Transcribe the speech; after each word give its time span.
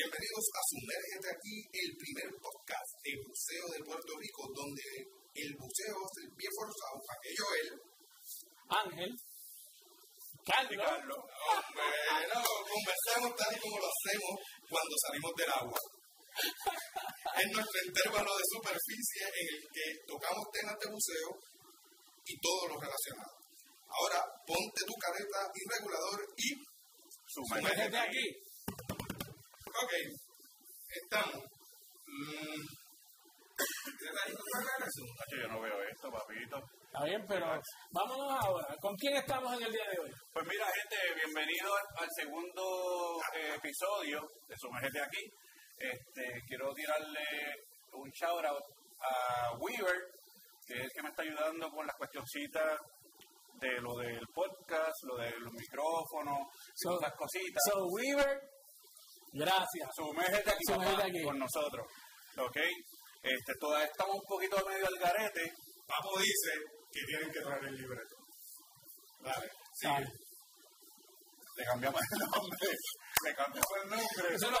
Bienvenidos 0.00 0.48
a 0.56 0.60
Sumérgete 0.64 1.28
aquí, 1.28 1.56
el 1.76 1.92
primer 1.92 2.32
podcast 2.40 2.88
de 3.04 3.20
buceo 3.20 3.68
de 3.68 3.84
Puerto 3.84 4.16
Rico, 4.16 4.48
donde 4.56 4.88
el 5.36 5.52
buceo 5.60 5.96
es 6.08 6.28
bien 6.40 6.52
forzado 6.56 6.96
para 7.04 7.20
que 7.20 7.32
yo, 7.36 7.44
él, 7.60 7.68
Ángel, 8.80 9.12
Carlos, 10.40 10.80
Carlos, 10.88 11.20
hombre, 11.20 11.84
no, 12.32 12.40
conversemos 12.40 13.28
tal 13.36 13.52
y 13.52 13.60
como 13.60 13.76
lo 13.76 13.88
hacemos 13.92 14.34
cuando 14.72 14.94
salimos 15.04 15.32
del 15.36 15.52
agua. 15.52 15.80
Es 17.36 17.48
nuestro 17.52 17.78
intervalo 17.84 18.32
de 18.40 18.46
superficie 18.56 19.24
en 19.36 19.46
el 19.52 19.60
que 19.68 19.84
tocamos 20.08 20.48
temas 20.48 20.80
de 20.80 20.88
buceo 20.96 21.30
y 22.24 22.34
todo 22.40 22.72
lo 22.72 22.76
relacionado. 22.80 23.36
Ahora, 23.84 24.24
ponte 24.48 24.80
tu 24.80 24.96
careta 24.96 25.44
y 25.44 25.62
regulador 25.68 26.24
y 26.40 26.48
sumérgete 27.28 28.00
aquí. 28.00 28.48
Ok, 29.70 29.92
estamos. 30.88 31.42
Mm. 32.06 32.62
Yo 35.40 35.48
no 35.48 35.60
veo 35.60 35.82
esto, 35.82 36.10
papito. 36.10 36.56
Está 36.86 37.04
bien, 37.04 37.24
pero 37.28 37.46
vámonos 37.92 38.32
ahora. 38.44 38.74
¿Con 38.80 38.94
quién 38.96 39.16
estamos 39.16 39.52
en 39.56 39.62
el 39.66 39.72
día 39.72 39.84
de 39.92 39.98
hoy? 40.00 40.10
Pues 40.32 40.46
mira, 40.48 40.66
gente, 40.66 40.96
bienvenido 41.14 41.70
al, 41.74 42.02
al 42.04 42.08
segundo 42.16 43.20
eh, 43.36 43.54
episodio 43.56 44.20
de 44.48 44.54
Sumérgete 44.58 45.00
aquí. 45.00 45.24
Este, 45.78 46.40
quiero 46.48 46.72
tirarle 46.74 47.24
un 47.92 48.10
shout 48.10 48.44
out 48.44 48.62
a 49.02 49.52
Weaver, 49.58 49.96
que 50.66 50.74
es 50.74 50.80
el 50.84 50.90
que 50.94 51.02
me 51.02 51.08
está 51.10 51.22
ayudando 51.22 51.68
con 51.70 51.86
las 51.86 51.96
cuestioncitas 51.96 52.78
de 53.60 53.80
lo 53.80 53.94
del 53.98 54.24
podcast, 54.34 54.96
lo 55.04 55.16
de 55.16 55.30
los 55.38 55.52
micrófonos, 55.52 56.38
So- 56.74 56.90
todas 56.96 57.02
las 57.02 57.14
cositas. 57.16 57.62
So, 57.70 57.84
Weaver, 57.86 58.40
gracias. 59.32 59.88
Sumérgete 59.96 60.50
aquí, 60.50 60.64
Sumérgete 60.66 60.96
papá, 60.96 61.08
aquí. 61.08 61.22
con 61.22 61.38
nosotros. 61.38 61.86
¿Ok? 62.38 62.56
Este, 63.22 63.52
todavía 63.60 63.86
estamos 63.86 64.16
un 64.16 64.26
poquito 64.28 64.56
medio 64.66 64.86
al 64.86 64.98
garete. 64.98 65.52
Papo 65.86 66.18
dice 66.18 66.52
que 66.92 67.00
tienen 67.06 67.30
que 67.32 67.40
traer 67.40 67.64
el 67.64 67.74
libreto. 67.74 68.16
Dale, 69.22 69.48
sí. 69.74 69.86
Dale. 69.86 70.06
Le 71.56 71.64
cambiamos 71.64 72.00
el 72.00 72.18
nombre. 72.18 72.68
Le 73.24 73.34
cambiamos 73.34 73.72
el 73.82 73.90
nombre. 73.90 74.34
Eso 74.34 74.50
no, 74.50 74.58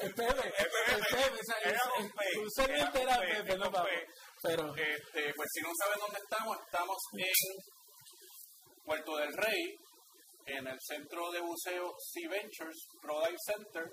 el 0.00 0.14
Pepe, 0.14 0.52
el 0.58 0.70
Pepe, 0.70 1.40
Era 1.64 1.80
con 1.96 2.10
P. 2.10 2.22
sabías 2.54 2.94
Era 2.94 3.20
Pepe, 3.20 3.56
no 3.56 3.70
Papo. 3.72 3.88
Pero, 4.42 4.76
Este, 4.76 5.32
pues 5.34 5.48
si 5.52 5.60
no 5.62 5.70
saben 5.80 5.98
dónde 6.00 6.18
estamos, 6.18 6.58
estamos 6.66 6.96
en 7.14 8.84
Puerto 8.84 9.16
del 9.16 9.32
Rey, 9.32 9.74
en 10.46 10.66
el 10.66 10.78
centro 10.80 11.30
de 11.30 11.40
buceo 11.40 11.94
Sea 11.98 12.28
Ventures 12.28 12.86
Pro 13.00 13.20
Dive 13.24 13.38
Center. 13.46 13.84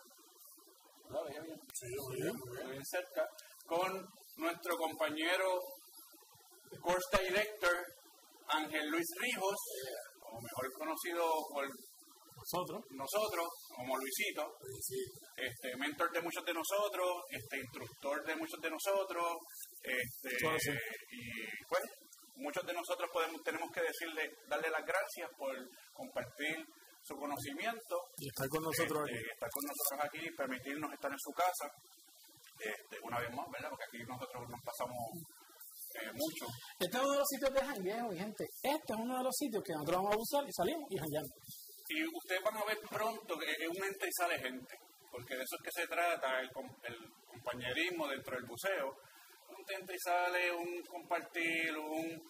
¿La 1.11 1.23
veía 1.23 1.41
bien? 1.41 1.59
Muy 2.07 2.71
bien 2.71 2.85
cerca. 2.85 3.27
Con 3.65 4.05
nuestro 4.37 4.77
compañero 4.77 5.59
Course 6.81 7.27
Director 7.27 7.75
Ángel 8.47 8.89
Luis 8.89 9.07
Rijos, 9.19 9.57
o 10.23 10.41
mejor 10.41 10.71
conocido 10.77 11.23
por 11.53 11.67
nosotros, 11.67 12.81
nosotros, 12.91 13.47
como 13.75 13.97
Luisito, 13.97 14.55
este, 15.35 15.75
mentor 15.77 16.11
de 16.11 16.21
muchos 16.21 16.45
de 16.45 16.53
nosotros, 16.53 17.07
este, 17.29 17.57
instructor 17.59 18.25
de 18.25 18.35
muchos 18.35 18.59
de 18.61 18.69
nosotros, 18.71 19.35
este, 19.83 20.29
y 21.11 21.65
pues 21.67 21.83
muchos 22.35 22.65
de 22.65 22.73
nosotros 22.73 23.09
podemos, 23.11 23.41
tenemos 23.43 23.69
que 23.71 23.81
decirle, 23.81 24.31
darle 24.47 24.69
las 24.69 24.85
gracias 24.85 25.29
por 25.37 25.53
compartir 25.93 26.55
su 27.03 27.15
conocimiento, 27.15 27.95
y 28.17 28.27
estar 28.29 28.47
con 28.49 28.63
nosotros 28.63 29.01
este, 29.09 29.17
aquí. 29.19 29.29
estar 29.33 29.49
con 29.49 29.63
nosotros 29.65 29.99
aquí, 30.05 30.21
permitirnos 30.37 30.89
estar 30.93 31.11
en 31.11 31.19
su 31.19 31.31
casa, 31.31 31.67
este, 32.59 32.95
una 33.03 33.17
vez 33.19 33.29
más, 33.33 33.45
¿verdad? 33.51 33.69
Porque 33.69 33.85
aquí 33.89 33.99
nosotros 34.07 34.41
nos 34.49 34.61
pasamos 34.61 34.97
eh, 35.97 36.11
mucho. 36.13 36.45
Este 36.79 36.95
es 36.97 37.03
uno 37.03 37.11
de 37.11 37.17
los 37.19 37.27
sitios 37.27 37.51
de 37.53 37.61
jangueo, 37.65 38.05
mi 38.09 38.17
gente. 38.19 38.43
Este 38.63 38.89
es 38.93 38.99
uno 38.99 39.17
de 39.17 39.23
los 39.23 39.35
sitios 39.35 39.63
que 39.65 39.73
nosotros 39.73 39.97
vamos 39.97 40.13
a 40.15 40.19
usar 40.19 40.43
y 40.47 40.53
salimos 40.53 40.87
y 40.91 40.97
jangueamos. 40.97 41.31
Y 41.89 41.97
ustedes 42.05 42.41
van 42.43 42.57
a 42.57 42.65
ver 42.65 42.79
pronto 42.89 43.31
que 43.37 43.51
es 43.51 43.67
un 43.67 43.83
ente 43.83 44.05
y 44.07 44.13
sale 44.13 44.39
gente, 44.39 44.73
porque 45.11 45.35
de 45.35 45.43
eso 45.43 45.55
es 45.57 45.63
que 45.65 45.81
se 45.81 45.87
trata 45.87 46.39
el, 46.39 46.49
com- 46.51 46.77
el 46.83 46.95
compañerismo 47.27 48.07
dentro 48.07 48.35
del 48.35 48.45
buceo. 48.45 48.87
Un 49.51 49.65
ente 49.67 49.93
y 49.93 49.99
sale, 49.99 50.51
un 50.53 50.81
compartir, 50.87 51.75
un... 51.77 52.21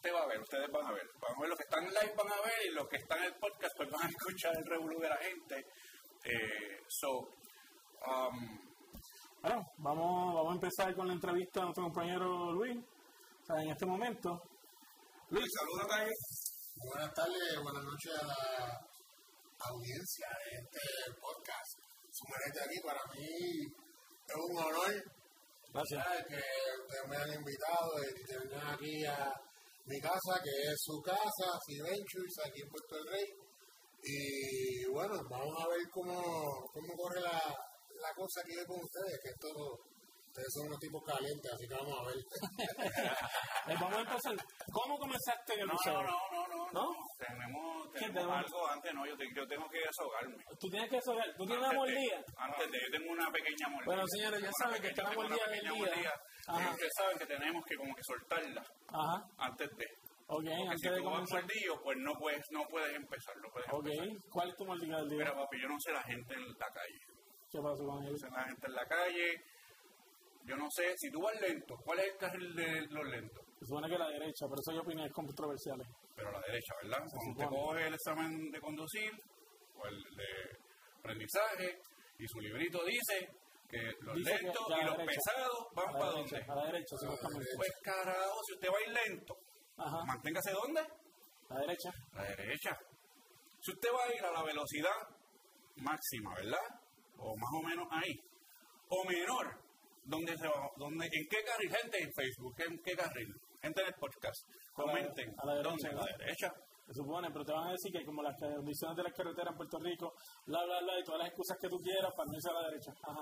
Usted 0.00 0.14
va 0.14 0.22
a 0.22 0.28
ver, 0.28 0.40
ustedes 0.40 0.70
van 0.72 0.86
a 0.86 0.92
ver. 0.92 1.06
Van 1.20 1.36
a 1.36 1.40
ver 1.40 1.48
los 1.50 1.58
que 1.58 1.64
están 1.64 1.84
en 1.84 1.90
live, 1.90 2.14
van 2.16 2.32
a 2.32 2.40
ver, 2.40 2.66
y 2.66 2.70
los 2.72 2.88
que 2.88 2.96
están 2.96 3.18
en 3.18 3.24
el 3.24 3.34
podcast, 3.34 3.76
pues 3.76 3.90
van 3.90 4.00
a 4.00 4.08
escuchar 4.16 4.56
el 4.56 4.64
revolú 4.64 4.98
de 4.98 5.08
la 5.10 5.16
gente. 5.18 5.56
Eh, 6.24 6.80
so, 6.88 7.28
um, 8.08 8.58
Bueno, 9.42 9.60
vamos, 9.76 10.34
vamos 10.36 10.52
a 10.52 10.54
empezar 10.54 10.94
con 10.94 11.06
la 11.06 11.12
entrevista 11.12 11.60
a 11.60 11.64
nuestro 11.64 11.84
compañero 11.84 12.50
Luis. 12.50 12.78
O 12.80 13.44
sea, 13.44 13.62
en 13.62 13.72
este 13.72 13.84
momento, 13.84 14.40
Luis, 15.28 15.52
saluda 15.52 15.94
ahí. 15.94 16.10
Buenas 16.76 17.12
tardes, 17.12 17.60
buenas 17.62 17.84
noches 17.84 18.12
a 18.22 18.26
la 18.26 18.80
audiencia 19.68 20.28
de 20.32 20.64
este 20.64 21.12
podcast. 21.20 21.76
Sumergete 22.08 22.60
aquí, 22.64 22.80
para 22.80 23.04
mí 23.12 23.28
es 24.28 24.34
un 24.34 24.56
honor 24.64 25.04
gracias. 25.74 26.06
que 26.26 26.36
ustedes 26.36 27.06
me 27.06 27.16
han 27.18 27.34
invitado 27.34 27.90
y 28.00 28.24
que 28.24 28.38
vengan 28.38 28.66
aquí 28.74 29.04
a 29.04 29.49
mi 29.86 29.98
casa, 30.00 30.40
que 30.42 30.50
es 30.50 30.78
su 30.78 31.00
casa, 31.02 31.58
Ventures, 31.66 32.36
aquí 32.44 32.60
en 32.62 32.68
Puerto 32.68 32.96
del 32.96 33.06
Rey. 33.12 33.26
Y 34.02 34.84
bueno, 34.92 35.14
vamos 35.28 35.54
a 35.60 35.68
ver 35.68 35.82
cómo, 35.92 36.16
cómo 36.72 36.90
corre 36.96 37.20
la, 37.20 37.36
la 38.00 38.12
cosa 38.16 38.40
aquí 38.40 38.54
con 38.66 38.80
ustedes, 38.80 39.18
que 39.22 39.28
esto, 39.28 39.48
ustedes 40.30 40.48
son 40.54 40.66
unos 40.66 40.80
tipos 40.80 41.02
calientes, 41.04 41.52
así 41.52 41.68
que 41.68 41.74
vamos 41.74 41.96
a 42.00 42.06
ver. 42.08 42.16
Eh, 43.68 43.74
vamos 43.78 43.98
a 43.98 44.00
empezar. 44.00 44.34
¿Cómo 44.72 44.98
comenzaste 44.98 45.52
en 45.54 45.60
el 45.60 45.66
no, 45.66 45.74
buceo? 45.74 46.02
no, 46.02 46.02
no, 46.02 46.48
no, 46.48 46.56
no, 46.56 46.72
¿No? 46.72 46.86
Tenemos, 47.18 47.79
¿Qué 47.79 47.79
tenemos 47.92 48.36
algo 48.36 48.68
antes, 48.68 48.94
no, 48.94 49.06
yo, 49.06 49.16
te- 49.16 49.28
yo 49.34 49.46
tengo 49.46 49.68
que 49.68 49.78
desahogarme. 49.78 50.36
Tú 50.58 50.68
tienes 50.68 50.90
que 50.90 51.00
saber, 51.00 51.24
tú 51.36 51.44
tienes 51.46 51.58
una 51.58 51.68
de- 51.70 51.76
mordida. 51.76 52.24
Antes 52.36 52.70
de, 52.70 52.78
yo 52.80 52.90
tengo 52.98 53.12
una 53.12 53.30
pequeña 53.30 53.68
mordida. 53.68 53.86
Bueno, 53.86 54.02
señores, 54.08 54.40
ya 54.42 54.50
saben 54.62 54.82
que 54.82 54.88
está 54.88 55.02
la 55.02 55.12
mordida 55.12 55.46
del 55.48 55.60
día. 55.60 55.72
mordida, 55.74 56.12
Ajá. 56.48 56.62
y 56.62 56.70
ustedes 56.70 56.92
saben 56.96 57.18
que 57.18 57.26
tenemos 57.26 57.64
que 57.66 57.76
como 57.76 57.94
que 57.94 58.02
soltarla 58.04 58.64
Ajá. 58.88 59.24
antes 59.38 59.68
de. 59.76 59.84
Ok, 60.32 60.44
Porque 60.44 60.52
antes 60.54 60.80
si 60.80 60.88
tú 60.96 61.04
vas 61.10 61.30
mordido, 61.32 61.82
pues 61.82 61.96
no 61.98 62.12
puedes, 62.14 62.44
no 62.52 62.62
puedes 62.70 62.94
empezar, 62.94 63.34
no 63.42 63.48
puedes 63.52 63.68
Ok, 63.72 63.86
empezar. 63.86 64.30
¿cuál 64.30 64.48
es 64.50 64.56
tu 64.56 64.64
mordida 64.64 64.96
del 64.98 65.08
día? 65.08 65.18
Mira, 65.18 65.34
papi, 65.34 65.60
yo 65.60 65.68
no 65.68 65.76
sé 65.80 65.92
la 65.92 66.02
gente 66.04 66.34
en 66.34 66.46
la 66.58 66.68
calle. 66.70 66.98
¿Qué 67.50 67.58
pasó 67.60 67.84
con 67.84 68.04
él? 68.04 68.12
No 68.12 68.18
sé 68.18 68.30
la 68.30 68.44
gente 68.44 68.66
en 68.68 68.74
la 68.74 68.86
calle. 68.86 69.42
Yo 70.44 70.56
no 70.56 70.66
sé, 70.70 70.94
si 70.96 71.10
tú 71.10 71.20
vas 71.20 71.38
lento, 71.40 71.74
¿cuál 71.84 71.98
es 72.00 72.06
el 72.12 72.16
carril 72.16 72.54
de 72.54 72.80
los 72.90 73.04
lentos? 73.08 73.44
Se 73.58 73.66
supone 73.66 73.88
que 73.90 73.98
la 73.98 74.08
derecha, 74.08 74.46
pero 74.48 74.60
eso 74.60 74.70
hay 74.70 74.78
opiniones 74.78 75.12
controversiales. 75.12 75.86
Pero 76.20 76.28
a 76.28 76.40
la 76.40 76.46
derecha, 76.46 76.74
¿verdad? 76.82 76.98
Cuando 77.10 77.34
te 77.38 77.44
supone. 77.44 77.48
coge 77.48 77.86
el 77.86 77.94
examen 77.94 78.50
de 78.50 78.60
conducir 78.60 79.12
o 79.74 79.86
el 79.86 79.96
de 80.16 80.28
aprendizaje 80.98 81.78
y 82.18 82.28
su 82.28 82.40
librito 82.40 82.84
dice 82.84 83.26
que 83.70 83.80
los 84.02 84.16
Dice 84.16 84.36
lentos 84.42 84.66
a 84.70 84.78
y 84.82 84.84
los 84.84 84.96
derecha. 84.98 85.20
pesados 85.24 85.58
A 85.70 85.80
van 85.80 85.92
para 85.94 86.10
derecha, 86.12 86.36
dónde. 86.36 86.52
a 86.52 86.54
la 86.56 86.64
derecha, 86.66 86.96
supuestamente. 86.98 87.46
Pues 87.56 87.70
carajo, 87.82 88.38
si 88.46 88.52
usted 88.54 88.68
va 88.68 88.76
a 88.76 88.82
ir 88.82 89.08
lento, 89.08 89.34
Ajá, 89.78 89.98
manténgase 90.06 90.50
dónde? 90.52 90.82
la 91.48 91.58
derecha. 91.60 91.90
A 92.12 92.22
la 92.22 92.28
derecha. 92.36 92.76
Si 93.62 93.70
usted 93.72 93.88
va 93.92 94.04
a 94.04 94.14
ir 94.14 94.24
a 94.24 94.30
la 94.32 94.42
velocidad 94.42 94.96
máxima, 95.76 96.34
¿verdad? 96.34 96.66
O 97.16 97.34
más 97.36 97.50
o 97.54 97.62
menos 97.66 97.86
ahí. 97.90 98.12
O 98.88 99.04
menor. 99.08 99.46
¿Dónde 100.04 100.36
se 100.36 100.48
va? 100.48 100.68
¿Dónde, 100.76 101.06
¿En 101.06 101.26
qué 101.30 101.42
carril? 101.44 101.70
Gente 101.76 102.02
en 102.02 102.12
Facebook, 102.12 102.54
¿en 102.58 102.78
qué 102.82 102.92
carril? 102.96 103.28
Gente 103.62 103.80
en 103.82 103.86
el 103.88 103.94
podcast. 103.94 104.40
A 104.80 104.86
la- 104.86 104.92
Comenten. 104.92 105.34
a 105.38 105.46
la 105.46 105.54
derecha, 105.54 105.70
¿Dónde? 105.70 105.88
A 105.88 105.94
la 105.94 106.16
derecha. 106.18 106.52
Se 106.86 106.94
supone, 106.94 107.30
pero 107.30 107.44
te 107.44 107.52
van 107.52 107.68
a 107.68 107.70
decir 107.72 107.92
que 107.92 108.04
como 108.04 108.22
las 108.22 108.34
condiciones 108.40 108.96
de 108.96 109.02
las 109.04 109.12
carreteras 109.12 109.52
en 109.52 109.56
Puerto 109.56 109.78
Rico, 109.78 110.12
bla, 110.46 110.64
bla, 110.64 110.80
bla, 110.80 110.98
y 110.98 111.04
todas 111.04 111.20
las 111.20 111.28
excusas 111.28 111.56
que 111.60 111.68
tú 111.68 111.76
quieras 111.78 112.10
para 112.16 112.26
no 112.26 112.34
irse 112.34 112.50
a 112.50 112.52
la 112.52 112.62
derecha. 112.68 112.92
Ajá. 113.02 113.20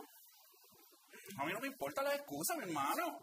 A 1.38 1.44
mí 1.44 1.52
no 1.52 1.60
me 1.60 1.66
importan 1.69 2.05
las 2.05 2.14
excusas, 2.14 2.56
mi 2.56 2.64
hermano. 2.64 3.19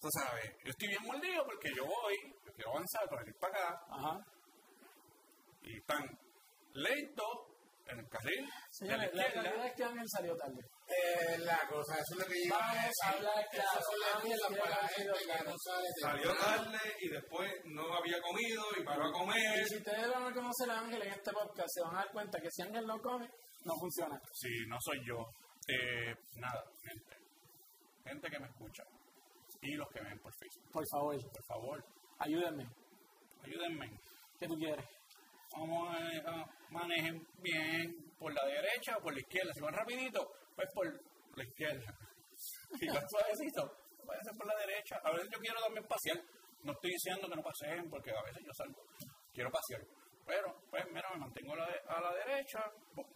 Tú 0.00 0.08
sabes, 0.12 0.44
yo 0.64 0.70
estoy 0.70 0.88
bien 0.88 1.02
mordido 1.04 1.44
porque 1.44 1.68
yo 1.76 1.84
voy, 1.84 2.14
yo 2.44 2.52
quiero 2.52 2.70
avanzar 2.72 3.08
para 3.08 3.22
ir 3.26 3.34
para 3.40 3.52
acá 3.58 3.80
Ajá. 3.90 4.18
y 5.62 5.80
tan 5.82 6.04
lento 6.74 7.24
en 7.86 7.98
el 7.98 8.08
carril. 8.08 8.44
la 8.44 8.54
Señores, 8.70 9.14
la 9.14 9.22
izquierda. 9.26 9.42
realidad 9.42 9.66
es 9.66 9.74
que 9.76 9.84
Ángel 9.84 10.06
salió 10.08 10.36
tarde. 10.36 10.60
Eh, 10.90 11.38
la 11.38 11.60
cosa, 11.68 11.94
eso 11.94 12.14
es 12.14 12.18
lo 12.18 12.26
que 12.26 12.34
yo 12.40 12.46
iba 12.46 12.56
a 12.56 12.60
Vamos 12.60 12.82
decir. 12.82 13.04
a 13.04 13.08
hablar 13.10 13.46
claro. 13.50 13.68
Esas 13.70 13.84
son 13.86 14.00
las 14.00 14.24
mierdas 14.24 14.50
para 14.58 14.70
la 14.82 14.88
salió 14.88 15.14
gente 15.14 15.32
que 15.38 15.44
no 15.44 15.56
sabe 15.64 15.82
de 15.82 16.00
Salió 16.02 16.36
tarde 16.36 16.78
y 17.00 17.08
después 17.08 17.52
no 17.66 17.94
había 17.94 18.20
comido 18.20 18.62
y 18.78 18.82
paró 18.84 19.06
a 19.06 19.12
comer. 19.12 19.62
Y 19.62 19.68
si 19.68 19.76
ustedes 19.76 20.08
van 20.10 20.24
a 20.24 20.34
conocer 20.34 20.70
a 20.70 20.80
Ángel 20.80 21.02
en 21.02 21.12
este 21.12 21.30
podcast, 21.32 21.68
se 21.72 21.80
van 21.82 21.94
a 21.94 21.98
dar 21.98 22.10
cuenta 22.12 22.40
que 22.40 22.50
si 22.50 22.62
Ángel 22.62 22.86
no 22.86 22.98
come, 22.98 23.26
no 23.64 23.72
funciona. 23.78 24.20
Sí, 24.32 24.48
no 24.66 24.76
soy 24.80 24.98
yo. 25.06 25.18
Eh, 25.68 26.14
nada, 26.36 26.64
gente. 26.82 27.16
Gente 28.04 28.28
que 28.30 28.38
me 28.40 28.46
escucha. 28.48 28.82
Y 29.62 29.74
los 29.76 29.88
que 29.90 30.00
ven 30.00 30.18
por 30.18 30.32
Facebook. 30.34 30.72
Por 30.72 30.84
favor, 30.90 31.16
Por 31.30 31.44
favor, 31.44 31.84
ayúdenme. 32.18 32.66
ayúdenme. 33.44 34.00
¿Qué 34.40 34.48
tú 34.48 34.56
quieres? 34.56 34.84
Vamos 35.56 35.88
a, 35.94 36.30
a- 36.30 36.46
manejen 36.70 37.24
bien. 37.42 38.09
Por 38.20 38.32
la 38.34 38.44
derecha 38.44 38.96
o 38.98 39.02
por 39.02 39.12
la 39.14 39.20
izquierda. 39.20 39.50
Si 39.54 39.60
van 39.60 39.74
rapidito, 39.74 40.30
pues 40.54 40.68
por 40.74 40.86
la 41.36 41.44
izquierda. 41.44 41.98
Si 42.78 42.86
van 42.86 43.08
suavecito, 43.08 43.62
váyanse 44.04 44.30
por 44.38 44.46
la 44.46 44.56
derecha. 44.56 45.00
A 45.02 45.10
veces 45.12 45.28
yo 45.32 45.38
quiero 45.40 45.60
también 45.60 45.84
pasear. 45.88 46.18
No 46.62 46.72
estoy 46.72 46.90
diciendo 46.90 47.28
que 47.28 47.36
no 47.36 47.42
paseen, 47.42 47.88
porque 47.90 48.10
a 48.10 48.22
veces 48.22 48.42
yo 48.44 48.52
salgo. 48.52 48.82
Quiero 49.32 49.50
pasear. 49.50 49.80
Pero, 50.26 50.54
pues, 50.70 50.84
mira, 50.92 51.10
me 51.14 51.20
mantengo 51.20 51.54
a 51.54 51.56
la, 51.56 51.66
de- 51.66 51.80
a 51.88 52.00
la 52.00 52.14
derecha, 52.14 52.60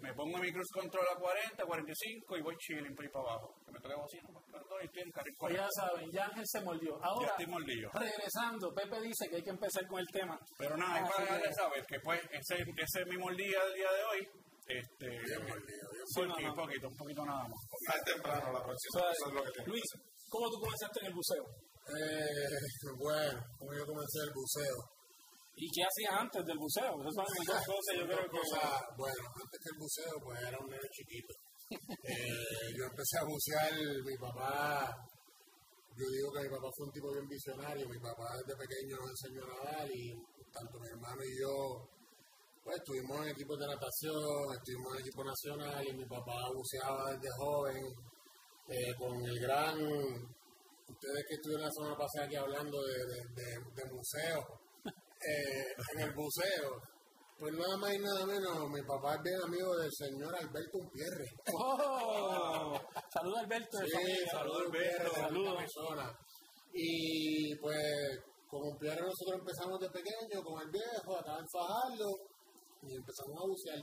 me 0.01 0.13
pongo 0.15 0.39
mi 0.39 0.51
cruz 0.51 0.67
control 0.73 1.07
a 1.15 1.17
40, 1.17 1.65
45 1.65 2.37
y 2.39 2.43
voy 2.43 2.57
chilling 2.57 2.95
por 2.97 3.05
ahí 3.05 3.11
para 3.11 3.25
abajo. 3.29 3.55
Que 3.65 3.71
me 3.73 3.79
toque 3.79 3.95
bocina, 3.95 4.29
pues, 4.33 4.45
claro, 4.47 4.67
y 4.83 4.87
estoy 4.87 5.03
en 5.03 5.11
carril 5.13 5.35
Pues 5.39 5.55
ya 5.55 5.69
40. 5.69 5.81
saben, 5.81 6.11
ya 6.11 6.25
Ángel 6.25 6.45
se 6.47 6.61
mordió. 6.63 6.99
Ya 6.99 7.07
Ahora, 7.07 7.29
estoy 7.29 7.47
mordido. 7.47 7.91
regresando, 7.95 8.75
Pepe 8.75 9.01
dice 9.03 9.29
que 9.31 9.37
hay 9.37 9.43
que 9.43 9.51
empezar 9.51 9.87
con 9.87 10.01
el 10.01 10.07
tema. 10.09 10.41
Pero 10.59 10.77
nada, 10.77 11.01
es 11.05 11.11
para 11.11 11.23
dejarles 11.25 11.55
saber 11.55 11.85
que 11.87 12.01
pues 12.01 12.21
ese, 12.33 12.55
ese 12.63 13.01
es 13.03 13.07
mi 13.07 13.17
mordida 13.19 13.65
del 13.65 13.75
día 13.75 13.93
de 13.93 14.05
hoy. 14.05 14.29
Este, 14.65 15.09
Sí, 16.05 16.21
no, 16.21 16.55
poquito, 16.55 16.89
un 16.89 16.97
poquito 16.97 17.25
nada 17.25 17.45
más. 17.49 17.61
Más 17.89 18.01
temprano 18.05 18.53
la 18.53 18.63
próxima. 18.65 18.93
O 18.93 18.99
sea, 19.01 19.13
Eso 19.13 19.27
es 19.29 19.35
lo 19.35 19.43
que 19.45 19.53
tiene. 19.53 19.69
Luis, 19.69 19.89
¿cómo 20.29 20.51
tú 20.51 20.57
comenzaste 20.61 21.01
en 21.01 21.07
el 21.07 21.15
buceo? 21.15 21.45
Eh, 21.85 22.93
bueno, 22.97 23.41
como 23.59 23.71
yo 23.73 23.85
comencé 23.85 24.19
el 24.25 24.33
buceo. 24.33 24.79
¿Y 25.57 25.71
qué 25.71 25.83
hacías 25.85 26.21
antes 26.21 26.45
del 26.45 26.59
buceo? 26.59 26.93
Esas 27.01 27.15
son 27.15 27.25
las 27.25 27.47
dos 27.47 27.63
cosas, 27.65 27.93
yo 27.95 28.05
creo 28.05 28.27
que... 28.27 28.41
Bueno, 28.97 29.23
antes 29.37 29.59
que 29.63 29.71
el 29.71 29.79
buceo, 29.79 30.15
pues 30.25 30.41
era 30.43 30.59
un 30.59 30.69
nene 30.69 30.89
chiquito. 30.93 31.35
Eh, 32.05 32.69
yo 32.77 32.85
empecé 32.85 33.17
a 33.19 33.25
bucear, 33.25 33.73
mi 34.05 34.15
papá, 34.21 34.95
yo 35.97 36.07
digo 36.11 36.29
que 36.31 36.43
mi 36.43 36.51
papá 36.51 36.69
fue 36.77 36.87
un 36.87 36.93
tipo 36.93 37.13
bien 37.13 37.27
visionario, 37.27 37.89
mi 37.89 37.99
papá 37.99 38.37
desde 38.37 38.59
pequeño 38.59 38.97
nos 38.99 39.11
enseñó 39.11 39.43
a 39.43 39.49
nadar 39.49 39.89
y 39.91 40.13
tanto 40.53 40.79
mi 40.79 40.89
hermano 40.89 41.23
y 41.25 41.41
yo, 41.41 41.89
pues 42.65 42.77
estuvimos 42.79 43.21
en 43.21 43.29
equipos 43.29 43.59
de 43.59 43.67
natación, 43.67 44.55
estuvimos 44.57 44.95
en 44.95 45.01
equipo 45.01 45.23
nacional 45.23 45.87
y 45.87 45.93
mi 45.93 46.07
papá 46.07 46.49
buceaba 46.55 47.13
desde 47.13 47.29
joven 47.37 47.85
eh, 48.69 48.95
con 48.99 49.23
el 49.23 49.39
gran, 49.39 49.77
ustedes 49.77 51.25
que 51.29 51.35
estuvieron 51.35 51.67
la 51.67 51.71
semana 51.71 51.97
pasada 51.97 52.25
aquí 52.25 52.37
hablando 52.37 52.81
de, 52.83 52.99
de, 53.05 53.21
de, 53.37 53.83
de 53.83 53.93
museo, 53.93 54.41
eh, 54.89 55.75
en 55.93 56.01
el 56.01 56.15
buceo, 56.15 56.81
pues 57.39 57.53
nada 57.53 57.77
más 57.77 57.93
y 57.93 57.99
nada 57.99 58.25
menos, 58.25 58.71
mi 58.71 58.81
papá 58.83 59.17
es 59.17 59.23
bien 59.23 59.43
amigo 59.43 59.77
del 59.77 59.93
señor 59.93 60.35
Alberto 60.35 60.79
Umpierre. 60.79 61.27
¡Oh! 61.53 62.81
Saludos 63.13 63.39
Alberto 63.41 63.79
Sí, 63.85 64.27
saludos 64.31 64.63
Umpierre, 64.67 65.11
Saludos. 65.11 65.65
Y 66.73 67.55
pues 67.57 68.21
con 68.49 68.63
Umpierre 68.63 69.03
nosotros 69.03 69.41
empezamos 69.41 69.79
de 69.81 69.91
pequeño, 69.91 70.43
con 70.43 70.63
el 70.63 70.71
viejo, 70.71 71.19
acá 71.19 71.37
en 71.39 71.49
Fajardo, 71.51 72.09
y 72.89 72.95
empezamos 72.97 73.37
a 73.41 73.47
bucear. 73.47 73.81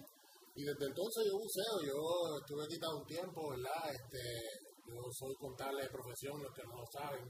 Y 0.56 0.62
desde 0.64 0.86
entonces 0.92 1.22
yo 1.28 1.34
buceo, 1.40 1.76
yo 1.88 1.98
estuve 2.44 2.68
quitado 2.68 2.98
un 3.00 3.06
tiempo, 3.08 3.40
¿verdad? 3.50 3.84
Este, 3.92 4.22
yo 4.88 5.00
soy 5.12 5.34
contable 5.40 5.84
de 5.84 5.90
profesión, 5.90 6.36
los 6.44 6.54
que 6.54 6.64
no 6.68 6.76
lo 6.76 6.86
saben. 6.92 7.24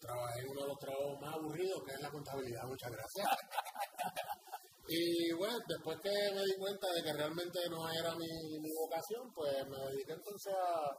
Trabajé 0.00 0.40
en 0.40 0.48
uno 0.50 0.60
de 0.62 0.68
los 0.68 0.78
trabajos 0.78 1.14
más 1.20 1.34
aburridos, 1.34 1.80
que 1.86 1.92
es 1.94 2.00
la 2.00 2.10
contabilidad, 2.10 2.64
muchas 2.66 2.90
gracias. 2.90 3.26
y 4.88 5.32
bueno, 5.34 5.56
después 5.66 5.98
que 6.02 6.10
me 6.34 6.42
di 6.44 6.54
cuenta 6.58 6.86
de 6.92 7.02
que 7.02 7.12
realmente 7.12 7.58
no 7.70 7.80
era 7.90 8.14
mi, 8.14 8.28
mi 8.60 8.70
vocación, 8.74 9.24
pues 9.34 9.52
me 9.66 9.78
dediqué 9.90 10.12
entonces 10.12 10.52
a- 10.54 10.94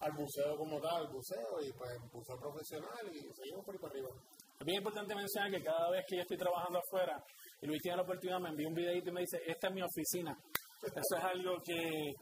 al 0.00 0.12
buceo 0.12 0.56
como 0.56 0.80
tal, 0.80 1.06
al 1.06 1.08
buceo, 1.12 1.58
y 1.60 1.72
pues 1.72 1.90
buceo 2.12 2.38
profesional, 2.38 3.02
y 3.10 3.18
seguimos 3.34 3.64
por 3.66 3.74
ahí 3.74 3.80
para 3.82 3.92
arriba. 3.92 4.10
Es 4.58 4.64
bien 4.64 4.78
importante 4.78 5.14
mencionar 5.14 5.50
que 5.50 5.62
cada 5.62 5.90
vez 5.90 6.04
que 6.08 6.16
yo 6.16 6.22
estoy 6.22 6.38
trabajando 6.38 6.78
afuera 6.78 7.14
y 7.60 7.66
Luis 7.66 7.82
tiene 7.82 7.96
la 7.96 8.02
oportunidad, 8.02 8.40
me 8.40 8.50
envía 8.50 8.68
un 8.68 8.74
videito 8.74 9.10
y 9.10 9.12
me 9.12 9.20
dice, 9.22 9.38
esta 9.46 9.68
es 9.68 9.74
mi 9.74 9.82
oficina. 9.82 10.36
Eso 10.82 11.16
es 11.16 11.24
algo 11.24 11.56
que, 11.64 12.12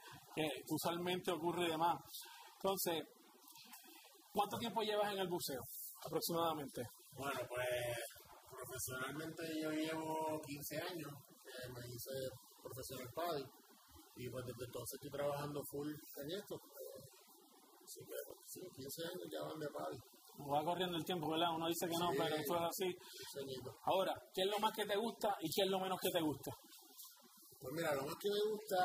usualmente 0.69 1.31
ocurre 1.31 1.67
y 1.67 1.71
demás. 1.71 1.97
Entonces, 2.57 3.03
¿cuánto 4.33 4.57
tiempo 4.59 4.81
llevas 4.83 5.13
en 5.13 5.19
el 5.21 5.29
buceo 5.29 5.61
aproximadamente? 6.05 6.83
Bueno, 7.13 7.41
pues 7.49 7.69
profesionalmente 8.51 9.43
yo 9.63 9.71
llevo 9.71 10.41
15 10.41 10.77
años, 10.77 11.13
eh, 11.45 11.69
me 11.73 11.81
hice 11.87 12.13
profesional 12.63 13.09
PADI 13.15 13.45
y 14.17 14.29
pues 14.31 14.45
desde 14.47 14.65
entonces 14.65 14.95
estoy 14.97 15.11
trabajando 15.11 15.61
full 15.71 15.89
en 15.89 16.31
esto. 16.33 16.55
eh, 16.57 17.05
así 17.85 18.01
que 18.01 18.17
sí, 18.45 18.61
15 18.75 19.03
años 19.05 19.29
ya 19.31 19.41
van 19.43 19.59
de 19.59 19.69
PADI, 19.69 19.99
Va 20.37 20.63
corriendo 20.65 20.97
el 20.97 21.05
tiempo, 21.05 21.31
¿verdad? 21.31 21.49
Uno 21.57 21.67
dice 21.67 21.87
que 21.89 21.97
no, 21.99 22.11
Sí. 22.13 22.17
pero 22.19 22.37
eso 22.37 22.55
es 22.57 22.63
así. 22.69 22.89
15 22.93 23.41
añitos. 23.41 23.75
Ahora, 23.85 24.13
¿qué 24.35 24.43
es 24.43 24.51
lo 24.51 24.59
más 24.59 24.73
que 24.77 24.85
te 24.85 24.97
gusta 24.97 25.29
y 25.41 25.49
qué 25.49 25.63
es 25.65 25.71
lo 25.71 25.81
menos 25.81 25.99
que 26.01 26.11
te 26.11 26.21
gusta? 26.21 26.51
Pues 27.61 27.73
mira, 27.73 27.95
lo 27.95 28.03
más 28.05 28.15
que 28.21 28.29
me 28.29 28.43
gusta 28.53 28.79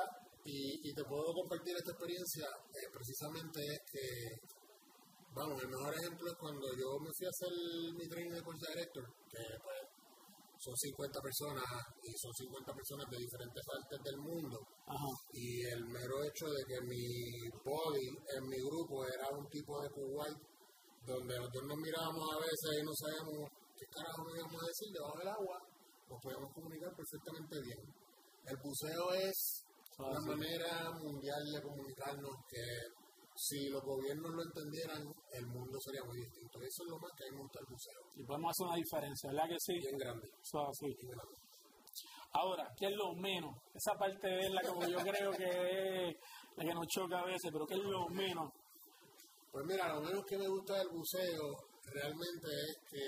y, 0.46 0.90
y 0.90 0.94
te 0.96 1.04
puedo 1.04 1.28
compartir 1.34 1.76
esta 1.76 1.92
experiencia 1.92 2.48
eh, 2.48 2.88
precisamente 2.92 3.60
es 3.62 3.80
que, 3.92 4.06
vamos, 5.36 5.62
el 5.62 5.70
mejor 5.70 5.94
ejemplo 5.94 6.26
es 6.32 6.38
cuando 6.40 6.66
yo 6.80 6.88
me 7.04 7.12
fui 7.14 7.26
a 7.28 7.34
hacer 7.36 7.52
mi 8.00 8.08
training 8.08 8.32
de 8.32 8.42
course 8.44 8.66
director, 8.72 9.04
que 9.30 9.44
pues 9.62 9.82
son 10.58 10.76
50 10.78 11.20
personas 11.22 11.66
y 12.02 12.12
son 12.18 12.32
50 12.34 12.74
personas 12.74 13.06
de 13.12 13.18
diferentes 13.18 13.64
partes 13.66 14.00
del 14.08 14.18
mundo. 14.18 14.58
Ajá. 14.88 15.10
Y 15.34 15.66
el 15.68 15.84
mero 15.86 16.24
hecho 16.24 16.48
de 16.48 16.64
que 16.64 16.80
mi 16.86 17.50
body 17.66 18.08
en 18.38 18.44
mi 18.48 18.58
grupo 18.62 19.04
era 19.06 19.28
un 19.36 19.46
tipo 19.50 19.82
de 19.82 19.90
Kuwait, 19.90 20.38
donde 21.06 21.38
los 21.38 21.50
dos 21.52 21.64
nos 21.64 21.78
mirábamos 21.78 22.26
a 22.34 22.38
veces 22.38 22.70
y 22.80 22.84
no 22.86 22.94
sabíamos 22.94 23.50
qué 23.78 23.86
carajo 23.90 24.24
nos 24.24 24.36
íbamos 24.38 24.62
a 24.62 24.68
decir 24.68 24.88
debajo 24.94 25.18
del 25.18 25.28
agua, 25.28 25.58
nos 26.10 26.20
podíamos 26.22 26.54
comunicar 26.54 26.92
perfectamente 26.96 27.56
bien. 27.62 27.82
El 28.46 28.58
buceo 28.58 29.14
es 29.14 29.66
una 29.98 30.22
manera 30.22 30.92
mundial 30.98 31.44
de 31.54 31.62
comunicarnos 31.62 32.36
que 32.50 32.66
si 33.36 33.70
los 33.70 33.82
gobiernos 33.82 34.32
lo 34.32 34.44
entendieran, 34.44 35.02
el 35.34 35.46
mundo 35.48 35.78
sería 35.80 36.04
muy 36.04 36.18
distinto. 36.18 36.60
Eso 36.60 36.84
es 36.84 36.90
lo 36.90 37.00
más 37.00 37.12
que 37.18 37.24
a 37.24 37.28
mí 37.32 37.36
me 37.38 37.42
gusta 37.42 37.60
el 37.60 37.66
buceo. 37.66 38.02
Y 38.16 38.24
podemos 38.24 38.52
hacer 38.52 38.68
una 38.68 38.76
diferencia, 38.76 39.30
¿verdad 39.32 39.50
que 39.50 39.60
sí? 39.60 39.74
Bien 39.80 39.98
grande. 39.98 40.28
Bien. 41.02 41.18
Ahora, 42.34 42.68
¿qué 42.78 42.86
es 42.86 42.96
lo 42.96 43.14
menos? 43.16 43.52
Esa 43.74 43.94
parte 43.98 44.40
es 44.40 44.52
la 44.52 44.62
que 44.62 44.92
yo 44.92 45.00
creo 45.00 45.32
que 45.32 46.10
es 46.10 46.16
la 46.56 46.64
que 46.64 46.74
nos 46.74 46.88
choca 46.88 47.20
a 47.20 47.26
veces, 47.26 47.50
pero 47.52 47.66
¿qué 47.66 47.76
es 47.76 47.84
lo 47.84 48.08
menos? 48.10 48.52
Pues 49.52 49.66
mira, 49.66 49.94
lo 49.94 50.02
menos 50.02 50.24
que 50.26 50.38
me 50.38 50.48
gusta 50.48 50.78
del 50.78 50.88
buceo 50.90 51.44
realmente 51.84 52.48
es 52.48 52.78
que, 52.90 53.06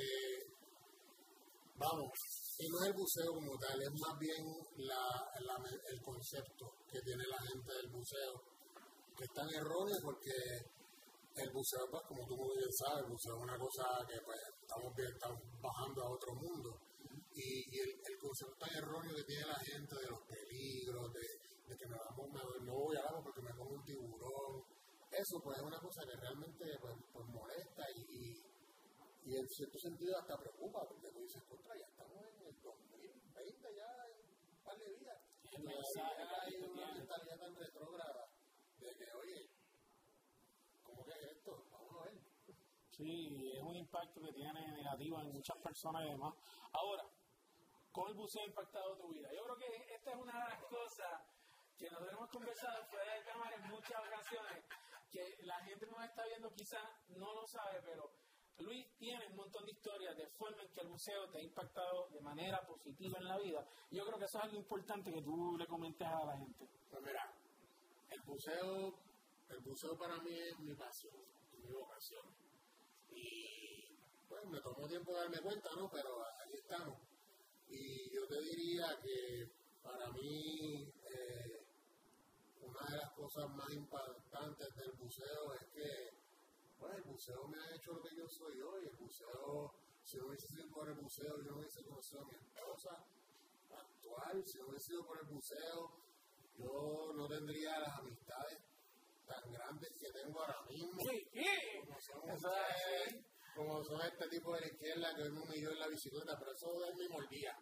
vamos, 1.76 2.12
y 2.60 2.68
no 2.68 2.82
es 2.84 2.88
el 2.88 2.94
buceo 2.94 3.34
como 3.34 3.58
tal, 3.58 3.82
es 3.82 3.92
más 3.96 4.20
bien 4.20 4.44
la, 4.78 5.32
el 5.90 6.02
concepto 6.02 6.66
que 6.92 7.00
tiene 7.00 7.24
la 7.28 7.40
gente 7.48 7.72
del 7.74 7.90
buceo, 7.92 8.44
que 9.16 9.24
es 9.24 9.32
tan 9.34 9.48
erróneo 9.56 9.96
porque 10.04 10.36
el 11.36 11.50
buceo, 11.50 11.88
pues 11.90 12.04
como 12.08 12.28
tú 12.28 12.36
muy 12.36 12.58
bien 12.58 12.74
sabes, 12.74 13.06
el 13.06 13.12
buceo 13.12 13.36
es 13.38 13.44
una 13.44 13.58
cosa 13.58 13.84
que 14.06 14.20
pues 14.22 14.40
estamos, 14.62 14.94
bien, 14.96 15.12
estamos 15.14 15.40
bajando 15.62 16.04
a 16.04 16.12
otro 16.12 16.36
mundo. 16.36 16.70
Y, 17.34 17.80
el, 17.80 18.18
concepto 18.20 18.56
tan 18.60 18.76
erróneo 18.78 19.16
que 19.16 19.24
tiene 19.24 19.46
la 19.48 19.60
gente 19.60 19.96
de 19.96 20.08
los 20.08 20.22
peligros, 20.28 21.12
de, 21.14 21.76
que 21.76 21.88
me 21.88 21.98
vamos, 21.98 22.30
me- 22.32 22.66
no 22.66 22.74
voy 22.74 22.96
al 22.96 23.08
agua 23.08 23.24
porque 23.24 23.42
me 23.42 23.52
como 23.58 23.72
un 23.72 23.84
tiburón, 23.84 24.64
eso 25.24 25.40
pues 25.40 25.58
es 25.58 25.64
una 25.64 25.80
cosa 25.80 26.04
que 26.06 26.16
realmente 26.18 26.66
pues, 26.80 26.96
pues 27.14 27.26
molesta 27.28 27.84
y, 27.96 28.02
y, 28.12 28.44
y 29.24 29.38
en 29.38 29.48
cierto 29.48 29.80
sentido 29.80 30.18
hasta 30.18 30.38
preocupa 30.38 30.86
porque 30.86 31.10
tú 31.12 31.22
dices, 31.22 31.42
contra, 31.44 31.78
ya 31.78 31.88
estamos 31.88 32.26
en 32.26 32.46
el 32.46 32.62
2020 32.62 33.76
ya 33.76 33.88
en 34.08 34.20
un 34.52 34.64
par 34.64 34.78
de 34.78 34.90
días. 35.00 35.18
Y 35.44 35.48
todavía 35.48 36.42
hay 36.42 36.56
una 36.58 36.92
mentalidad 36.92 37.40
tan 37.40 37.56
retrógrada 37.56 38.28
de 38.80 38.96
que, 38.96 39.14
oye, 39.14 39.50
¿cómo 40.84 41.06
que 41.06 41.12
es 41.14 41.38
esto? 41.38 41.68
Vamos 41.72 42.02
a 42.02 42.04
ver. 42.04 42.20
Sí, 42.92 43.52
es 43.56 43.64
un 43.64 43.76
impacto 43.78 44.22
que 44.22 44.34
tiene 44.34 44.72
negativo 44.74 45.22
en 45.22 45.32
muchas 45.32 45.58
personas 45.60 46.04
y 46.06 46.10
demás. 46.10 46.34
Ahora, 46.74 47.04
¿cómo 47.94 48.10
el 48.10 48.16
buceo 48.16 48.42
ha 48.42 48.48
impactado 48.48 48.98
tu 48.98 49.08
vida? 49.08 49.30
Yo 49.34 49.44
creo 49.46 49.58
que 49.58 49.96
esta 49.96 50.12
es 50.12 50.18
una 50.18 50.34
de 50.34 50.50
las 50.50 50.64
cosas 50.66 51.22
que 51.78 51.90
nosotros 51.90 52.14
hemos 52.14 52.30
conversado 52.30 52.86
fuera 52.86 53.14
de 53.14 53.24
cámara 53.24 53.56
en 53.56 53.70
muchas 53.70 54.00
ocasiones, 54.08 54.64
que 55.14 55.46
la 55.46 55.60
gente 55.64 55.86
nos 55.86 56.04
está 56.04 56.26
viendo 56.26 56.52
quizás 56.54 56.82
no 57.10 57.34
lo 57.34 57.46
sabe, 57.46 57.82
pero 57.86 58.10
Luis 58.58 58.86
tiene 58.98 59.28
un 59.28 59.36
montón 59.36 59.64
de 59.66 59.72
historias 59.72 60.18
de 60.18 60.28
forma 60.28 60.64
en 60.64 60.72
que 60.72 60.82
el 60.82 60.88
buceo 60.88 61.30
te 61.30 61.38
ha 61.38 61.44
impactado 61.44 62.10
de 62.10 62.20
manera 62.22 62.66
positiva 62.66 63.20
en 63.20 63.28
la 63.28 63.38
vida. 63.38 63.64
Yo 63.92 64.06
creo 64.06 64.18
que 64.18 64.26
eso 64.26 64.38
es 64.40 64.44
algo 64.44 64.58
importante 64.58 65.14
que 65.14 65.22
tú 65.22 65.56
le 65.58 65.68
comentes 65.68 66.08
a 66.08 66.26
la 66.26 66.38
gente. 66.38 66.68
Pues 66.90 67.04
mira, 67.04 67.32
el 68.10 68.22
buceo, 68.22 69.00
el 69.50 69.60
buceo 69.60 69.98
para 69.98 70.18
mí 70.18 70.34
es 70.34 70.60
mi 70.60 70.74
pasión, 70.74 71.16
mi 71.62 71.72
vocación. 71.72 72.26
Y 73.12 73.96
pues 74.28 74.46
me 74.46 74.60
tomó 74.62 74.88
tiempo 74.88 75.14
darme 75.14 75.40
cuenta, 75.42 75.70
¿no? 75.76 75.90
Pero 75.92 76.26
aquí 76.44 76.56
estamos. 76.56 76.98
Y 77.68 78.10
yo 78.10 78.28
te 78.28 78.40
diría 78.42 79.00
que 79.02 79.52
para 79.84 80.10
mí 80.12 80.92
eh, 81.06 81.43
una 82.74 82.90
de 82.90 82.98
las 82.98 83.12
cosas 83.12 83.50
más 83.52 83.70
impactantes 83.72 84.76
del 84.76 84.92
buceo 84.94 85.54
es 85.54 85.66
que 85.68 86.14
pues, 86.80 86.96
el 86.96 87.04
buceo 87.04 87.48
me 87.48 87.58
ha 87.58 87.76
hecho 87.76 87.94
lo 87.94 88.02
que 88.02 88.16
yo 88.16 88.28
soy 88.28 88.62
hoy. 88.62 88.86
El 88.88 88.96
buceo, 88.96 89.74
si 90.04 90.18
no 90.18 90.28
hubiese 90.28 90.48
sido 90.48 90.70
por 90.72 90.90
el 90.90 90.96
buceo, 90.96 91.38
yo 91.44 91.52
no 91.52 91.58
hubiese 91.60 91.84
conocido 91.84 92.22
a 92.22 92.26
mi 92.26 92.36
esposa 92.36 93.06
actual. 93.72 94.44
Si 94.46 94.58
no 94.58 94.68
hubiese 94.68 94.86
sido 94.88 95.06
por 95.06 95.20
el 95.20 95.26
buceo, 95.28 95.92
yo 96.58 97.14
no 97.16 97.28
tendría 97.28 97.80
las 97.80 98.00
amistades 98.00 98.60
tan 99.26 99.52
grandes 99.52 99.92
que 100.00 100.12
tengo 100.12 100.42
ahora 100.42 100.62
mismo. 100.64 101.02
Como 101.80 102.02
son 102.02 102.32
ustedes, 102.32 103.26
como 103.56 103.84
son 103.84 104.02
este 104.02 104.28
tipo 104.30 104.54
de 104.56 104.62
la 104.62 104.68
izquierda 104.68 105.16
que 105.16 105.22
hoy 105.22 105.32
me 105.32 105.42
humilló 105.42 105.72
en 105.72 105.80
la 105.80 105.88
bicicleta, 105.88 106.38
pero 106.40 106.52
eso 106.52 106.86
es 106.86 106.96
mi 106.96 107.08
mordida. 107.08 107.58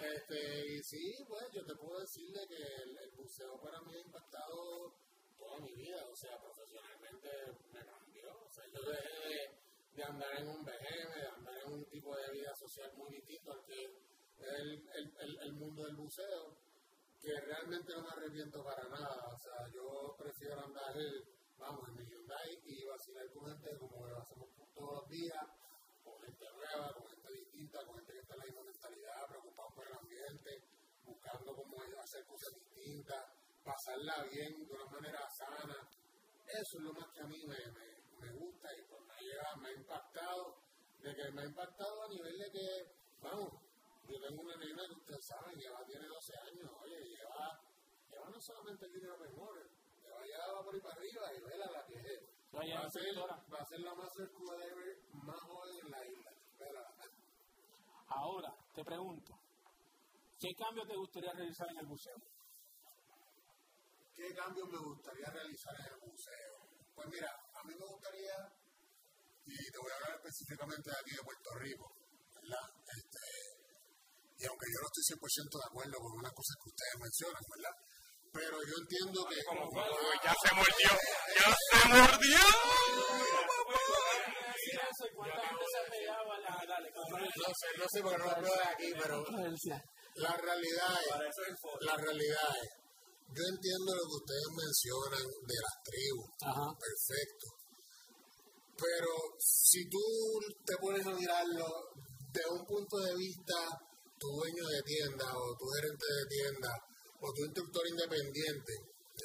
Este, 0.00 0.74
y 0.74 0.82
sí, 0.82 1.24
pues 1.26 1.50
yo 1.52 1.64
te 1.64 1.74
puedo 1.74 1.98
decirle 2.00 2.46
que 2.46 2.56
el, 2.56 2.98
el 2.98 3.10
buceo 3.12 3.60
para 3.60 3.80
mí 3.82 3.94
ha 3.94 4.00
impactado 4.00 4.94
toda 5.36 5.60
mi 5.60 5.74
vida, 5.74 6.04
o 6.06 6.14
sea, 6.14 6.38
profesionalmente 6.40 7.28
me 7.72 7.84
cambió. 7.84 8.44
O 8.44 8.50
sea, 8.50 8.64
yo 8.66 8.80
dejé 8.82 9.28
de, 9.28 9.58
de 9.94 10.04
andar 10.04 10.38
en 10.38 10.48
un 10.48 10.64
BGM, 10.64 11.14
de 11.14 11.28
andar 11.28 11.54
en 11.64 11.72
un 11.72 11.84
tipo 11.86 12.16
de 12.16 12.30
vida 12.30 12.54
social 12.54 12.92
muy 12.96 13.10
distinto 13.10 13.52
al 13.52 13.64
que 13.64 13.84
el, 14.38 14.88
el, 14.94 15.38
el, 15.40 15.52
mundo 15.54 15.84
del 15.84 15.96
buceo, 15.96 16.56
que 17.20 17.40
realmente 17.40 17.92
no 17.92 18.02
me 18.02 18.08
arrepiento 18.08 18.62
para 18.62 18.88
nada. 18.88 19.34
O 19.34 19.38
sea, 19.38 19.66
yo 19.72 20.14
prefiero 20.16 20.60
andar, 20.60 20.94
vamos, 21.58 21.88
en 21.88 21.96
mi 21.96 22.04
Hyundai 22.04 22.60
y 22.64 22.84
vacilar 22.84 23.28
con 23.32 23.46
gente 23.46 23.76
como 23.78 24.06
lo 24.06 24.18
hacemos 24.18 24.48
todos 24.74 25.02
los 25.02 25.08
días, 25.08 25.44
con 26.04 26.20
gente 26.22 26.44
nueva, 26.54 26.94
con 26.94 27.08
gente 27.08 27.32
distinta, 27.32 27.84
con 27.84 27.96
gente 27.96 28.12
que 28.12 28.20
está 28.20 28.34
en 28.34 28.38
la 28.38 28.46
misma 28.46 28.62
mentalidad, 28.62 29.28
preocupado 29.28 29.47
ambiente, 30.28 30.62
buscando 31.04 31.54
cómo 31.54 31.76
hacer 32.02 32.24
cosas 32.26 32.54
distintas, 32.54 33.24
pasarla 33.64 34.24
bien 34.30 34.66
de 34.66 34.72
una 34.72 34.84
manera 34.86 35.20
sana. 35.30 35.88
Eso 36.46 36.78
es 36.78 36.84
lo 36.84 36.92
más 36.92 37.08
que 37.12 37.20
a 37.20 37.24
mí 37.26 37.44
me, 37.46 37.58
me, 37.72 38.26
me 38.26 38.32
gusta 38.38 38.68
y 38.76 38.82
pues 38.88 39.00
me, 39.02 39.12
ha 39.14 39.20
llegado- 39.20 39.56
me 39.58 39.68
ha 39.68 39.72
impactado, 39.72 40.56
de 41.02 41.14
que 41.14 41.30
me 41.32 41.42
ha 41.42 41.44
impactado 41.44 42.02
a 42.02 42.08
nivel 42.08 42.38
de 42.38 42.50
que, 42.50 42.92
vamos, 43.20 43.52
yo 44.08 44.18
tengo 44.20 44.42
una 44.42 44.56
nena 44.56 44.82
que 44.88 44.94
ustedes 44.94 45.26
saben, 45.26 45.58
lleva, 45.58 45.84
tiene 45.84 46.06
12 46.06 46.32
años, 46.38 46.70
oye, 46.82 46.98
lleva, 47.04 47.60
lleva 48.10 48.30
no 48.30 48.40
solamente 48.40 48.86
el 48.86 48.92
Junior 48.92 49.18
Memorial, 49.20 49.68
lleva 50.02 50.26
ya 50.26 50.52
va 50.54 50.64
por 50.64 50.74
ahí 50.74 50.80
para 50.80 50.94
arriba 50.96 51.34
y 51.34 51.40
vela 51.40 51.66
la 51.70 51.84
que 51.86 51.94
es. 51.98 52.20
Va 52.54 52.60
a, 52.60 52.90
ser, 52.90 53.04
va 53.18 53.58
a 53.60 53.66
ser 53.66 53.80
la 53.80 53.94
más 53.94 54.10
circular 54.14 54.58
más 55.12 55.40
joven 55.42 55.76
en 55.84 55.90
la 55.90 56.06
isla. 56.06 56.32
Vélala. 56.58 56.94
Ahora, 58.08 58.56
te 58.74 58.82
pregunto, 58.84 59.38
¿qué 60.38 60.54
cambio 60.54 60.86
te 60.86 60.96
gustaría 60.96 61.32
realizar 61.32 61.66
en 61.70 61.78
el 61.78 61.86
buceo? 61.86 62.16
¿Qué 64.14 64.34
cambios 64.34 64.68
me 64.68 64.78
gustaría 64.78 65.30
realizar 65.30 65.74
en 65.78 65.86
el 65.94 65.98
museo? 66.10 66.54
Pues 66.94 67.06
mira, 67.10 67.30
a 67.30 67.62
mí 67.62 67.74
me 67.74 67.86
gustaría, 67.86 68.34
y 69.46 69.54
te 69.70 69.78
voy 69.78 69.90
a 69.90 69.94
hablar 69.94 70.18
específicamente 70.18 70.90
de 70.90 70.98
aquí 70.98 71.14
de 71.14 71.22
Puerto 71.22 71.50
Rico, 71.54 71.86
¿verdad? 72.34 72.66
Este, 72.82 73.22
y 74.38 74.46
aunque 74.46 74.66
yo 74.70 74.78
no 74.82 74.88
estoy 74.90 75.04
100% 75.18 75.58
de 75.58 75.66
acuerdo 75.70 75.96
con 75.98 76.12
unas 76.18 76.34
cosas 76.34 76.54
que 76.58 76.70
ustedes 76.70 76.96
mencionan, 76.98 77.42
¿verdad? 77.46 77.74
Pero 78.30 78.56
yo 78.62 78.74
entiendo 78.78 79.18
que... 79.26 79.38
ya 79.38 80.34
se 80.34 80.50
mordió, 80.54 80.90
ya 81.34 81.48
se 81.54 81.78
mordió. 81.88 82.42
Se 84.98 85.06
No 87.38 87.54
sé, 87.54 87.68
no 87.78 87.86
sé 87.88 88.02
porque 88.02 88.18
no 88.18 88.26
lo 88.26 88.42
veo 88.42 88.54
de 88.54 88.68
aquí, 88.68 88.92
pero 88.98 89.24
la 90.18 90.36
realidad 90.36 90.94
es, 90.98 91.36
la 91.80 91.96
realidad 91.96 92.50
es, 92.62 92.70
yo 93.28 93.42
entiendo 93.44 93.94
lo 93.94 94.04
que 94.08 94.16
ustedes 94.24 94.48
mencionan 94.56 95.26
de 95.46 95.58
las 95.62 95.76
tribus, 95.84 96.30
Ajá. 96.42 96.66
perfecto. 96.78 97.46
Pero 98.78 99.10
si 99.38 99.88
tú 99.88 99.98
te 100.64 100.74
pones 100.80 101.06
a 101.06 101.10
mirarlo 101.10 101.66
de 102.32 102.42
un 102.50 102.64
punto 102.64 102.96
de 102.98 103.14
vista, 103.16 103.58
tu 104.18 104.28
dueño 104.28 104.64
de 104.66 104.82
tienda 104.82 105.26
o 105.34 105.56
tu 105.56 105.66
gerente 105.66 106.06
de 106.06 106.24
tienda 106.28 106.70
o 107.20 107.32
tu 107.32 107.44
instructor 107.44 107.82
independiente, 107.88 108.72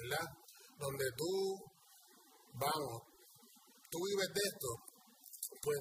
¿verdad? 0.02 0.28
Donde 0.80 1.06
tú, 1.16 1.58
vamos, 2.54 3.02
tú 3.90 3.98
vives 4.10 4.30
de 4.34 4.42
esto, 4.42 4.70
pues 5.62 5.80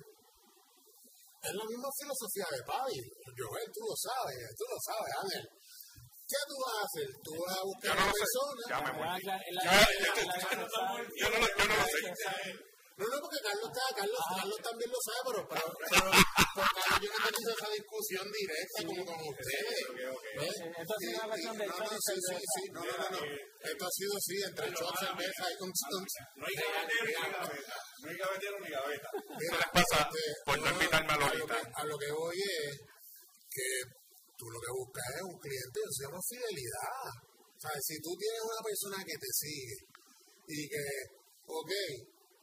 es 1.42 1.54
la 1.54 1.64
misma 1.66 1.88
filosofía 1.98 2.46
de 2.54 2.62
Pavi. 2.62 3.02
Joel, 3.34 3.66
tú 3.74 3.80
lo 3.82 3.96
sabes, 3.98 4.38
tú 4.54 4.62
lo 4.70 4.78
sabes, 4.78 5.10
Ángel. 5.22 5.42
¿Qué 6.28 6.36
tú 6.48 6.54
vas 6.64 6.74
a 6.78 6.82
hacer? 6.86 7.08
Tú 7.22 7.32
vas 7.44 7.58
a 7.58 7.62
buscar 7.62 7.96
no 7.96 8.02
una 8.02 8.12
persona. 8.12 8.62
Ya 8.70 8.80
me 8.80 8.92
lo, 11.38 11.44
yo 11.58 11.64
no 11.66 11.76
lo 11.76 11.84
sé. 11.84 12.00
No, 12.96 13.04
no, 13.08 13.16
porque 13.20 13.40
Carlos 13.42 13.68
está, 13.72 13.84
Carlos, 13.96 14.20
Ah. 14.22 14.34
Carlos 14.36 14.60
también 14.62 14.90
lo 14.92 15.00
sabe, 15.00 15.20
pero, 15.26 15.40
pero, 15.48 15.66
pero, 15.92 16.10
pero 16.12 16.68
Carlos 16.76 16.98
yo 17.02 17.08
no 17.08 17.16
he 17.16 17.32
tenido 17.32 17.52
esa 17.56 17.70
discusión 17.72 18.24
directa 18.32 18.78
como 18.86 19.02
con 19.06 19.18
ustedes. 19.32 19.80
¿ves? 20.36 20.56
Esto 20.76 20.92
ha 20.92 20.98
sido 21.00 21.12
una 21.16 21.28
cuestión 21.32 21.54
de 21.58 21.66
no, 21.66 21.78
no, 21.78 21.84
y 21.88 22.00
sí, 22.02 22.14
sí, 22.20 22.36
sí, 22.52 22.62
no, 22.72 22.80
no, 22.84 22.94
no, 22.98 23.06
no. 23.12 23.20
Esto 23.62 23.82
ha 23.86 23.92
sido 23.96 24.12
sí, 24.20 24.36
entre 24.42 24.66
shot, 24.76 24.94
cerveza 24.98 25.44
y 25.48 25.54
un, 25.62 25.72
un, 25.72 26.04
No 26.36 26.44
hay 26.46 26.54
gavetero 26.54 27.02
ni 27.06 27.12
gaveta. 27.12 27.76
No 28.02 28.06
hay 28.10 28.16
gavetero 28.18 28.56
ni 28.60 28.70
gaveta. 28.70 29.08
Eso 29.40 29.56
les 29.56 29.70
pasa 29.72 29.98
por 30.44 30.56
no 30.60 30.68
invitarme 30.70 31.12
a 31.12 31.16
lo 31.16 31.26
Lolita. 31.26 31.56
que, 31.60 31.70
a 31.72 31.84
lo 31.84 31.96
que 31.98 32.10
voy 32.12 32.38
es 32.38 32.72
que 33.48 33.68
tú 34.36 34.44
lo 34.50 34.60
que 34.60 34.72
buscas 34.72 35.08
es 35.16 35.22
un 35.22 35.38
cliente 35.38 35.76
que 35.80 35.92
se 35.96 36.02
llama 36.04 36.20
fidelidad. 36.28 37.08
O 37.56 37.60
sea, 37.62 37.72
si 37.80 37.96
tú 38.02 38.10
tienes 38.18 38.42
una 38.42 38.60
persona 38.64 38.98
que 39.06 39.16
te 39.16 39.30
sigue 39.30 39.76
y 40.48 40.68
que, 40.68 40.84
ok, 41.46 41.72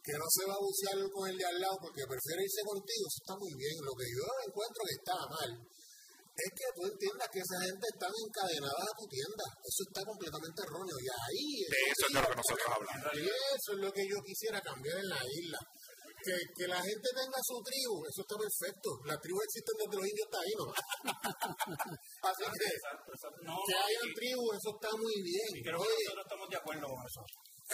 que 0.10 0.18
no 0.18 0.26
se 0.26 0.44
va 0.50 0.56
a 0.58 0.64
bucear 0.66 0.98
con 1.14 1.24
el 1.30 1.38
de 1.38 1.46
al 1.46 1.60
lado 1.62 1.78
porque 1.86 2.02
prefiere 2.10 2.42
irse 2.42 2.62
contigo, 2.66 3.04
eso 3.06 3.20
está 3.22 3.36
muy 3.38 3.54
bien. 3.54 3.76
Lo 3.86 3.94
que 3.94 4.08
yo 4.10 4.26
encuentro 4.50 4.82
que 4.90 4.96
está 4.98 5.18
mal 5.30 5.52
es 6.40 6.50
que 6.56 6.68
tú 6.72 6.82
entiendas 6.88 7.28
que 7.30 7.42
esa 7.44 7.58
gente 7.68 7.86
está 7.94 8.08
encadenada 8.10 8.80
a 8.90 8.94
tu 8.98 9.06
tienda. 9.12 9.46
Eso 9.60 9.82
está 9.86 10.02
completamente 10.08 10.60
erróneo. 10.64 10.96
Y 10.98 11.08
ahí 11.12 11.46
De 11.68 11.82
eso 11.94 12.04
es 12.08 12.12
de 12.16 12.20
lo 12.24 12.28
que 12.32 12.40
nosotros 12.42 12.68
hablamos. 12.74 13.12
y 13.20 13.24
eso 13.28 13.70
es 13.76 13.80
lo 13.86 13.92
que 13.92 14.04
yo 14.08 14.18
quisiera 14.24 14.58
cambiar 14.64 14.98
en 15.04 15.10
la 15.10 15.20
isla. 15.20 15.60
Que, 16.20 16.36
que 16.36 16.68
la 16.68 16.80
gente 16.84 17.08
tenga 17.16 17.40
su 17.44 17.56
tribu, 17.64 18.04
eso 18.04 18.22
está 18.28 18.36
perfecto. 18.36 18.90
La 19.08 19.16
tribu 19.24 19.40
existe 19.40 19.72
desde 19.72 19.96
los 19.96 20.04
indios 20.08 20.28
taínos. 20.28 20.68
Así 22.28 22.44
que 22.44 22.70
No, 23.48 23.56
que 23.64 23.76
haya 23.76 24.04
tribu, 24.16 24.44
eso 24.52 24.70
está 24.76 24.92
muy 25.00 25.16
bien. 25.24 25.50
y 25.56 25.62
creo 25.64 25.80
que 25.80 25.88
Oye, 25.88 26.04
nosotros 26.12 26.26
estamos 26.28 26.48
de 26.52 26.58
acuerdo 26.60 26.86
con 26.92 27.00
eso. 27.08 27.22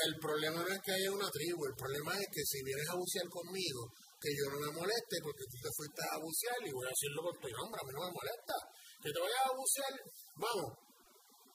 El 0.03 0.19
problema 0.19 0.59
no 0.59 0.67
es 0.67 0.81
que 0.83 0.91
haya 0.91 1.09
una 1.11 1.31
tribu, 1.31 1.65
el 1.65 1.75
problema 1.75 2.19
es 2.19 2.27
que 2.27 2.43
si 2.43 2.61
vienes 2.63 2.89
a 2.89 2.95
bucear 2.95 3.29
conmigo, 3.29 3.87
que 4.19 4.35
yo 4.35 4.49
no 4.51 4.59
me 4.59 4.71
moleste 4.73 5.21
porque 5.23 5.45
tú 5.47 5.57
te 5.61 5.71
fuiste 5.71 6.03
a 6.03 6.17
bucear 6.19 6.59
y 6.67 6.71
voy 6.71 6.85
a 6.85 6.89
decirlo 6.91 7.23
con 7.23 7.39
tu 7.39 7.47
nombre, 7.47 7.79
a 7.79 7.85
mí 7.85 7.93
no 7.93 8.01
me 8.03 8.11
molesta. 8.11 8.55
Que 8.99 9.11
te 9.11 9.19
vayas 9.19 9.45
a 9.45 9.53
bucear, 9.55 9.93
vamos. 10.35 10.73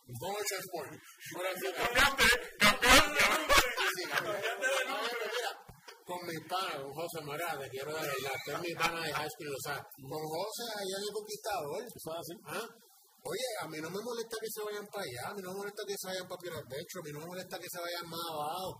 Vamos 0.06 0.38
a 0.38 0.42
echar 0.42 0.62
por. 0.72 0.88
Cambiaste, 2.58 4.02
cambiaste. 4.10 4.84
No, 4.86 5.02
mira, 5.02 5.52
con 6.06 6.26
mi 6.26 6.38
pana, 6.48 6.82
con 6.82 6.92
José 6.94 7.20
Morales, 7.22 7.70
quiero 7.70 7.92
dar 7.92 8.06
la 8.06 8.32
que 8.44 8.52
es 8.52 8.60
mi 8.60 8.74
pana 8.74 9.04
de 9.04 9.12
high 9.12 9.30
school, 9.30 9.54
o 9.54 9.60
sea, 9.62 9.76
con 9.78 10.26
José 10.26 10.64
allá 10.74 10.96
el 10.98 11.12
Conquistador. 11.12 11.84
Es 11.84 12.06
así. 12.06 12.34
¿ah? 12.46 12.68
Oye, 13.22 13.48
a 13.60 13.68
mí 13.68 13.78
no 13.80 13.90
me 13.90 14.00
molesta 14.00 14.36
que 14.40 14.48
se 14.48 14.60
vayan 14.64 14.86
para 14.88 15.04
allá, 15.04 15.22
a 15.28 15.34
mí 15.34 15.42
no 15.42 15.52
me 15.52 15.58
molesta 15.60 15.82
que 15.84 15.96
se 15.96 16.06
vayan 16.08 16.26
para 16.28 16.40
Piedras 16.40 16.62
Adventure, 16.64 17.00
a 17.00 17.04
mí 17.04 17.12
no 17.12 17.20
me 17.20 17.30
molesta 17.36 17.54
que 17.60 17.68
se 17.68 17.78
vayan 17.80 18.06
más 18.08 18.24
abajo. 18.32 18.70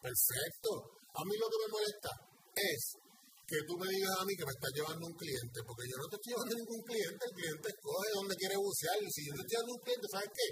Perfecto. 0.00 0.70
A 1.14 1.20
mí 1.24 1.34
lo 1.36 1.46
que 1.52 1.58
me 1.64 1.68
molesta 1.68 2.10
es 2.56 2.80
que 3.44 3.58
tú 3.68 3.76
me 3.76 3.88
digas 3.92 4.16
a 4.16 4.24
mí 4.24 4.32
que 4.36 4.46
me 4.48 4.56
estás 4.56 4.72
llevando 4.72 5.04
un 5.04 5.16
cliente, 5.20 5.58
porque 5.68 5.84
yo 5.84 5.96
no 6.00 6.06
te 6.08 6.16
estoy 6.16 6.30
llevando 6.32 6.54
ningún 6.64 6.82
cliente, 6.88 7.22
el 7.28 7.34
cliente 7.36 7.66
escoge 7.68 8.08
dónde 8.16 8.34
quiere 8.40 8.56
bucear. 8.56 8.96
Y 9.04 9.08
si 9.12 9.20
yo 9.28 9.32
te 9.36 9.40
estoy 9.44 9.52
llevando 9.52 9.74
un 9.76 9.82
cliente, 9.84 10.06
¿sabes 10.08 10.30
qué? 10.32 10.48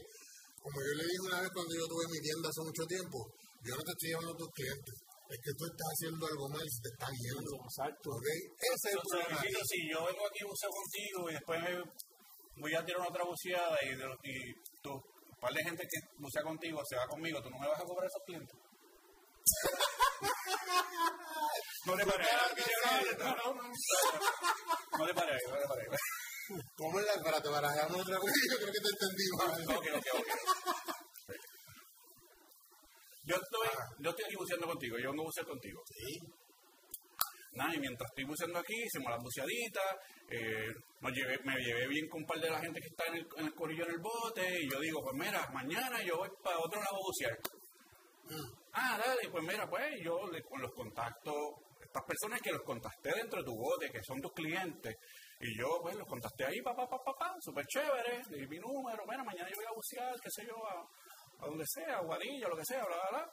Como 0.63 0.77
yo 0.79 0.93
le 0.95 1.05
dije 1.09 1.23
una 1.27 1.41
vez 1.41 1.51
cuando 1.57 1.73
yo 1.75 1.85
tuve 1.89 2.05
mi 2.13 2.21
tienda 2.21 2.47
hace 2.53 2.63
mucho 2.63 2.85
tiempo, 2.87 3.19
yo 3.65 3.73
no 3.75 3.83
te 3.83 3.93
estoy 3.97 4.09
llevando 4.13 4.33
a 4.33 4.41
tus 4.45 4.53
clientes. 4.53 4.95
Es 5.33 5.41
que 5.41 5.53
tú 5.57 5.65
estás 5.65 5.89
haciendo 5.97 6.23
algo 6.29 6.45
mal 6.53 6.61
y 6.61 6.71
se 6.71 6.81
te 6.85 6.91
están 6.93 7.15
yendo. 7.17 7.53
Exacto. 7.65 8.09
¿Ok? 8.13 8.29
Ese 8.29 8.85
es 8.85 8.93
el 8.93 9.01
problema. 9.01 9.41
Si 9.65 9.81
yo 9.89 9.99
vengo 10.05 10.23
aquí 10.29 10.41
a 10.45 10.69
contigo 10.69 11.19
y 11.25 11.33
después 11.33 11.59
me- 11.65 12.12
voy 12.57 12.75
a 12.75 12.85
tirar 12.85 13.07
otra 13.07 13.25
buceada 13.25 13.79
y, 13.83 13.95
de, 13.95 14.05
y 14.25 14.53
tú, 14.83 14.93
un 14.93 15.41
par 15.41 15.53
de 15.53 15.65
gente 15.65 15.83
que 15.83 15.99
bucea 16.19 16.43
contigo 16.43 16.81
se 16.89 16.97
va 16.97 17.07
conmigo, 17.07 17.41
¿tú 17.43 17.51
no 17.51 17.59
me 17.59 17.69
vas 17.69 17.81
a 17.81 17.85
cobrar 17.85 18.07
esos 18.07 18.23
clientes? 18.27 18.57
no 21.87 21.97
le 21.97 22.05
paré. 22.05 22.25
No 24.99 25.07
le 25.07 25.15
paré, 25.15 25.39
no 25.49 25.57
le 25.57 25.67
paré. 25.67 25.87
¿Cómo 26.77 27.01
es 27.01 27.07
la 27.07 27.13
espérate, 27.15 27.49
barajamos 27.49 28.01
otra 28.01 28.19
vez? 28.19 28.35
Yo 28.51 28.57
creo 28.59 28.73
que 28.73 28.81
te 28.81 28.89
entendí 28.89 29.25
mal. 29.39 29.53
Ok, 29.77 29.87
ok, 29.97 30.07
ok. 30.21 30.29
Yo 33.25 33.37
estoy, 33.37 33.69
yo 34.01 34.11
estoy 34.11 34.25
aquí 34.25 34.37
buceando 34.37 34.67
contigo, 34.67 34.97
yo 34.99 35.11
vengo 35.11 35.23
a 35.23 35.27
bucear 35.27 35.47
contigo. 35.47 35.81
Sí. 35.87 36.19
Nada, 37.55 37.75
y 37.75 37.81
mientras 37.81 38.09
estoy 38.11 38.25
buceando 38.25 38.59
aquí, 38.59 38.75
hicimos 38.75 39.11
las 39.11 39.23
buceaditas, 39.23 39.97
eh, 40.31 40.69
nos 41.01 41.13
llevé, 41.13 41.39
me 41.45 41.55
llevé 41.57 41.87
bien 41.89 42.09
con 42.09 42.23
un 42.23 42.27
par 42.27 42.41
de 42.41 42.49
la 42.49 42.59
gente 42.61 42.81
que 42.81 42.87
está 42.87 43.05
en 43.09 43.17
el, 43.17 43.27
en 43.37 43.47
el 43.47 43.55
corillo 43.55 43.85
en 43.85 43.91
el 43.91 43.99
bote, 43.99 44.61
y 44.63 44.71
yo 44.71 44.81
digo, 44.81 45.03
pues 45.03 45.15
mira, 45.15 45.47
mañana 45.53 46.03
yo 46.03 46.17
voy 46.17 46.31
para 46.43 46.59
otro 46.59 46.81
lado 46.81 46.97
a 46.97 47.07
bucear. 47.07 47.39
Ah, 48.73 48.99
dale, 49.05 49.29
pues 49.31 49.45
mira, 49.45 49.69
pues 49.69 49.85
yo 50.03 50.27
le, 50.31 50.43
con 50.43 50.63
los 50.63 50.73
contactos, 50.73 51.35
estas 51.83 52.03
personas 52.05 52.41
que 52.41 52.53
los 52.53 52.63
contacté 52.63 53.11
dentro 53.15 53.41
de 53.41 53.45
tu 53.45 53.55
bote, 53.55 53.91
que 53.91 54.03
son 54.03 54.19
tus 54.21 54.33
clientes, 54.33 54.97
Y 55.41 55.59
yo, 55.59 55.81
pues, 55.83 55.95
los 55.97 56.09
contacté 56.09 56.47
ahí, 56.47 56.63
papá, 56.63 56.89
papá, 56.89 57.05
papá, 57.05 57.37
súper 57.41 57.67
chévere, 57.67 58.23
di 58.31 58.47
mi 58.47 58.59
número, 58.59 59.05
bueno, 59.05 59.25
mañana 59.25 59.51
yo 59.51 59.57
voy 59.57 59.67
a 59.67 59.75
bucear, 59.75 60.15
qué 60.23 60.31
sé 60.31 60.47
yo, 60.47 60.57
a, 60.65 60.81
a 61.45 61.47
donde 61.47 61.67
sea, 61.67 61.99
a 61.99 62.03
Guadilla, 62.03 62.49
lo 62.49 62.57
que 62.57 62.65
sea, 62.65 62.85
bla, 62.87 62.97
bla, 62.97 63.11
bla. 63.11 63.31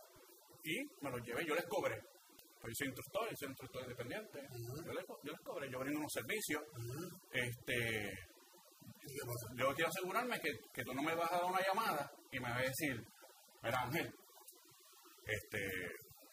Y 0.63 0.75
me 1.01 1.11
los 1.11 1.21
llevé, 1.21 1.45
yo 1.45 1.55
les 1.55 1.65
cobré. 1.67 1.95
Pues 2.61 2.73
yo 2.73 2.77
soy 2.79 2.87
instructor, 2.87 3.29
yo 3.29 3.35
soy 3.39 3.49
instructor 3.49 3.81
independiente. 3.83 4.39
yo, 4.85 4.93
les, 4.93 5.05
yo 5.07 5.31
les 5.31 5.41
cobré, 5.41 5.71
yo 5.71 5.79
brindo 5.79 5.99
unos 5.99 6.11
servicios. 6.11 6.61
Este, 7.31 8.11
yo 9.55 9.73
quiero 9.73 9.89
asegurarme 9.89 10.39
que, 10.39 10.51
que 10.73 10.83
tú 10.83 10.93
no 10.93 11.01
me 11.01 11.15
vas 11.15 11.31
a 11.31 11.35
dar 11.35 11.45
una 11.45 11.61
llamada 11.65 12.11
y 12.31 12.39
me 12.39 12.49
vas 12.49 12.59
a 12.59 12.67
decir, 12.67 13.01
mira 13.63 13.81
Ángel, 13.81 14.11
este, 15.25 15.59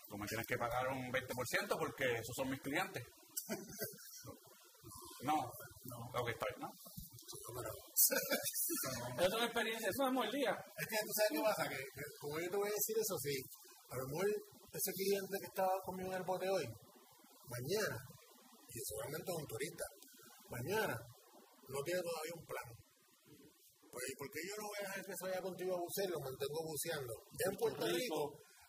tú 0.08 0.16
me 0.18 0.26
tienes 0.26 0.46
que 0.46 0.56
pagar 0.56 0.88
un 0.88 1.12
20% 1.12 1.78
porque 1.78 2.04
esos 2.04 2.34
son 2.34 2.50
mis 2.50 2.60
clientes. 2.60 3.02
no, 5.22 5.34
no, 5.84 5.96
ok, 6.20 6.28
está 6.30 6.46
bien, 6.46 6.60
¿no? 6.60 6.70
Es 9.18 9.32
una 9.32 9.46
experiencia, 9.46 9.88
eso 9.88 10.06
es 10.06 10.24
el 10.24 10.30
día. 10.30 10.54
Es 10.78 10.86
que 10.86 10.96
tú 11.02 11.12
sabes 11.16 11.30
qué 11.32 11.40
pasa, 11.42 11.68
que, 11.68 11.76
que 11.76 12.02
como 12.20 12.38
yo 12.38 12.50
te 12.50 12.56
voy 12.56 12.68
a 12.68 12.72
decir 12.72 12.96
eso, 12.98 13.16
sí, 13.18 13.34
a 13.90 13.96
lo 13.96 14.06
mejor 14.06 14.26
ese 14.76 14.92
cliente 14.92 15.38
que 15.40 15.46
estaba 15.46 15.80
conmigo 15.84 16.10
en 16.12 16.18
el 16.18 16.24
bote 16.24 16.48
hoy, 16.48 16.66
mañana, 17.48 17.96
y 18.68 18.78
seguramente 18.84 19.32
es 19.32 19.38
un 19.38 19.46
turista, 19.46 19.84
mañana 20.50 20.96
no 21.68 21.78
tiene 21.82 22.00
todavía 22.02 22.34
un 22.36 22.46
plan. 22.46 22.68
Pues, 23.90 24.04
¿por 24.18 24.28
qué 24.28 24.40
yo 24.44 24.54
no 24.60 24.68
voy 24.68 24.76
a 24.76 24.88
dejar 24.88 25.04
que 25.06 25.16
se 25.16 25.24
vaya 25.24 25.40
contigo 25.40 25.72
a 25.72 25.80
bucear 25.80 26.10
lo 26.10 26.20
mantengo 26.20 26.60
buceando? 26.68 27.12
Ya 27.32 27.46
en 27.48 27.56
Puerto 27.56 27.84
Rico, 27.88 28.20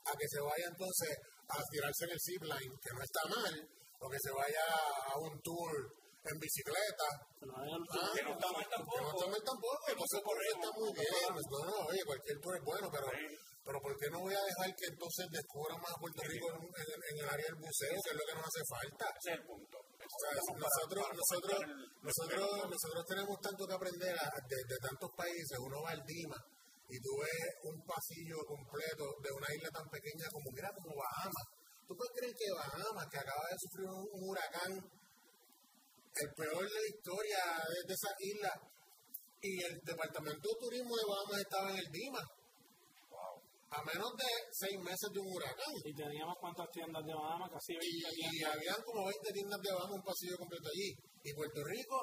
a 0.07 0.11
que 0.15 0.27
se 0.27 0.39
vaya 0.39 0.67
entonces 0.71 1.11
a 1.51 1.57
tirarse 1.67 2.03
en 2.07 2.11
el 2.15 2.21
zipline, 2.23 2.73
que 2.79 2.91
no 2.95 3.01
está 3.03 3.21
mal, 3.27 3.55
o 3.99 4.05
que 4.07 4.19
se 4.23 4.31
vaya 4.31 4.63
a 5.11 5.19
un 5.19 5.35
tour 5.43 5.71
en 6.23 6.39
bicicleta. 6.39 7.07
Ah, 7.43 8.11
que 8.15 8.23
no 8.23 8.31
está 8.39 8.47
mal 8.55 8.67
tampoco. 8.71 8.95
Que 8.95 9.03
no 9.03 9.11
está 9.11 9.27
mal 9.27 9.43
tampoco, 9.43 9.83
entonces 9.87 10.19
por 10.23 10.35
eso 10.39 10.53
está 10.55 10.69
muy 10.79 10.91
bien. 10.95 11.27
No, 11.27 11.59
no, 11.67 11.77
oye, 11.91 12.03
cualquier 12.07 12.37
tour 12.39 12.55
es 12.55 12.63
bueno, 12.63 12.87
pero, 12.91 13.07
pero 13.67 13.77
¿por 13.83 13.93
qué 14.00 14.07
no 14.09 14.19
voy 14.24 14.33
a 14.33 14.39
dejar 14.47 14.69
que 14.79 14.88
entonces 14.88 15.25
descubra 15.29 15.75
más 15.83 15.91
Puerto 16.00 16.21
Rico 16.24 16.47
en, 16.55 16.63
en- 16.63 17.03
en 17.12 17.15
el 17.19 17.27
área 17.27 17.47
del 17.51 17.59
buceo, 17.59 17.91
que 18.00 18.09
es 18.12 18.17
lo 18.17 18.25
que 18.25 18.36
nos 18.39 18.45
hace 18.47 18.63
falta? 18.71 19.05
Ese 19.19 19.27
es 19.27 19.36
el 19.38 19.45
punto. 19.45 19.77
O 19.77 20.17
sea, 20.24 20.31
nosotros, 20.55 21.03
nosotros, 21.12 21.59
nosotros, 22.00 22.47
nosotros 22.71 23.03
tenemos 23.12 23.36
tanto 23.43 23.62
que 23.67 23.75
aprender 23.75 24.15
a- 24.15 24.31
de, 24.47 24.57
de 24.71 24.77
tantos 24.79 25.12
países. 25.19 25.55
Uno 25.59 25.83
va 25.83 25.91
al 25.91 26.03
Dima 26.07 26.39
y 26.88 26.95
tú 27.03 27.12
ves 27.19 27.43
un 27.67 27.77
pasillo 27.83 28.39
completo 28.47 29.03
de 29.19 29.29
una 29.36 29.50
isla 29.51 29.69
tan 29.75 29.88
pequeña 29.91 30.25
como, 30.31 30.47
mira, 30.55 30.71
como 30.71 30.95
Bahamas. 30.95 31.47
¿Tú 31.83 31.91
puedes 31.95 32.13
creer 32.15 32.33
que 32.39 32.47
Bahamas, 32.55 33.07
que 33.12 33.19
acaba 33.19 33.43
de 33.51 33.57
sufrir 33.59 33.88
un, 33.91 34.03
un 34.15 34.21
huracán, 34.31 34.71
el 36.15 36.29
peor 36.33 36.63
de 36.63 36.79
la 36.81 36.88
historia 36.88 37.41
de, 37.67 37.77
de 37.88 37.93
esa 37.93 38.12
isla, 38.19 38.53
y 39.39 39.51
el 39.63 39.75
departamento 39.83 40.50
de 40.50 40.55
turismo 40.59 40.95
de 40.97 41.05
Bahamas 41.05 41.39
estaba 41.41 41.69
en 41.71 41.77
el 41.77 41.89
Dima? 41.91 42.24
A 43.77 43.79
menos 43.86 44.10
de 44.17 44.29
seis 44.51 44.77
meses 44.81 45.10
de 45.13 45.19
un 45.22 45.29
huracán. 45.29 45.74
Y 45.86 45.93
teníamos 45.93 46.36
cuántas 46.41 46.65
tiendas 46.74 47.03
de 47.05 47.13
Bahamas, 47.13 47.50
casi 47.53 47.77
20 47.77 47.86
Y, 47.86 47.93
y 47.93 48.29
tiendas. 48.34 48.55
habían 48.57 48.81
como 48.81 49.05
20 49.05 49.34
tiendas 49.38 49.62
de 49.62 49.69
Bahamas, 49.72 49.98
un 50.01 50.03
pasillo 50.03 50.36
completo 50.41 50.67
allí. 50.74 50.89
Y 51.24 51.29
Puerto 51.38 51.62
Rico, 51.63 51.98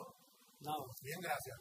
No, 0.63 0.77
bien, 1.03 1.19
gracias. 1.21 1.57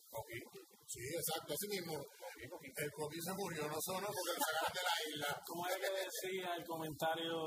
Sí, 0.86 1.02
exacto, 1.02 1.54
así 1.58 1.68
mismo. 1.68 1.98
El 1.98 2.92
coquí 2.92 3.20
se 3.22 3.34
murió, 3.34 3.68
no 3.68 3.78
sonó 3.82 4.06
porque 4.06 4.34
lo 4.38 4.42
sacaron 4.46 4.74
de 4.78 4.84
la 4.86 4.96
isla. 5.10 5.30
como 5.48 5.68
es 5.68 5.76
que 5.82 5.90
decía 5.90 6.56
el 6.56 6.66
comentario 6.66 7.38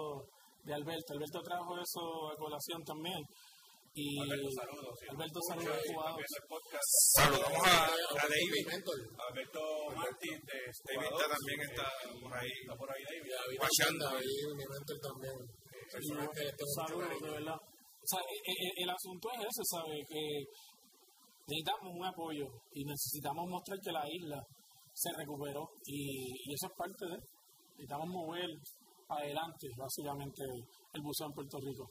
de 0.65 0.75
Alberto. 0.75 1.15
Alberto 1.15 1.39
trajo 1.43 1.79
eso 1.79 2.03
a 2.33 2.37
colación 2.37 2.83
también. 2.83 3.23
Y 3.97 4.21
Alberto, 4.21 4.51
saludos. 4.53 4.93
sí. 5.01 5.07
Alberto 5.09 5.41
saludos. 5.49 5.81
Saludamos 7.17 7.65
a, 7.65 7.89
David. 8.29 8.69
Alberto 8.69 9.61
Martín 9.97 10.37
de 10.37 10.59
David 10.85 11.07
Ecuador. 11.09 11.33
también 11.33 11.61
está 11.65 11.89
por 12.21 12.29
ahí. 12.37 12.53
Está 12.61 12.75
por 12.77 12.89
ahí, 12.93 13.03
David. 13.09 13.33
David. 13.33 13.59
David, 13.97 14.49
mi 14.53 14.67
mentor 14.69 14.99
también. 15.01 15.37
Saludos, 16.77 17.21
de 17.25 17.31
verdad. 17.41 17.57
O 17.57 18.07
sea, 18.07 18.21
e- 18.21 18.53
e- 18.53 18.85
el, 18.85 18.91
asunto 18.91 19.33
es 19.33 19.41
ese, 19.49 19.65
¿sabes? 19.65 20.05
Que 20.07 20.45
necesitamos 21.49 21.89
un 21.97 22.05
apoyo 22.05 22.47
y 22.77 22.85
necesitamos 22.85 23.49
mostrar 23.49 23.79
que 23.81 23.93
la 23.93 24.05
isla 24.13 24.45
se 24.93 25.09
recuperó 25.17 25.65
y, 25.87 26.37
y 26.45 26.53
eso 26.53 26.67
es 26.69 26.73
parte 26.77 27.07
de. 27.07 27.17
Necesitamos 27.81 28.09
mover 28.13 28.51
adelante, 29.09 29.69
básicamente, 29.77 30.45
el 30.45 31.01
buceo 31.01 31.29
en 31.29 31.33
Puerto 31.33 31.59
Rico. 31.65 31.89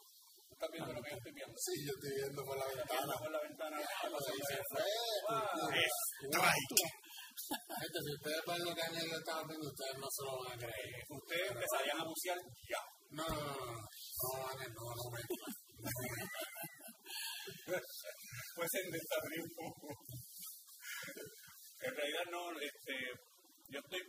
¿Estás 0.56 0.70
viendo 0.72 0.94
lo 0.96 1.02
que 1.04 1.12
yo 1.12 1.18
estoy 1.20 1.34
viendo? 1.36 1.56
Sí, 1.60 1.74
yo 1.84 1.92
estoy 2.00 2.14
viendo 2.16 2.42
por 2.48 2.56
la 2.58 2.66
Viendo 2.66 2.84
ventana. 2.88 3.14
por 3.20 3.32
la 3.32 3.42
ventana. 3.44 3.76
Ahí 3.76 4.40
se 4.48 4.58
fue. 4.72 4.88
Strike. 6.16 6.80
Gente, 7.36 8.00
si 8.00 8.12
ustedes 8.16 8.42
ven 8.48 8.62
lo 8.64 8.72
que 8.74 8.84
Ángel 8.88 9.08
le 9.12 9.18
estaba 9.20 9.44
viendo, 9.44 9.68
ustedes 9.68 9.96
no 10.00 10.08
se 10.16 10.22
lo 10.24 10.32
van 10.40 10.54
a 10.56 10.58
creer. 10.64 11.04
Ustedes 11.12 11.52
empezarían 11.52 12.00
a 12.00 12.06
bucear 12.08 12.40
ya. 12.72 12.82
No, 13.12 13.28
no, 13.28 13.36
no, 13.36 13.56
no. 13.68 13.84
No, 14.72 14.80
no. 14.80 15.06
Pues 18.56 18.72
en 18.80 18.88
desabrir 18.92 19.40
un 19.44 19.54
poco. 19.60 19.88
En 21.84 21.94
realidad 21.96 22.26
no, 22.32 22.42
este, 22.60 22.96
yo 23.70 23.80
estoy 23.84 24.02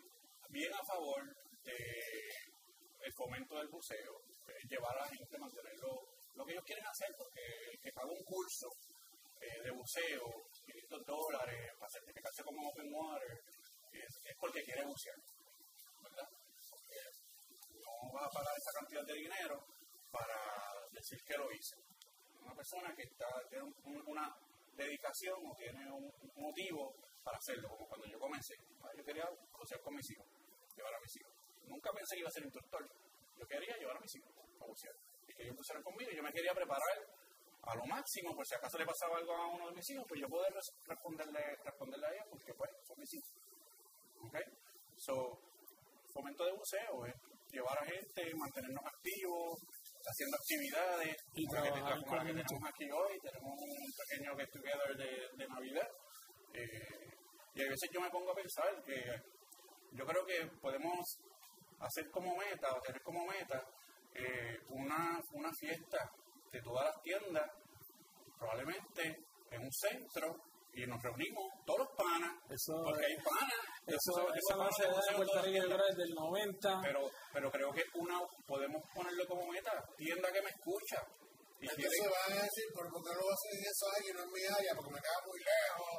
bien 0.50 0.72
a 0.72 0.82
favor 0.86 1.20
de 1.66 1.76
el 3.06 3.12
fomento 3.18 3.54
del 3.58 3.68
buceo, 3.68 4.14
eh, 4.48 4.62
llevar 4.70 4.96
a 4.98 5.02
la 5.02 5.08
gente, 5.08 5.38
mantenerlo, 5.38 5.90
lo 6.36 6.44
que 6.44 6.52
ellos 6.52 6.64
quieren 6.64 6.86
hacer, 6.86 7.08
porque 7.16 7.40
el 7.72 7.80
que 7.80 7.92
paga 7.92 8.10
un 8.12 8.24
curso 8.24 8.68
eh, 9.40 9.62
de 9.64 9.70
buceo, 9.70 10.24
500 10.64 11.04
dólares, 11.06 11.72
para 11.78 11.90
certificarse 11.90 12.42
como 12.44 12.68
open 12.68 12.88
water, 12.92 13.40
es, 13.92 14.36
porque 14.38 14.62
quiere 14.62 14.84
bucear, 14.84 15.16
¿verdad? 16.02 16.28
Porque 16.70 16.98
no 17.80 18.12
vas 18.12 18.26
a 18.26 18.30
pagar 18.30 18.54
esa 18.56 18.72
cantidad 18.80 19.04
de 19.04 19.14
dinero 19.14 19.64
para 20.10 20.36
decir 20.92 21.18
que 21.24 21.36
lo 21.36 21.50
hice. 21.52 21.76
Una 22.42 22.54
persona 22.54 22.94
que 22.94 23.02
está, 23.02 23.26
tiene 23.48 23.64
un- 23.64 23.74
un- 23.84 24.02
una 24.06 24.28
dedicación 24.76 25.38
o 25.44 25.54
tiene 25.56 25.90
un 25.90 26.12
motivo 26.36 26.94
para 27.24 27.38
hacerlo, 27.38 27.68
como 27.70 27.88
cuando 27.88 28.06
yo 28.06 28.18
comencé. 28.18 28.54
Ah, 28.82 28.90
Yo 28.96 29.04
quería 29.04 29.24
bucear 29.58 29.80
con 29.80 29.94
mis 29.94 30.10
hijos, 30.10 30.26
llevar 30.76 30.94
a 30.94 31.00
mis 31.00 31.16
hijos. 31.16 31.32
Nunca 31.66 31.90
pensé 31.92 32.14
que 32.14 32.20
iba 32.20 32.28
a 32.28 32.32
ser 32.32 32.44
instructor. 32.44 32.88
Yo 33.38 33.46
quería 33.46 33.76
llevar 33.78 33.96
a 33.96 34.00
mis 34.00 34.14
hijos 34.16 34.32
a 34.60 34.64
bucear. 34.66 34.94
Que 35.36 35.42
ellos 35.44 35.56
bucearan 35.56 35.82
conmigo. 35.82 36.10
Yo 36.14 36.22
me 36.22 36.32
quería 36.32 36.54
preparar 36.54 36.96
a 37.62 37.74
lo 37.74 37.84
máximo, 37.86 38.34
por 38.34 38.46
si 38.46 38.54
acaso 38.54 38.78
le 38.78 38.86
pasaba 38.86 39.18
algo 39.18 39.34
a 39.34 39.46
uno 39.48 39.68
de 39.68 39.74
mis 39.74 39.90
hijos, 39.90 40.04
pues 40.08 40.20
yo 40.20 40.28
poder 40.28 40.52
res- 40.52 40.72
responderle, 40.86 41.40
responderle 41.64 42.06
a 42.06 42.10
ellos, 42.14 42.26
porque 42.30 42.54
pues 42.54 42.70
son 42.86 42.96
mis 42.98 43.12
hijos. 43.14 43.32
¿Ok? 44.22 44.36
So, 44.96 45.14
fomento 46.14 46.44
de 46.44 46.52
buceo 46.52 47.06
es 47.06 47.14
llevar 47.50 47.76
a 47.78 47.84
gente, 47.84 48.22
mantenernos 48.34 48.84
activos, 48.86 49.58
haciendo 50.06 50.36
actividades, 50.36 51.16
Y 51.34 51.44
como 51.46 51.62
que, 51.62 51.68
que 51.70 52.34
tenemos 52.34 52.68
aquí 52.70 52.86
hoy, 52.90 53.18
tenemos 53.20 53.52
un 53.58 53.92
pequeño 53.98 54.36
get 54.36 54.50
together 54.50 54.96
de, 54.96 55.10
de 55.36 55.48
Navidad. 55.48 55.88
Eh, 56.54 57.10
y 57.54 57.62
a 57.64 57.68
veces 57.68 57.90
yo 57.92 58.00
me 58.00 58.10
pongo 58.10 58.30
a 58.30 58.34
pensar 58.34 58.70
que 58.84 58.96
yo 59.92 60.04
creo 60.06 60.24
que 60.24 60.46
podemos 60.60 61.00
hacer 61.80 62.10
como 62.10 62.36
meta 62.36 62.68
o 62.74 62.80
tener 62.80 63.02
como 63.02 63.26
meta 63.26 63.60
eh, 64.18 64.56
una, 64.70 65.20
una 65.32 65.50
fiesta 65.60 66.10
de 66.52 66.60
todas 66.62 66.84
las 66.86 67.02
tiendas, 67.02 67.50
probablemente 68.38 69.16
en 69.50 69.60
un 69.62 69.72
centro, 69.72 70.34
y 70.74 70.84
nos 70.86 71.00
reunimos 71.02 71.44
todos 71.64 71.80
los 71.80 71.88
panas, 71.96 72.32
Eso, 72.50 72.74
porque 72.84 73.06
hay 73.06 73.16
panas. 73.24 73.60
eso, 73.86 74.12
esa 74.34 74.56
base 74.56 74.82
de 74.82 74.88
conocen 74.92 75.16
Puerto 75.16 75.32
todas 75.32 75.36
las 75.36 75.44
Rico 75.46 75.56
yo 75.56 75.64
tiendas. 75.64 75.78
creo 75.78 75.86
desde 75.88 76.02
el 76.04 76.14
90. 76.14 76.80
pero, 76.82 77.00
pero 77.32 77.50
creo 77.50 77.72
que 77.72 77.84
una 77.94 78.16
podemos 78.46 78.82
ponerlo 78.94 79.24
como 79.26 79.46
meta, 79.48 79.72
tienda 79.96 80.28
que 80.32 80.42
me 80.42 80.50
escucha. 80.50 81.00
Y 81.58 81.64
Entonces 81.64 81.88
quiere- 81.88 82.12
van 82.12 82.32
a 82.38 82.42
decir, 82.44 82.66
¿por 82.76 82.84
qué 82.84 82.98
no 83.00 83.12
lo 83.16 83.24
hacen 83.32 83.56
área 83.56 84.10
y 84.10 84.12
no 84.12 84.22
en 84.28 84.32
mi 84.36 84.44
área? 84.44 84.72
Porque 84.76 84.92
me 84.92 85.00
queda 85.00 85.20
muy 85.24 85.40
lejos. 85.40 85.96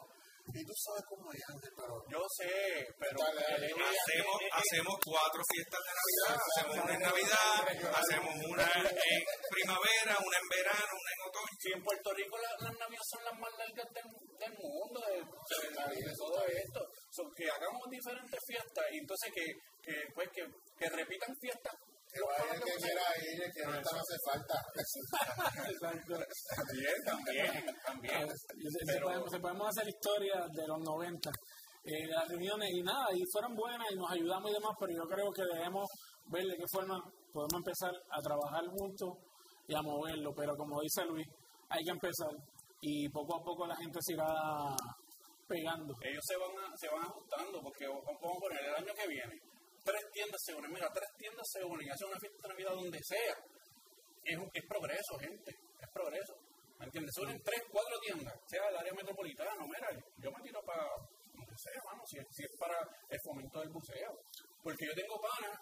Y 0.57 0.65
tú 0.65 0.73
sabes 0.73 1.03
cómo 1.07 1.31
es 1.31 1.41
Ángel, 1.53 1.71
pero... 1.77 1.93
yo 2.09 2.21
sé, 2.37 2.49
pero 2.97 3.17
Dale, 3.21 3.41
dale, 3.41 3.67
eh, 3.67 3.75
dale. 3.77 3.97
Hacemos, 3.97 4.37
hacemos 4.57 4.95
cuatro 5.05 5.41
fiestas 5.53 5.81
de 5.85 5.91
Navidad. 5.97 6.35
Hacemos 6.47 6.75
una 6.83 6.93
en 6.97 7.03
Navidad, 7.07 7.59
hacemos 7.93 8.33
una 8.49 8.67
en 8.73 9.19
primavera, 9.53 10.13
una 10.17 10.37
en 10.41 10.47
verano, 10.49 10.93
una 10.97 11.11
en 11.13 11.21
otoño. 11.29 11.53
si 11.61 11.69
en 11.73 11.81
Puerto 11.83 12.09
Rico 12.13 12.35
la- 12.37 12.57
las 12.67 12.73
navidades 12.77 13.09
son 13.13 13.21
las 13.23 13.35
más 13.39 13.51
largas 13.57 13.87
del, 13.93 14.07
del 14.41 14.53
mundo, 14.57 14.97
de, 15.05 15.17
de- 15.21 16.05
de 16.07 16.13
todo 16.17 16.39
esto, 16.47 16.79
son 17.11 17.27
que 17.37 17.45
hagamos 17.49 17.83
diferentes 17.89 18.39
fiestas 18.47 18.85
y 18.91 18.97
entonces 18.97 19.29
que, 19.33 19.45
que, 19.85 19.95
pues, 20.13 20.27
que, 20.33 20.43
que 20.79 20.87
repitan 20.89 21.33
fiestas. 21.41 21.73
Que 22.17 22.23
vaya 22.25 22.53
el 22.53 22.61
que 22.65 22.73
quiera 22.81 23.05
ir, 23.21 23.37
el 23.45 23.51
que 23.53 23.63
no 23.65 23.73
está, 23.77 23.91
no 23.93 24.01
hace 24.01 24.17
falta. 24.25 24.57
Exacto. 25.69 26.13
También, 26.55 26.95
también, 27.05 27.65
también. 27.85 28.27
Se, 28.29 28.85
Pero- 28.87 29.05
podemos, 29.07 29.29
se 29.31 29.39
podemos 29.39 29.67
hacer 29.69 29.87
historia 29.89 30.35
de 30.49 30.67
los 30.67 30.79
90, 30.81 31.29
eh, 31.85 32.07
de 32.07 32.13
las 32.13 32.27
reuniones 32.27 32.69
y 32.73 32.81
nada, 32.81 33.05
y 33.13 33.21
fueron 33.31 33.53
buenas 33.55 33.87
y 33.91 33.95
nos 33.95 34.09
ayudamos 34.11 34.49
y 34.49 34.53
demás, 34.53 34.73
pero 34.79 34.91
yo 34.97 35.05
creo 35.07 35.31
que 35.31 35.43
debemos 35.53 35.85
ver 36.31 36.43
de 36.45 36.55
qué 36.57 36.65
forma 36.71 36.97
podemos 37.31 37.53
empezar 37.61 37.93
a 37.93 38.19
trabajar 38.21 38.63
juntos 38.73 39.09
y 39.67 39.75
a 39.75 39.81
moverlo. 39.81 40.31
Pero 40.35 40.55
como 40.57 40.81
dice 40.81 41.05
Luis, 41.05 41.27
hay 41.69 41.83
que 41.83 41.91
empezar. 41.91 42.33
y 42.79 43.09
poco 43.09 43.35
a 43.37 43.43
poco 43.43 43.65
la 43.65 43.75
gente 43.75 43.97
se 44.01 44.13
irá 44.13 44.27
pegando. 45.47 45.93
Ellos 46.03 46.23
se 46.27 46.35
van, 46.37 46.51
a- 46.63 46.77
se 46.77 46.87
van 46.89 47.01
ajustando 47.03 47.59
porque 47.63 47.87
vamos 47.87 48.03
a 48.05 48.39
poner 48.39 48.63
el 48.69 48.75
año 48.75 48.93
que 48.93 49.07
viene. 49.07 49.33
Tres 49.87 50.03
tiendas 50.11 50.41
se 50.43 50.51
unen, 50.53 50.71
mira, 50.71 50.91
tres 50.91 51.09
tiendas 51.17 51.47
se 51.47 51.63
unen 51.63 51.87
y 51.87 51.89
hacen 51.89 52.07
una 52.11 52.19
fiesta 52.19 52.41
de 52.43 52.49
Navidad 52.53 52.73
donde 52.75 52.99
sea. 53.03 53.35
Es, 54.25 54.37
es 54.53 54.65
progreso, 54.67 55.13
gente, 55.19 55.51
es 55.79 55.89
progreso. 55.93 56.33
¿Me 56.79 56.85
entiendes? 56.85 57.15
Se 57.15 57.21
unen 57.21 57.41
tres, 57.41 57.61
cuatro 57.71 57.97
tiendas, 57.99 58.35
sea 58.47 58.67
el 58.67 58.75
área 58.75 58.93
metropolitana, 58.93 59.63
mira, 59.65 59.87
yo 60.17 60.29
me 60.31 60.43
tiro 60.43 60.59
para 60.63 60.83
donde 61.33 61.55
sea, 61.57 61.79
mano, 61.89 62.03
si, 62.05 62.19
es- 62.19 62.51
para 62.59 62.77
el 63.09 63.19
fomento 63.23 63.59
del 63.61 63.69
buceo. 63.69 64.11
Porque 64.61 64.85
yo 64.85 64.93
tengo 64.93 65.15
pana 65.21 65.55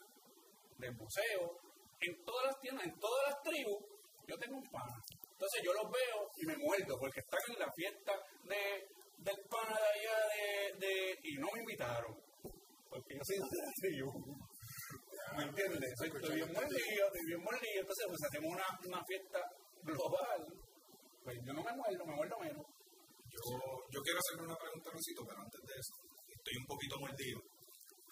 del 0.80 0.92
buceo, 0.98 1.60
en 2.02 2.26
todas 2.26 2.46
las 2.48 2.60
tiendas, 2.60 2.84
en 2.86 3.00
todas 3.00 3.30
las 3.30 3.42
tribus, 3.44 3.80
yo 4.28 4.36
tengo 4.38 4.58
un 4.58 4.70
pana. 4.72 4.96
Entonces 5.32 5.62
yo 5.64 5.72
los 5.74 5.86
veo 5.92 6.18
y 6.42 6.46
me 6.48 6.58
muerdo 6.58 6.98
porque 7.00 7.20
están 7.20 7.40
en 7.54 7.60
la 7.60 7.72
fiesta 7.72 8.14
de, 8.44 8.88
del 9.20 9.38
pana 9.48 9.78
de 9.78 9.88
allá 10.00 10.18
de, 10.34 10.88
de, 10.88 11.20
y 11.24 11.34
no 11.38 11.48
me 11.54 11.60
invitaron. 11.60 12.18
Porque 12.96 13.12
yo 13.12 13.24
soy 13.28 13.40
tribu. 13.84 14.08
¿Me 15.36 15.44
entiendes? 15.44 15.92
Soy, 16.00 16.08
estoy 16.08 16.36
bien 16.40 16.48
mordido, 16.48 17.04
estoy 17.12 17.26
bien 17.28 17.44
mordido. 17.44 17.80
Entonces, 17.84 18.06
pues 18.08 18.22
hacemos 18.24 18.50
una, 18.56 18.68
una 18.88 19.02
fiesta 19.04 19.40
global. 19.84 20.42
Pues 21.20 21.36
yo 21.44 21.52
no 21.52 21.60
me 21.60 21.74
muerdo, 21.76 22.02
me 22.08 22.16
muerdo 22.16 22.36
menos. 22.40 22.64
Yo, 23.36 23.44
yo 23.92 24.00
quiero 24.00 24.20
hacerle 24.24 24.48
una 24.48 24.56
pregunta 24.56 24.88
a 24.88 24.94
Rosito, 24.96 25.22
pero 25.28 25.40
antes 25.44 25.60
de 25.60 25.76
eso, 25.76 25.96
estoy 26.40 26.56
un 26.56 26.68
poquito 26.72 26.96
mordido. 27.04 27.40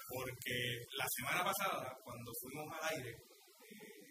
Porque 0.04 0.56
la 1.00 1.08
semana 1.16 1.42
pasada, 1.48 1.88
cuando 2.04 2.28
fuimos 2.44 2.68
al 2.76 2.84
aire, 2.92 3.12
eh, 3.16 4.04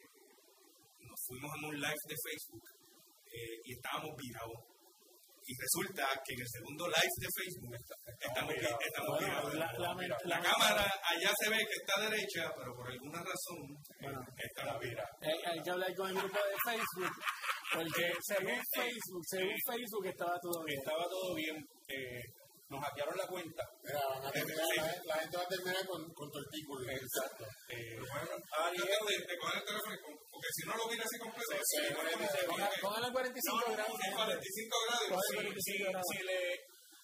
nos 1.04 1.20
fuimos 1.28 1.52
a 1.52 1.68
un 1.68 1.76
live 1.76 2.04
de 2.08 2.16
Facebook 2.16 2.64
eh, 3.28 3.56
y 3.60 3.70
estábamos 3.76 4.16
virados. 4.16 4.71
Y 5.44 5.52
resulta 5.58 6.06
que 6.24 6.34
en 6.34 6.40
el 6.40 6.48
segundo 6.48 6.86
live 6.86 7.16
de 7.18 7.28
Facebook 7.34 7.74
estamos, 8.20 8.52
vi- 8.54 8.86
estamos 8.86 9.10
Bueno, 9.18 9.26
virados. 9.26 9.54
la- 9.54 9.72
la- 9.72 9.94
La, 9.94 10.38
la- 10.38 10.40
cámara 10.42 10.84
allá 11.02 11.30
se 11.40 11.50
ve 11.50 11.58
que 11.58 11.76
está 11.82 11.94
derecha, 12.08 12.42
pero 12.56 12.70
por 12.76 12.86
alguna 12.90 13.18
razón 13.18 13.58
Bueno. 14.00 14.20
eh, 14.22 14.46
estamos 14.46 14.80
virados. 14.80 15.10
Eh, 15.22 15.38
hay 15.50 15.58
que 15.62 15.70
hablar 15.70 15.94
con 15.96 16.08
el 16.10 16.14
grupo 16.14 16.38
de 16.38 16.56
Facebook, 16.64 17.14
porque 17.74 18.12
según 18.22 18.58
Facebook, 18.74 19.22
según 19.26 19.56
Facebook 19.66 20.06
estaba 20.06 20.36
todo 20.40 20.64
bien. 20.64 20.78
Estaba 20.78 21.04
todo 21.08 21.34
bien. 21.34 21.56
Eh, 21.88 22.22
nos 22.72 22.80
hackearon 22.80 23.16
la 23.16 23.26
cuenta. 23.28 23.62
Mira, 23.84 24.00
van 24.08 24.24
a 24.26 24.30
terminar, 24.32 24.66
la, 24.76 24.84
la 25.04 25.14
gente 25.20 25.36
va 25.36 25.44
a 25.44 25.52
terminar 25.52 25.84
con, 25.86 26.00
con 26.16 26.26
tortícolis. 26.32 26.88
Exacto. 27.04 27.44
Eh, 27.68 27.96
Yo 28.00 28.04
Ariel, 28.64 28.88
tengo 28.88 29.06
de, 29.12 29.16
de 29.28 29.36
coger 29.38 29.56
el 29.60 29.66
teléfono, 29.68 29.96
porque 30.32 30.50
si 30.56 30.62
no 30.66 30.72
lo 30.76 30.84
mira 30.88 31.04
así 31.04 31.18
completo, 31.20 31.52
Sí, 31.62 31.76
sí, 31.76 32.26
sí, 32.32 32.40
Póngale 32.80 33.08
45 33.12 33.52
No, 33.52 33.68
no, 33.68 33.72
grados. 33.76 33.92
no, 33.92 34.16
45 34.16 34.76
grados. 34.88 35.06
Coge 35.12 35.28
Sí, 35.28 35.34
45 35.36 36.00
si, 36.02 36.16
si 36.16 36.24
le 36.24 36.38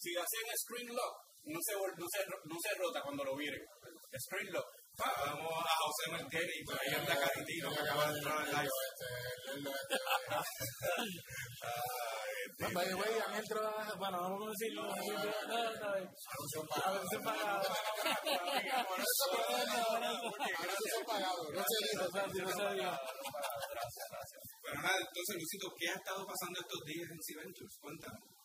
si 0.00 0.10
hacen 0.16 0.44
screen 0.64 0.88
lock, 0.96 1.14
no 1.52 1.58
se, 1.60 1.72
no, 1.74 2.06
se, 2.08 2.20
ro- 2.24 2.42
no 2.48 2.56
se 2.62 2.70
rota 2.78 3.02
cuando 3.02 3.24
lo 3.24 3.36
viren. 3.36 3.60
Screen 4.18 4.48
lock. 4.52 4.66
Vamos 4.98 5.64
a 5.64 5.74
José 5.78 6.10
Martínez 6.10 6.56
y 6.60 6.64
por 6.64 6.74
ahí 6.80 6.94
anda 6.94 7.14
Caritino 7.16 7.70
que 7.70 7.80
acaba 7.80 8.12
de 8.12 8.18
entrar 8.18 8.38
al 8.38 8.50
live. 8.50 8.70
No, 12.58 12.68
by 12.74 12.84
the 12.84 12.94
way, 12.94 13.10
bueno, 13.98 14.20
vamos 14.20 14.48
a 14.48 14.50
decirlo. 14.50 14.82
No, 14.82 14.92
no, 14.92 15.58
no, 15.78 15.86
a 16.84 16.92
veces 16.92 17.18
para. 17.22 17.62
Eso 17.62 17.74
son 20.94 21.04
pagados. 21.06 21.46
No 21.54 21.62
se 21.62 21.76
dijo. 21.86 22.04
No 22.12 22.50
se 22.50 22.74
diga. 22.74 23.00
Pero 24.62 24.82
nada, 24.82 24.98
entonces, 24.98 25.34
Luisito, 25.36 25.66
¿qué 25.78 25.88
ha 25.88 25.94
estado 25.94 26.26
pasando 26.26 26.60
estos 26.60 26.80
días 26.84 27.08
en 27.10 27.22
Civentures? 27.22 27.78
Cuéntanos. 27.80 28.37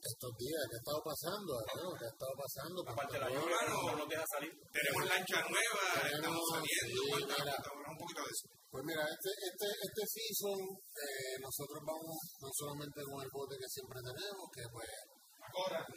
Estos 0.00 0.32
días, 0.40 0.64
¿qué 0.64 0.76
ha 0.76 0.80
estado 0.80 1.00
pasando? 1.04 1.50
hermano? 1.60 1.92
¿Qué 1.92 2.04
ha 2.08 2.14
estado 2.16 2.32
pasando? 2.40 2.78
Aparte 2.88 3.12
de 3.12 3.20
la 3.20 3.28
lluvia, 3.36 3.60
no, 3.68 3.76
no 3.84 3.92
los 4.00 4.08
deja 4.08 4.24
salir. 4.32 4.52
Tenemos 4.72 5.02
lancha 5.12 5.38
nueva, 5.44 5.82
estamos 6.08 6.44
saliendo. 6.56 7.00
sí, 7.04 7.20
mira. 7.20 7.52
un 7.52 7.98
poquito 8.00 8.22
de 8.24 8.32
eso. 8.32 8.46
Pues 8.72 8.82
mira, 8.88 9.04
este, 9.04 9.30
este, 9.44 9.68
este 9.68 10.02
season 10.08 10.56
eh, 10.56 11.36
nosotros 11.44 11.84
vamos 11.84 12.16
no 12.16 12.48
solamente 12.48 13.00
con 13.04 13.20
el 13.20 13.28
bote 13.28 13.60
que 13.60 13.68
siempre 13.68 14.00
tenemos, 14.00 14.44
que 14.56 14.64
pues 14.72 14.88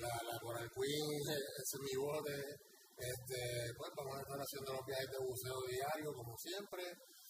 la, 0.03 0.13
la 0.19 0.35
Coral 0.35 0.67
Queen, 0.67 1.23
ese 1.23 1.63
es 1.63 1.83
mi 1.87 1.95
bote, 1.95 2.35
este, 2.99 3.39
pues 3.79 3.87
vamos 3.95 4.19
a 4.19 4.23
estar 4.27 4.35
haciendo 4.35 4.69
los 4.75 4.83
viajes 4.83 5.09
de 5.15 5.19
buceo 5.23 5.59
diario 5.63 6.09
como 6.11 6.35
siempre, 6.43 6.83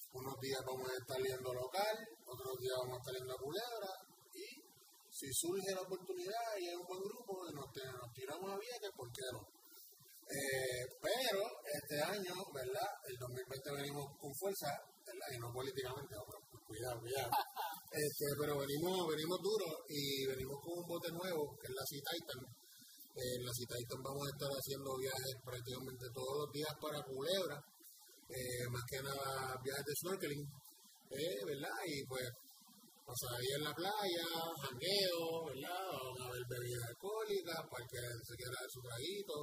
unos 0.09 0.35
días 0.41 0.61
vamos 0.65 0.89
a 0.89 0.95
estar 0.97 1.21
yendo 1.21 1.53
local, 1.53 1.95
otros 2.25 2.53
días 2.57 2.75
vamos 2.81 2.97
a 2.97 3.01
estar 3.05 3.13
yendo 3.13 3.33
a 3.37 3.43
Culebra 3.45 3.93
si 5.23 5.31
surge 5.31 5.71
la 5.71 5.87
oportunidad 5.87 6.51
y 6.59 6.67
hay 6.67 6.75
un 6.75 6.83
buen 6.83 6.99
grupo 6.99 7.47
nos, 7.55 7.71
nos 7.71 8.11
tiramos 8.11 8.51
a 8.51 8.59
Vieques, 8.59 8.91
¿por 8.91 9.07
qué 9.07 9.23
no? 9.31 9.39
Eh, 10.27 10.83
pero 10.99 11.41
este 11.63 11.95
año, 12.03 12.35
¿verdad? 12.51 12.91
El 13.07 13.15
2020 13.15 13.71
venimos 13.71 14.03
con 14.19 14.31
fuerza, 14.35 14.67
¿verdad? 15.07 15.27
Y 15.31 15.39
no 15.39 15.47
políticamente, 15.51 16.15
no, 16.15 16.23
pero 16.27 16.39
cuidado, 16.67 16.99
cuidado. 16.99 17.31
Este, 17.93 18.25
pero 18.41 18.57
venimos, 18.57 19.05
venimos 19.05 19.37
duro 19.37 19.69
y 19.87 20.25
venimos 20.25 20.57
con 20.65 20.81
un 20.81 20.87
bote 20.89 21.13
nuevo, 21.13 21.53
que 21.61 21.69
es 21.69 21.75
la 21.77 21.85
Sea 21.85 22.01
Titan. 22.01 22.41
Eh, 22.41 23.37
en 23.37 23.45
la 23.45 23.53
Sea 23.53 23.69
Titan 23.69 24.01
vamos 24.01 24.25
a 24.25 24.33
estar 24.33 24.49
haciendo 24.49 24.97
viajes 24.97 25.33
prácticamente 25.45 26.09
todos 26.09 26.33
los 26.41 26.49
días 26.49 26.73
para 26.81 27.05
Culebra, 27.05 27.61
eh, 28.33 28.65
más 28.73 28.81
que 28.89 28.97
nada 28.97 29.61
viajes 29.61 29.85
de 29.85 29.93
snorkeling, 29.93 30.41
¿verdad? 31.45 31.77
Y 31.85 32.01
pues 32.09 32.25
pasar 33.03 33.35
ahí 33.35 33.49
en 33.59 33.63
la 33.63 33.73
playa, 33.75 34.25
jangueo, 34.63 35.45
¿verdad? 35.51 35.83
Vamos 35.91 36.21
a 36.23 36.31
ver 36.31 36.43
bebidas 36.47 36.87
alcohólicas, 36.87 37.59
para 37.67 37.85
que 37.87 37.99
se 37.99 38.33
quiera 38.35 38.55
dar 38.55 38.69
su 38.71 38.81
traguito, 38.81 39.35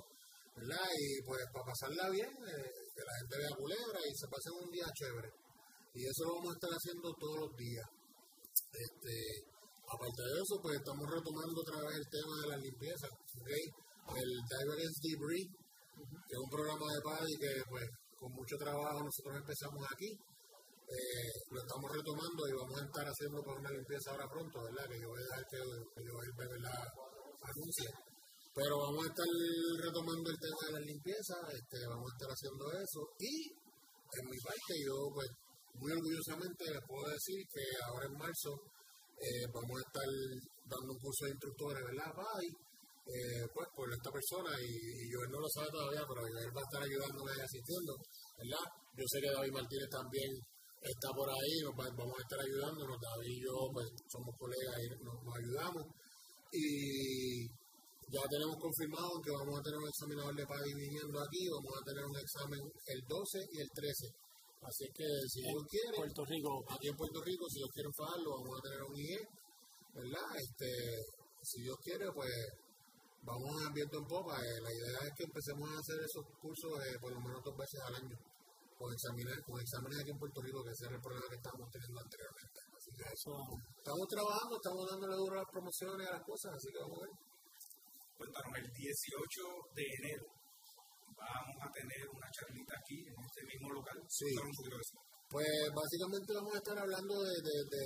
¿verdad? 0.57 0.89
Y 0.97 1.23
pues 1.23 1.45
para 1.53 1.67
pasarla 1.69 2.05
bien, 2.11 2.33
eh, 2.33 2.71
que 2.95 3.03
la 3.05 3.15
gente 3.21 3.35
vea 3.37 3.53
culebra 3.57 4.01
y 4.01 4.13
se 4.17 4.27
pasen 4.29 4.55
un 4.65 4.71
día 4.73 4.89
chévere. 4.97 5.31
Y 5.95 6.01
eso 6.07 6.25
lo 6.25 6.35
vamos 6.41 6.51
a 6.53 6.59
estar 6.59 6.73
haciendo 6.73 7.09
todos 7.19 7.39
los 7.47 7.53
días. 7.57 7.89
Este, 8.71 9.17
aparte 9.85 10.23
de 10.23 10.35
eso, 10.41 10.55
pues 10.63 10.79
estamos 10.79 11.07
retomando 11.11 11.61
otra 11.61 11.83
vez 11.83 11.97
el 11.99 12.09
tema 12.09 12.35
de 12.43 12.49
la 12.49 12.59
limpieza, 12.63 13.07
¿ok? 13.11 13.51
El 14.17 14.31
Dive 14.43 14.73
Against 14.75 15.03
Debris, 15.03 15.47
que 16.27 16.35
es 16.35 16.41
un 16.41 16.51
programa 16.51 16.87
de 16.95 17.01
PADI 17.03 17.35
que 17.39 17.53
pues 17.69 17.87
con 18.17 18.33
mucho 18.33 18.57
trabajo 18.57 19.03
nosotros 19.03 19.37
empezamos 19.37 19.83
aquí. 19.93 20.11
Eh, 20.91 21.31
lo 21.55 21.61
estamos 21.63 21.87
retomando 21.87 22.49
y 22.51 22.53
vamos 22.59 22.75
a 22.75 22.85
estar 22.85 23.07
haciendo 23.07 23.39
pues, 23.47 23.63
una 23.63 23.71
limpieza 23.71 24.11
ahora 24.11 24.27
pronto, 24.27 24.59
¿verdad? 24.59 24.91
Que 24.91 24.99
yo 24.99 25.07
voy 25.07 25.23
a 25.23 25.27
dejar 25.31 25.47
que, 25.47 25.59
yo 26.03 26.15
bebé 26.35 26.59
la 26.59 26.75
anuncie. 27.47 27.91
Pero 28.51 28.75
vamos 28.75 29.07
a 29.07 29.11
estar 29.15 29.31
retomando 29.87 30.27
el 30.35 30.39
tema 30.43 30.61
de 30.67 30.73
la 30.75 30.83
limpieza, 30.83 31.35
este, 31.55 31.87
vamos 31.87 32.11
a 32.11 32.15
estar 32.19 32.31
haciendo 32.35 32.65
eso. 32.75 33.01
Y 33.23 33.55
en 33.55 34.25
mi 34.27 34.39
parte, 34.43 34.73
yo 34.83 34.95
pues 35.15 35.31
muy 35.79 35.93
orgullosamente 35.95 36.67
les 36.67 36.83
puedo 36.83 37.07
decir 37.07 37.39
que 37.55 37.63
ahora 37.87 38.11
en 38.11 38.19
marzo 38.19 38.51
eh, 39.15 39.47
vamos 39.55 39.79
a 39.79 39.87
estar 39.87 40.11
dando 40.67 40.91
un 40.91 40.99
curso 40.99 41.23
de 41.31 41.39
instructores, 41.39 41.87
¿verdad? 41.87 42.11
PAI, 42.19 42.47
eh, 43.15 43.47
pues 43.55 43.69
por 43.79 43.87
esta 43.87 44.11
persona 44.11 44.59
y, 44.59 44.75
y 44.75 45.05
Joel 45.07 45.31
no 45.31 45.39
lo 45.39 45.49
sabe 45.55 45.71
todavía, 45.71 46.03
pero 46.03 46.27
Joel 46.27 46.51
va 46.51 46.63
a 46.63 46.67
estar 46.67 46.83
ayudándome 46.83 47.31
y 47.39 47.43
asistiendo, 47.47 47.95
¿verdad? 48.43 48.67
Yo 48.99 49.05
sé 49.07 49.23
que 49.23 49.31
David 49.31 49.55
Martínez 49.55 49.87
también 49.87 50.31
está 50.83 51.09
por 51.13 51.29
ahí, 51.29 51.55
nos 51.63 51.75
va- 51.77 51.93
vamos 51.97 52.17
a 52.19 52.23
estar 52.23 52.41
ayudándonos, 52.41 52.97
David 53.01 53.31
y 53.37 53.41
yo 53.45 53.55
pues 53.73 53.87
somos 54.09 54.33
colegas 54.39 54.77
y 54.81 54.87
nos, 55.05 55.17
nos 55.25 55.35
ayudamos 55.37 55.85
y 56.53 57.47
ya 58.11 58.23
tenemos 58.29 58.57
confirmado 58.59 59.21
que 59.23 59.31
vamos 59.31 59.55
a 59.61 59.63
tener 59.63 59.79
un 59.79 59.87
examinador 59.89 60.35
de 60.35 60.47
PADI 60.47 60.75
viniendo 60.75 61.17
aquí, 61.23 61.47
vamos 61.49 61.75
a 61.79 61.85
tener 61.87 62.05
un 62.05 62.17
examen 62.19 62.61
el 62.87 63.01
12 63.07 63.39
y 63.53 63.61
el 63.61 63.71
13. 63.71 64.07
Así 64.67 64.85
que 64.93 65.07
si 65.31 65.41
Dios 65.47 65.63
quiere, 65.71 65.97
Puerto 65.97 66.25
Rico. 66.27 66.51
aquí 66.69 66.89
en 66.89 66.97
Puerto 66.97 67.23
Rico, 67.23 67.47
si 67.49 67.59
Dios 67.61 67.71
quiere 67.73 67.89
fajarlo, 67.97 68.31
vamos 68.43 68.59
a 68.59 68.63
tener 68.67 68.83
un 68.83 68.97
IE, 68.99 69.19
¿verdad? 69.95 70.29
Este, 70.37 70.69
si 71.41 71.63
Dios 71.63 71.77
quiere, 71.81 72.11
pues 72.13 72.29
vamos 73.23 73.49
a 73.63 73.73
viento 73.73 73.97
en 73.99 74.05
popa. 74.11 74.37
Eh, 74.43 74.61
la 74.61 74.73
idea 74.75 75.01
es 75.07 75.13
que 75.17 75.25
empecemos 75.25 75.71
a 75.71 75.79
hacer 75.79 75.97
esos 76.05 76.25
cursos 76.43 76.73
eh, 76.85 76.99
por 77.01 77.13
lo 77.15 77.21
menos 77.21 77.41
dos 77.45 77.57
veces 77.57 77.81
al 77.87 77.95
año, 77.95 78.17
con, 78.81 78.89
examinar, 78.97 79.37
con 79.45 79.61
exámenes 79.61 80.01
aquí 80.01 80.09
en 80.11 80.17
Puerto 80.19 80.41
Rico, 80.41 80.65
que 80.65 80.73
ese 80.73 80.89
era 80.89 80.97
el 80.97 81.05
problema 81.05 81.29
que 81.29 81.37
estábamos 81.37 81.69
teniendo 81.69 82.01
anteriormente. 82.01 82.59
Así 82.73 82.91
que 82.97 83.05
eso, 83.13 83.33
estamos 83.77 84.07
trabajando, 84.09 84.57
estamos 84.57 84.83
dándole 84.89 85.17
duro 85.21 85.35
a 85.37 85.43
las 85.45 85.51
promociones 85.53 86.05
a 86.09 86.17
las 86.17 86.25
cosas, 86.25 86.57
así 86.57 86.69
que 86.73 86.81
vamos 86.81 86.97
a 86.97 87.03
ver. 87.05 87.13
cuéntanos, 88.17 88.53
el 88.57 88.69
18 88.73 89.77
de 89.77 89.85
enero 90.01 90.25
vamos 91.13 91.57
a 91.61 91.69
tener 91.77 92.03
una 92.09 92.29
charlita 92.33 92.73
aquí 92.81 92.99
en 93.05 93.19
este 93.21 93.43
mismo 93.45 93.69
local. 93.77 93.99
Sí. 94.09 94.25
Pues 95.29 95.53
básicamente 95.77 96.33
vamos 96.33 96.55
a 96.57 96.59
estar 96.65 96.79
hablando 96.81 97.15
de, 97.23 97.37
de, 97.45 97.57
de, 97.69 97.85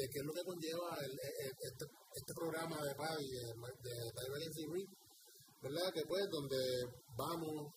de 0.00 0.04
qué 0.08 0.18
es 0.18 0.26
lo 0.26 0.32
que 0.32 0.44
conlleva 0.48 0.88
el- 1.04 1.20
el- 1.44 1.56
este, 1.60 1.84
este 2.16 2.32
programa 2.34 2.80
de 2.80 2.92
PADI, 2.96 3.28
de, 3.36 3.46
de 3.84 3.94
Dive 4.16 4.34
Against 4.40 4.56
the 4.56 4.66
Reef, 4.72 4.90
¿verdad? 5.62 5.88
Que 5.92 6.02
pues 6.08 6.24
donde 6.32 6.60
vamos 7.16 7.68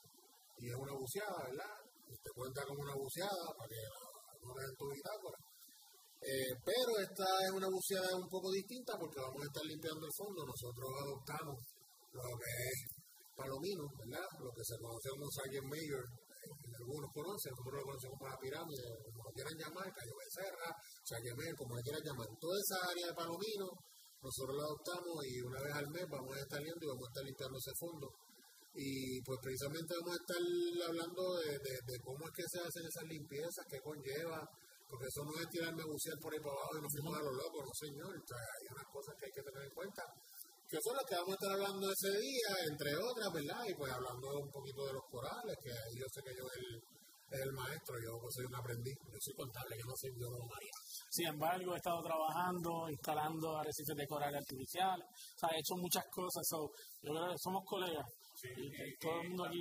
y 0.58 0.72
es 0.72 0.76
una 0.80 0.94
buceada, 0.96 1.38
¿verdad? 1.52 1.76
Te 2.24 2.30
cuenta 2.36 2.66
como 2.68 2.82
una 2.84 2.96
buceada 2.96 3.46
para 3.58 3.70
que 3.70 3.82
no 4.44 4.54
dejen 4.54 4.76
tu 4.76 4.86
bitácora. 4.92 5.40
Eh, 6.20 6.52
pero 6.68 6.92
esta 7.00 7.28
es 7.48 7.52
una 7.56 7.72
buceada 7.72 8.12
un 8.20 8.28
poco 8.28 8.52
distinta 8.52 8.92
porque 9.00 9.24
vamos 9.24 9.40
a 9.40 9.48
estar 9.48 9.64
limpiando 9.64 10.04
el 10.04 10.16
fondo. 10.20 10.44
Nosotros 10.44 10.88
adoptamos 11.00 11.58
lo 12.12 12.28
que 12.36 12.52
es 12.68 12.78
palomino, 13.40 13.88
¿verdad? 13.96 14.28
Lo 14.44 14.52
que 14.52 14.64
se 14.68 14.76
conoce 14.84 15.08
como 15.16 15.32
Sargent 15.32 15.64
Mayor, 15.64 16.04
eh, 16.04 16.52
algunos 16.76 17.08
conocen, 17.16 17.56
nosotros 17.56 17.80
lo 17.80 17.88
conocemos 17.88 18.16
como 18.20 18.28
la 18.28 18.40
pirámide, 18.44 18.84
como 19.08 19.20
lo 19.24 19.32
quieran 19.32 19.56
llamar, 19.56 19.88
Cayo 19.96 20.16
Becerra, 20.20 20.70
Sargent 21.08 21.38
Mayor, 21.40 21.56
como 21.56 21.72
le 21.80 21.84
quieran 21.88 22.04
llamar. 22.04 22.28
Toda 22.36 22.56
esa 22.60 22.78
área 22.84 23.06
de 23.08 23.16
palomino, 23.16 23.68
nosotros 24.20 24.54
la 24.60 24.64
adoptamos 24.68 25.16
y 25.24 25.40
una 25.40 25.60
vez 25.64 25.72
al 25.72 25.88
mes 25.88 26.06
vamos 26.12 26.36
a 26.36 26.44
estar 26.44 26.60
yendo 26.60 26.84
y 26.84 26.92
vamos 26.92 27.06
a 27.08 27.12
estar 27.16 27.24
limpiando 27.24 27.56
ese 27.56 27.76
fondo. 27.80 28.08
Y 28.74 29.22
pues 29.26 29.40
precisamente 29.42 29.94
vamos 30.00 30.14
a 30.14 30.22
estar 30.22 30.42
hablando 30.88 31.24
de, 31.42 31.58
de, 31.58 31.96
cómo 32.06 32.22
es 32.28 32.34
que 32.38 32.46
se 32.48 32.60
hacen 32.62 32.86
esas 32.86 33.06
limpiezas, 33.10 33.66
qué 33.68 33.80
conlleva, 33.82 34.40
porque 34.88 35.06
eso 35.10 35.26
no 35.26 35.34
es 35.42 35.50
tirarme 35.50 35.82
a 35.82 35.90
bucear 35.90 36.18
por 36.22 36.34
ahí 36.34 36.40
para 36.40 36.54
abajo 36.54 36.78
y 36.78 36.82
nos 36.82 36.94
fuimos 36.94 37.14
a 37.18 37.24
los 37.24 37.36
locos, 37.36 37.62
no 37.66 37.74
señor. 37.74 38.14
O 38.14 38.28
sea, 38.30 38.38
hay 38.38 38.66
unas 38.70 38.88
cosas 38.94 39.14
que 39.18 39.26
hay 39.26 39.34
que 39.34 39.46
tener 39.46 39.64
en 39.66 39.74
cuenta, 39.74 40.04
que 40.70 40.78
son 40.86 40.94
las 40.96 41.06
que 41.10 41.18
vamos 41.18 41.34
a 41.34 41.38
estar 41.42 41.52
hablando 41.58 41.84
ese 41.90 42.12
día, 42.14 42.52
entre 42.70 42.92
otras, 42.94 43.30
¿verdad? 43.34 43.64
Y 43.66 43.74
pues 43.74 43.90
hablando 43.90 44.28
un 44.38 44.52
poquito 44.54 44.86
de 44.86 44.94
los 44.94 45.06
corales, 45.10 45.58
que 45.66 45.74
yo 45.98 46.06
sé 46.14 46.22
que 46.22 46.34
yo 46.38 46.46
el, 46.46 46.70
el 47.42 47.52
maestro, 47.54 47.94
yo 48.02 48.18
pues 48.22 48.34
soy 48.34 48.46
un 48.46 48.56
aprendiz, 48.56 48.98
yo 49.06 49.20
soy 49.22 49.34
contable, 49.34 49.78
yo 49.78 49.86
no 49.86 49.96
soy 49.96 50.12
biólogo 50.14 50.46
María. 50.46 50.74
Sin 51.10 51.28
embargo, 51.28 51.74
he 51.74 51.78
estado 51.78 52.02
trabajando, 52.02 52.90
instalando 52.90 53.58
arrecifes 53.58 53.98
de 53.98 54.08
coral 54.08 54.34
artificiales, 54.34 55.06
o 55.10 55.38
sea, 55.38 55.50
he 55.54 55.60
hecho 55.60 55.76
muchas 55.78 56.06
cosas, 56.10 56.42
so, 56.46 56.70
yo 57.02 57.14
creo 57.14 57.30
que 57.30 57.38
somos 57.38 57.64
colegas. 57.66 58.06
Sí, 58.42 58.48
y- 58.56 58.98
todo 59.00 59.22
el 59.22 59.30
mundo 59.30 59.46
aquí 59.46 59.60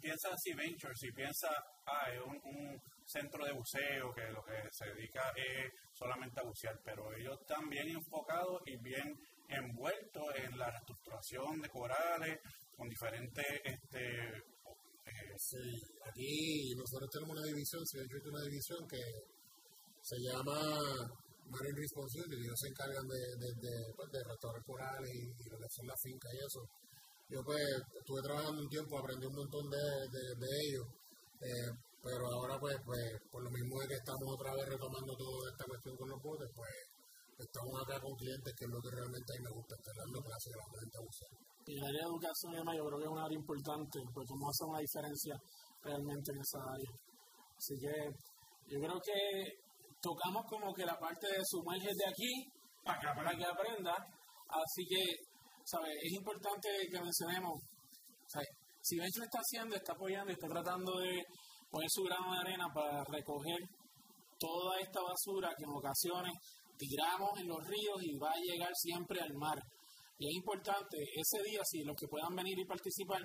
piensa 0.00 0.28
así 0.32 0.54
Ventures 0.54 1.02
y 1.02 1.12
piensa, 1.12 1.48
ah, 1.86 2.06
es 2.12 2.20
un, 2.20 2.36
un 2.44 2.80
centro 3.04 3.44
de 3.44 3.52
buceo 3.52 4.12
que 4.14 4.22
lo 4.30 4.42
que 4.44 4.54
se 4.70 4.86
dedica 4.94 5.32
es 5.36 5.72
solamente 5.92 6.40
a 6.40 6.44
bucear, 6.44 6.78
pero 6.84 7.12
ellos 7.16 7.36
están 7.40 7.68
bien 7.68 7.88
enfocados 7.88 8.62
y 8.66 8.76
bien 8.82 9.18
envueltos 9.48 10.24
en 10.36 10.56
la 10.58 10.70
reestructuración 10.70 11.60
de 11.60 11.68
corales 11.68 12.38
con 12.76 12.88
diferentes 12.88 13.44
este, 13.64 14.28
eh, 14.36 15.34
Sí, 15.36 15.58
aquí 16.06 16.72
nosotros 16.76 17.10
tenemos 17.10 17.36
una 17.36 17.46
división, 17.46 17.84
se 17.86 17.98
ha 17.98 18.02
hecho 18.04 18.30
una 18.30 18.42
división 18.42 18.78
que 18.88 19.02
se 20.02 20.16
llama 20.20 20.54
Marine 21.50 21.76
Responsibility, 21.76 22.44
ellos 22.46 22.58
se 22.60 22.68
encargan 22.68 23.06
de, 23.06 23.20
de, 23.36 23.48
de, 23.60 23.74
pues, 23.96 24.08
de 24.12 24.20
restaurar 24.24 24.62
corales 24.64 25.10
y, 25.12 25.28
y 25.28 25.46
lo 25.50 25.58
que 25.58 25.68
son 25.68 25.86
las 25.86 26.00
fincas 26.00 26.32
y 26.32 26.38
eso. 26.38 26.62
Yo 27.34 27.42
pues 27.42 27.58
estuve 27.98 28.22
trabajando 28.22 28.62
un 28.62 28.70
tiempo, 28.70 28.94
aprendí 28.94 29.26
un 29.26 29.34
montón 29.34 29.66
de, 29.66 29.82
de, 30.38 30.50
ellos, 30.70 30.86
eh, 31.42 31.66
pero 31.98 32.30
ahora 32.30 32.54
pues, 32.62 32.78
pues 32.86 33.02
por 33.26 33.42
lo 33.42 33.50
mismo 33.50 33.74
de 33.82 33.90
que 33.90 33.98
estamos 33.98 34.22
otra 34.38 34.54
vez 34.54 34.70
retomando 34.70 35.18
toda 35.18 35.50
esta 35.50 35.66
cuestión 35.66 35.98
con 35.98 36.14
los 36.14 36.22
botes, 36.22 36.46
pues 36.54 36.70
estamos 37.34 37.74
acá 37.82 37.98
con 37.98 38.14
clientes 38.14 38.54
que 38.54 38.64
es 38.64 38.70
lo 38.70 38.78
que 38.78 38.94
realmente 38.94 39.26
a 39.26 39.34
mí 39.34 39.42
me 39.50 39.50
gusta, 39.50 39.74
estar 39.74 39.96
dando 39.98 40.22
clases 40.22 40.50
a 40.54 40.58
la 40.62 40.78
gente 40.78 40.94
a 40.94 41.02
bucear. 41.02 41.32
Y 41.66 41.74
el 41.74 41.84
área 41.90 42.02
de 42.06 42.10
educación 42.14 42.50
y 42.54 42.56
demás, 42.62 42.74
yo 42.78 42.84
creo 42.86 42.98
que 43.02 43.08
es 43.10 43.14
un 43.18 43.24
área 43.26 43.38
importante, 43.42 43.98
porque 44.14 44.30
cómo 44.30 44.44
hace 44.46 44.62
una 44.70 44.78
diferencia 44.78 45.34
realmente 45.82 46.28
en 46.30 46.38
esa 46.38 46.60
área. 46.70 46.92
Así 47.58 47.74
que 47.82 47.94
yo 48.70 48.78
creo 48.78 48.98
que 49.02 49.18
tocamos 49.98 50.42
como 50.46 50.70
que 50.70 50.86
la 50.86 50.94
parte 51.02 51.26
de 51.26 51.42
sumergir 51.42 51.98
de 51.98 52.06
aquí 52.06 52.30
para 52.86 52.94
que, 53.02 53.10
para 53.10 53.32
que 53.34 53.42
aprenda. 53.42 53.94
Así 54.54 54.86
que, 54.86 55.02
¿sabes? 55.64 55.94
Es 56.02 56.12
importante 56.12 56.68
que 56.90 57.00
mencionemos. 57.00 57.60
Si 58.80 58.98
Bencho 58.98 59.22
está 59.22 59.38
haciendo, 59.38 59.76
está 59.76 59.92
apoyando, 59.92 60.32
está 60.32 60.46
tratando 60.46 60.98
de 60.98 61.22
poner 61.70 61.88
su 61.88 62.02
grano 62.02 62.32
de 62.32 62.40
arena 62.40 62.66
para 62.74 63.02
recoger 63.04 63.58
toda 64.38 64.78
esta 64.80 65.00
basura 65.00 65.54
que 65.56 65.64
en 65.64 65.70
ocasiones 65.70 66.32
tiramos 66.76 67.30
en 67.40 67.48
los 67.48 67.64
ríos 67.64 68.02
y 68.02 68.18
va 68.18 68.30
a 68.30 68.40
llegar 68.40 68.72
siempre 68.74 69.20
al 69.20 69.32
mar. 69.34 69.58
Y 70.18 70.28
es 70.28 70.34
importante 70.36 70.96
ese 71.14 71.42
día, 71.48 71.60
si 71.64 71.82
los 71.82 71.96
que 71.96 72.06
puedan 72.08 72.34
venir 72.36 72.58
y 72.58 72.66
participar, 72.66 73.22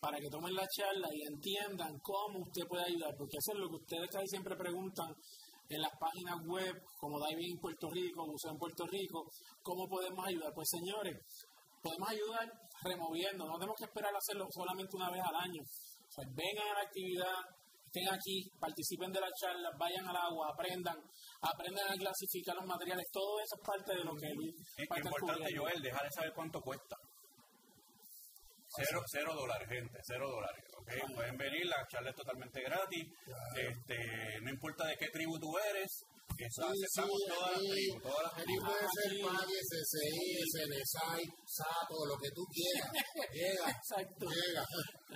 para 0.00 0.18
que 0.18 0.28
tomen 0.28 0.54
la 0.54 0.66
charla 0.68 1.08
y 1.12 1.22
entiendan 1.32 1.92
cómo 2.02 2.40
usted 2.40 2.66
puede 2.68 2.84
ayudar, 2.84 3.14
porque 3.16 3.38
eso 3.38 3.52
es 3.52 3.58
lo 3.58 3.68
que 3.68 3.76
ustedes 3.76 4.08
casi 4.10 4.26
siempre 4.26 4.56
preguntan 4.56 5.08
en 5.68 5.80
las 5.80 5.92
páginas 5.98 6.36
web, 6.46 6.74
como 6.98 7.18
Diving 7.26 7.58
Puerto 7.58 7.88
Rico, 7.90 8.26
Museo 8.26 8.52
en 8.52 8.58
Puerto 8.58 8.86
Rico, 8.86 9.24
¿cómo 9.62 9.88
podemos 9.88 10.26
ayudar? 10.26 10.52
Pues 10.54 10.68
señores, 10.68 11.16
podemos 11.84 12.08
ayudar 12.08 12.48
removiendo, 12.82 13.44
no 13.44 13.58
tenemos 13.60 13.76
que 13.76 13.84
esperar 13.84 14.12
a 14.14 14.18
hacerlo 14.18 14.48
solamente 14.50 14.96
una 14.96 15.10
vez 15.10 15.20
al 15.20 15.36
año. 15.36 15.60
O 15.60 16.12
sea, 16.12 16.24
vengan 16.32 16.68
a 16.72 16.74
la 16.80 16.84
actividad, 16.88 17.36
estén 17.84 18.08
aquí, 18.08 18.48
participen 18.58 19.12
de 19.12 19.20
la 19.20 19.30
charla, 19.36 19.68
vayan 19.76 20.08
al 20.08 20.16
agua, 20.16 20.48
aprendan, 20.48 20.96
aprendan 21.44 21.92
a 21.92 21.96
clasificar 22.00 22.56
los 22.56 22.66
materiales, 22.66 23.04
todo 23.12 23.38
eso 23.40 23.54
es 23.60 23.62
parte 23.66 23.92
de 23.92 24.04
lo 24.04 24.12
que 24.16 24.28
Es 24.32 24.88
estar 24.88 24.98
importante. 24.98 25.56
Joel, 25.56 25.82
dejar 25.82 26.04
de 26.04 26.10
saber 26.10 26.32
cuánto 26.34 26.60
cuesta. 26.60 26.96
Cero, 28.76 29.00
cero 29.06 29.30
dólares, 29.36 29.68
gente, 29.68 29.98
cero 30.02 30.26
dólares. 30.28 30.64
¿ok? 30.74 31.14
Pueden 31.14 31.36
venir, 31.36 31.66
la 31.66 31.86
charla 31.86 32.10
es 32.10 32.16
totalmente 32.16 32.60
gratis. 32.60 33.06
Este, 33.54 34.40
no 34.42 34.50
importa 34.50 34.86
de 34.86 34.96
qué 34.96 35.08
tribu 35.10 35.38
tú 35.38 35.56
eres, 35.70 36.02
eso 36.44 36.62
Sí, 36.62 36.82
aceptamos 36.82 37.16
sí, 37.20 37.28
todas 37.30 37.50
las 37.50 37.58
aquí- 37.60 37.70
tribus, 37.70 38.02
todas 38.02 38.22
las 38.24 38.32
Aquí 38.34 38.54
puede 38.58 38.86
ser 38.90 39.10
SSI, 39.70 40.18
SNSI, 40.50 41.22
Sato, 41.46 41.96
lo 42.06 42.16
que 42.18 42.30
tú 42.34 42.42
quieras. 42.50 42.90
Llega, 43.32 43.66
Exacto. 43.78 44.26
llega. 44.26 44.64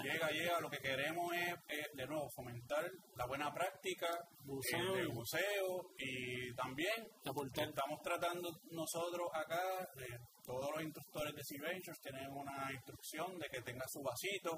Llega, 0.03 0.29
llega, 0.31 0.61
lo 0.61 0.71
que 0.71 0.79
queremos 0.79 1.27
es, 1.35 1.55
eh, 1.69 1.87
de 1.95 2.07
nuevo, 2.07 2.29
fomentar 2.37 2.89
la 3.17 3.27
buena 3.27 3.53
práctica 3.53 4.07
Buceo. 4.45 4.97
eh, 4.97 5.01
de 5.03 5.07
buceo 5.09 5.91
y 5.99 6.55
también 6.55 6.95
estamos 7.25 7.99
tratando 8.03 8.49
nosotros 8.71 9.27
acá, 9.35 9.83
eh, 9.99 10.17
todos 10.45 10.71
los 10.75 10.83
instructores 10.85 11.35
de 11.35 11.43
Sea 11.45 11.61
Ventures 11.63 12.01
tienen 12.01 12.31
una 12.31 12.73
instrucción 12.73 13.39
de 13.39 13.49
que 13.49 13.61
tenga 13.63 13.85
su 13.89 14.01
vasito 14.03 14.51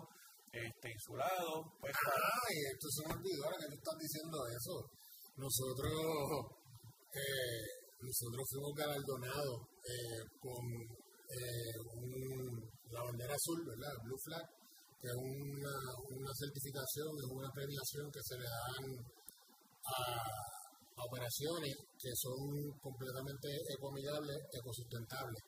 este, 0.53 0.91
insulado, 0.93 1.63
pues 1.81 1.95
Ay, 1.95 2.57
esto 2.75 2.89
se 2.91 3.09
me 3.09 3.15
olvidó 3.15 3.45
ahora 3.45 3.57
que 3.61 3.67
tú 3.71 3.77
estás 3.79 3.99
diciendo 4.03 4.37
eso. 4.51 5.00
Nosotros, 5.41 5.97
eh, 7.17 7.65
nosotros 7.99 8.45
fuimos 8.51 8.77
galardonados 8.77 9.57
eh, 9.89 10.21
con 10.39 10.61
eh, 11.33 11.81
la 12.93 13.03
bandera 13.05 13.33
azul, 13.33 13.65
¿verdad? 13.65 13.95
Blue 14.05 14.21
Flag, 14.21 14.45
que 15.01 15.09
es 15.09 15.17
una, 15.17 15.73
una 16.13 16.33
certificación, 16.37 17.09
es 17.17 17.31
una 17.33 17.49
premiación 17.57 18.13
que 18.13 18.21
se 18.21 18.37
le 18.37 18.45
dan 18.45 18.85
a, 19.81 20.29
operaciones 21.09 21.73
que 21.97 22.13
son 22.13 22.77
completamente 22.77 23.49
ecoamigables, 23.73 24.37
ecosustentables. 24.53 25.41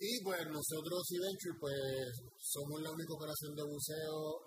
Y 0.00 0.24
pues 0.24 0.40
nosotros, 0.48 1.04
Venture, 1.20 1.60
pues 1.60 1.76
somos 2.40 2.80
la 2.80 2.90
única 2.90 3.12
operación 3.12 3.54
de 3.54 3.62
buceo 3.62 4.40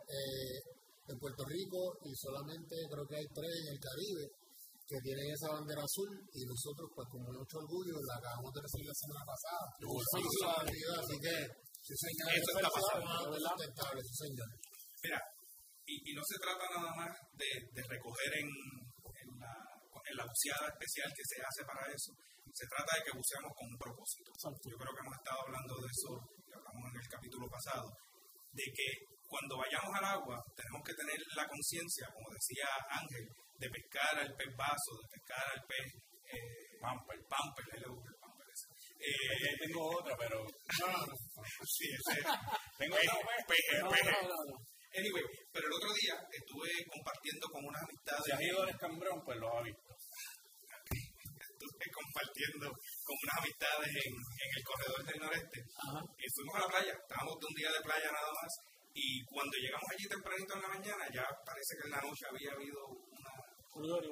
en 1.07 1.17
Puerto 1.19 1.43
Rico 1.45 1.99
y 2.05 2.15
solamente 2.15 2.75
creo 2.87 3.05
que 3.07 3.17
hay 3.17 3.27
tres 3.33 3.51
en 3.51 3.67
el 3.75 3.79
Caribe 3.79 4.23
que 4.87 4.99
tienen 4.99 5.31
esa 5.31 5.51
bandera 5.51 5.83
azul 5.83 6.11
y 6.31 6.43
nosotros 6.45 6.91
pues 6.95 7.07
con 7.07 7.23
mucho 7.23 7.57
orgullo 7.59 7.95
la 8.03 8.15
acabamos 8.19 8.51
de 8.51 8.61
recibir 8.61 8.87
la 8.87 8.99
semana 8.99 9.23
pasada. 9.23 9.63
Así 10.99 11.15
que, 11.23 11.35
sí 11.83 11.93
señor, 11.95 12.27
Eso 12.35 12.51
está 12.55 12.69
pasando, 12.71 13.31
¿verdad? 13.31 13.55
sí 13.57 14.15
señor. 14.27 14.49
Mira, 15.03 15.19
y, 15.87 15.95
y 15.99 16.11
no 16.15 16.23
se 16.23 16.37
trata 16.39 16.63
nada 16.71 16.91
más 16.95 17.11
de, 17.35 17.49
de 17.73 17.81
recoger 17.83 18.31
en, 18.39 18.47
en, 18.47 19.29
la, 19.39 19.55
en 20.07 20.15
la 20.15 20.25
buceada 20.27 20.67
especial 20.71 21.09
que 21.11 21.25
se 21.27 21.37
hace 21.43 21.61
para 21.67 21.83
eso. 21.91 22.11
Se 22.53 22.67
trata 22.67 22.91
de 22.95 23.03
que 23.07 23.17
buceamos 23.17 23.51
con 23.55 23.65
un 23.67 23.79
propósito. 23.79 24.29
Exacto. 24.29 24.63
Yo 24.69 24.77
creo 24.77 24.93
que 24.93 25.03
hemos 25.03 25.17
estado 25.19 25.39
hablando 25.47 25.73
de 25.79 25.87
eso, 25.89 26.09
hablamos 26.53 26.85
en 26.91 26.97
el 27.01 27.07
capítulo 27.09 27.45
pasado, 27.49 27.87
de 28.51 28.65
que 28.71 28.87
cuando 29.33 29.57
vayamos 29.57 29.89
al 29.97 30.05
agua 30.13 30.37
tenemos 30.53 30.81
que 30.85 30.93
tener 30.93 31.17
la 31.33 31.47
conciencia, 31.49 32.05
como 32.13 32.29
decía 32.37 32.69
Ángel, 32.85 33.25
de 33.57 33.65
pescar 33.65 34.13
al 34.21 34.29
pez 34.37 34.51
vaso, 34.53 34.93
de 35.01 35.07
pescar 35.09 35.41
al 35.57 35.61
pez 35.65 35.89
eh, 36.29 36.77
pamper, 36.77 37.17
pamper, 37.25 37.65
el 37.73 37.83
pamper 38.21 38.47
ese. 38.53 38.69
Eh, 39.01 39.57
tengo 39.57 39.81
otra, 39.89 40.13
pero 40.13 40.37
sí, 41.65 41.89
ese, 41.89 42.21
tengo 42.77 42.93
otra, 42.93 43.25
pues. 43.25 43.41
pez, 43.49 43.81
No, 43.81 43.89
pez. 43.89 44.05
no, 44.05 44.21
no, 44.21 44.39
no. 44.53 44.55
Anyway, 44.93 45.25
pero 45.49 45.65
el 45.65 45.73
otro 45.73 45.89
día 45.97 46.13
estuve 46.29 46.69
compartiendo 46.93 47.49
con 47.49 47.65
unas 47.65 47.81
amistades. 47.81 48.21
si 48.25 48.31
has 48.37 48.41
ido 48.45 48.61
al 48.61 48.69
escambrón, 48.69 49.17
pues 49.25 49.37
lo 49.41 49.49
has 49.49 49.63
visto. 49.65 49.89
Estuve 51.41 51.85
compartiendo 51.89 52.69
con 52.69 53.15
unas 53.17 53.37
amistades 53.41 53.89
en, 53.97 54.13
en 54.13 54.49
el 54.53 54.63
corredor 54.63 55.01
del 55.09 55.19
noreste. 55.25 55.57
Ajá. 55.81 55.99
Y 56.21 56.25
fuimos 56.29 56.53
a 56.53 56.59
la 56.61 56.69
playa, 56.69 56.93
estábamos 56.93 57.33
de 57.41 57.45
un 57.49 57.55
día 57.57 57.71
de 57.73 57.81
playa 57.81 58.09
nada 58.13 58.29
más. 58.37 58.53
Y 58.93 59.25
cuando 59.25 59.57
llegamos 59.57 59.89
allí 59.89 60.05
tempranito 60.07 60.53
en 60.53 60.61
la 60.61 60.67
mañana, 60.69 61.03
ya 61.13 61.25
parece 61.45 61.73
que 61.77 61.85
en 61.89 61.93
la 61.97 62.01
noche 62.01 62.23
había 62.29 62.51
habido 62.53 62.79
una, 62.87 63.33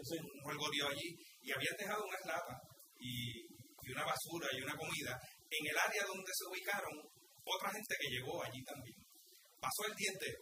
sí. 0.01 0.17
un 0.17 0.41
jolgorio 0.41 0.89
allí 0.89 1.09
y 1.41 1.51
habían 1.51 1.77
dejado 1.77 2.01
unas 2.03 2.25
latas 2.25 2.57
y, 2.97 3.45
y 3.45 3.87
una 3.93 4.05
basura 4.05 4.49
y 4.53 4.61
una 4.61 4.75
comida 4.75 5.13
en 5.51 5.63
el 5.69 5.77
área 5.77 6.03
donde 6.05 6.31
se 6.33 6.45
ubicaron 6.49 6.97
otra 7.45 7.69
gente 7.69 7.93
que 7.99 8.09
llegó 8.09 8.41
allí 8.41 8.61
también. 8.63 8.97
Pasó 9.61 9.85
el 9.85 9.95
día 9.95 10.11
entero 10.17 10.41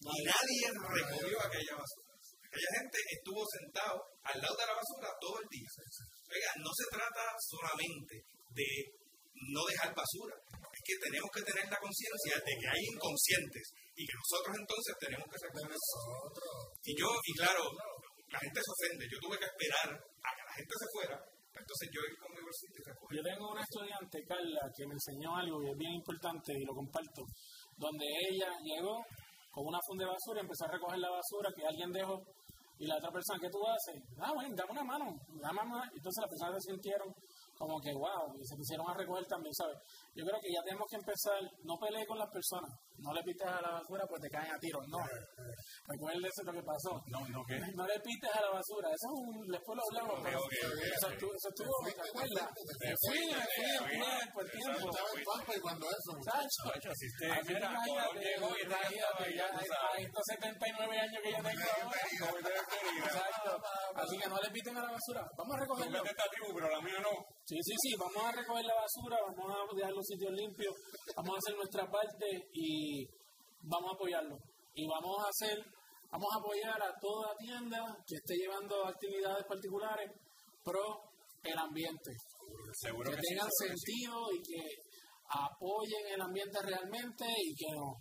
y 0.00 0.24
nadie 0.24 0.64
recogió 0.70 1.38
aquella 1.40 1.74
basura. 1.74 2.10
Aquella 2.46 2.72
gente 2.78 2.98
estuvo 3.10 3.42
sentado 3.46 3.98
al 4.22 4.40
lado 4.40 4.56
de 4.56 4.66
la 4.66 4.74
basura 4.74 5.08
todo 5.20 5.40
el 5.40 5.48
día. 5.50 5.68
Oiga, 6.30 6.50
no 6.62 6.70
se 6.74 6.86
trata 6.90 7.24
solamente 7.38 8.14
de 8.54 8.68
no 9.52 9.64
dejar 9.66 9.94
basura, 9.94 10.34
que 10.86 10.94
tenemos 11.02 11.30
que 11.34 11.42
tener 11.42 11.66
la 11.66 11.80
conciencia 11.82 12.34
de 12.38 12.52
que 12.54 12.68
hay 12.70 12.82
inconscientes 12.94 13.64
y 13.98 14.06
que 14.06 14.14
nosotros 14.14 14.54
entonces 14.54 14.94
tenemos 15.02 15.26
que 15.26 15.38
ser 15.42 15.50
nosotros. 15.50 16.50
Y 16.86 16.92
yo, 16.94 17.10
y 17.10 17.32
claro, 17.34 17.64
la 18.30 18.38
gente 18.38 18.60
se 18.62 18.70
ofende, 18.70 19.02
yo 19.10 19.18
tuve 19.18 19.38
que 19.42 19.50
esperar 19.50 19.90
a 19.98 20.28
que 20.30 20.44
la 20.46 20.54
gente 20.54 20.74
se 20.78 20.88
fuera, 20.94 21.16
entonces 21.58 21.86
yo 21.90 22.00
ir 22.06 22.16
con 22.22 22.30
mi 22.30 22.40
recoger. 22.46 23.12
Yo 23.18 23.22
tengo 23.26 23.44
una 23.50 23.64
estudiante, 23.66 24.16
Carla, 24.22 24.62
que 24.70 24.86
me 24.86 24.94
enseñó 24.94 25.34
algo 25.34 25.58
que 25.58 25.70
es 25.74 25.78
bien 25.78 25.94
importante 25.98 26.54
y 26.54 26.62
lo 26.62 26.74
comparto, 26.74 27.26
donde 27.74 28.06
ella 28.30 28.50
llegó 28.62 29.02
con 29.50 29.66
una 29.66 29.80
funda 29.82 30.04
de 30.04 30.12
basura 30.14 30.38
y 30.38 30.44
empezó 30.46 30.64
a 30.68 30.72
recoger 30.76 30.98
la 31.02 31.10
basura 31.10 31.48
que 31.50 31.66
alguien 31.66 31.90
dejó 31.90 32.22
y 32.78 32.86
la 32.86 32.96
otra 33.00 33.10
persona, 33.10 33.40
¿qué 33.40 33.48
tú 33.48 33.60
haces? 33.64 33.96
Ah, 34.20 34.32
bueno, 34.36 34.52
dame 34.54 34.72
una 34.72 34.84
mano, 34.84 35.06
dame 35.40 35.60
una 35.64 35.64
mano. 35.64 35.90
Entonces 35.96 36.20
las 36.20 36.28
personas 36.28 36.60
se 36.60 36.72
sintieron 36.76 37.08
como 37.56 37.80
que, 37.80 37.92
wow, 37.92 38.36
y 38.36 38.44
se 38.46 38.56
pusieron 38.56 38.88
a 38.88 38.94
recoger 38.94 39.26
también, 39.26 39.54
¿sabes? 39.54 39.76
Yo 40.14 40.24
creo 40.24 40.40
que 40.40 40.52
ya 40.52 40.62
tenemos 40.62 40.86
que 40.88 40.96
empezar, 40.96 41.40
no 41.64 41.74
pelees 41.80 42.06
con 42.06 42.18
las 42.18 42.30
personas, 42.30 42.70
no 42.98 43.12
le 43.12 43.22
pites 43.22 43.46
a 43.46 43.60
la 43.60 43.80
basura 43.80 44.04
pues 44.08 44.22
te 44.22 44.30
caen 44.30 44.52
a 44.52 44.58
tiros, 44.58 44.84
no. 44.88 44.98
Recuérdese 45.88 46.44
lo 46.44 46.52
que 46.52 46.62
pasó. 46.62 47.00
No, 47.08 47.20
no, 47.28 47.44
¿qué? 47.48 47.58
No 47.74 47.86
le 47.86 47.98
pites 48.00 48.30
a 48.32 48.40
la 48.40 48.50
basura, 48.50 48.88
eso 48.92 49.06
es 49.08 49.14
un, 49.16 49.48
después 49.48 49.74
lo 49.76 49.82
hablamos, 49.88 50.20
pero 50.22 50.40
eso 50.40 51.08
estuvo, 51.10 51.32
eso 51.34 51.48
estuvo, 51.48 51.72
¿te 51.84 52.08
acuerdas? 52.08 52.48
Me 52.80 52.94
fui 53.04 53.24
en 53.24 53.46
tiempo, 54.52 54.90
cuando 55.62 55.86
eso, 55.90 56.12
Así 56.26 57.52
llegó 57.52 58.48
y 58.56 58.62
imagínate, 58.62 59.36
ya 59.36 59.46
a 59.46 59.98
estos 59.98 60.22
79 60.26 60.98
años 60.98 61.22
que 61.22 61.30
yo 61.30 61.42
tengo 61.42 61.64
ahora. 61.76 62.50
Exacto. 63.04 63.62
Así 63.94 64.18
que 64.18 64.28
no 64.28 64.36
le 64.40 64.50
piten 64.50 64.76
a 64.76 64.82
la 64.82 64.92
basura. 64.92 65.26
Vamos 65.36 65.56
a 65.56 65.60
recogerlo. 65.60 66.04
Esta 66.04 66.24
tribu, 66.30 66.54
pero 66.54 66.70
la 66.70 66.80
mía 66.80 67.00
no. 67.02 67.10
Sí, 67.46 67.54
sí, 67.62 67.74
sí. 67.78 67.94
Vamos 67.96 68.24
a 68.24 68.32
recoger 68.32 68.64
la 68.64 68.74
basura, 68.74 69.16
vamos 69.22 69.46
a 69.46 69.76
dejar 69.76 69.92
los 69.92 70.04
sitios 70.04 70.32
limpios, 70.32 70.74
vamos 71.14 71.30
a 71.30 71.38
hacer 71.38 71.54
nuestra 71.54 71.86
parte 71.88 72.26
y 72.52 73.06
vamos 73.62 73.92
a 73.92 73.94
apoyarlo. 73.94 74.36
Y 74.74 74.84
vamos 74.88 75.14
a 75.22 75.28
hacer, 75.30 75.62
vamos 76.10 76.26
a 76.34 76.38
apoyar 76.42 76.82
a 76.82 76.90
toda 77.00 77.36
tienda 77.38 77.78
que 78.04 78.16
esté 78.16 78.34
llevando 78.34 78.84
actividades 78.84 79.46
particulares 79.46 80.10
pro 80.64 81.06
el 81.44 81.56
ambiente. 81.56 82.10
Seguro 82.82 83.10
que 83.10 83.16
que 83.16 83.22
sí, 83.22 83.28
tengan 83.28 83.50
sí. 83.50 83.68
sentido 83.68 84.18
y 84.34 84.42
que 84.42 84.62
apoyen 85.30 86.14
el 86.14 86.20
ambiente 86.20 86.58
realmente 86.62 87.24
y 87.30 87.54
que 87.54 87.70
nos 87.78 87.94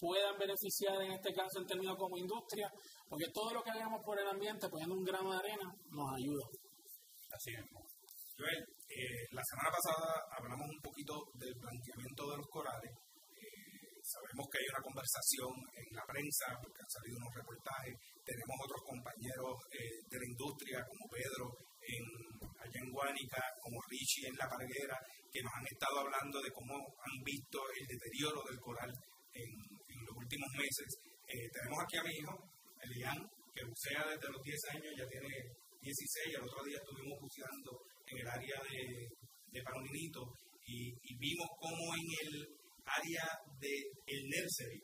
puedan 0.00 0.38
beneficiar 0.38 0.96
en 1.02 1.12
este 1.12 1.34
caso 1.34 1.60
en 1.60 1.66
términos 1.66 1.96
como 1.98 2.16
industria, 2.16 2.72
porque 3.06 3.26
todo 3.34 3.52
lo 3.52 3.62
que 3.62 3.70
hagamos 3.70 4.00
por 4.02 4.18
el 4.18 4.26
ambiente, 4.26 4.68
poniendo 4.70 4.94
un 4.94 5.04
grano 5.04 5.30
de 5.32 5.38
arena, 5.38 5.68
nos 5.90 6.08
ayuda. 6.16 6.46
Así 7.36 7.50
mismo. 7.50 7.97
Joel, 8.38 8.62
eh, 8.86 9.26
la 9.34 9.42
semana 9.42 9.66
pasada 9.74 10.14
hablamos 10.30 10.70
un 10.70 10.78
poquito 10.78 11.26
del 11.34 11.58
blanqueamiento 11.58 12.22
de 12.30 12.36
los 12.38 12.46
corales. 12.46 12.94
Eh, 13.34 13.98
sabemos 13.98 14.46
que 14.46 14.62
hay 14.62 14.66
una 14.70 14.86
conversación 14.86 15.50
en 15.74 15.88
la 15.90 16.06
prensa, 16.06 16.46
porque 16.62 16.78
han 16.78 16.94
salido 16.94 17.18
unos 17.18 17.34
reportajes. 17.34 17.98
Tenemos 18.22 18.54
otros 18.62 18.82
compañeros 18.86 19.58
eh, 19.74 20.06
de 20.06 20.18
la 20.22 20.30
industria, 20.30 20.78
como 20.86 21.10
Pedro 21.10 21.50
en, 21.82 22.04
allá 22.62 22.78
en 22.78 22.94
Guánica, 22.94 23.42
como 23.58 23.82
Richie 23.90 24.30
en 24.30 24.38
La 24.38 24.46
Parguera, 24.46 24.94
que 25.34 25.42
nos 25.42 25.54
han 25.58 25.66
estado 25.66 26.06
hablando 26.06 26.38
de 26.38 26.54
cómo 26.54 26.78
han 26.78 27.16
visto 27.26 27.58
el 27.74 27.84
deterioro 27.90 28.38
del 28.46 28.62
coral 28.62 28.94
en, 29.34 29.50
en 29.50 29.98
los 30.06 30.14
últimos 30.14 30.50
meses. 30.54 30.86
Eh, 31.26 31.50
tenemos 31.50 31.82
aquí 31.82 31.98
a 31.98 32.06
mi 32.06 32.14
hijo, 32.14 32.38
Elian, 32.86 33.18
que 33.50 33.66
bucea 33.66 34.06
desde 34.14 34.30
los 34.30 34.42
10 34.46 34.78
años, 34.78 34.94
ya 34.94 35.06
tiene 35.10 35.26
16. 35.82 36.38
El 36.38 36.46
otro 36.46 36.62
día 36.62 36.78
estuvimos 36.78 37.18
buceando 37.18 37.97
en 38.10 38.18
el 38.18 38.28
área 38.28 38.56
de, 38.70 39.08
de 39.52 39.60
y, 40.66 40.92
y 41.02 41.12
vimos 41.18 41.48
cómo 41.60 41.94
en 41.94 42.06
el 42.26 42.32
área 42.84 43.24
del 43.60 43.84
el 44.06 44.20
nursery, 44.28 44.80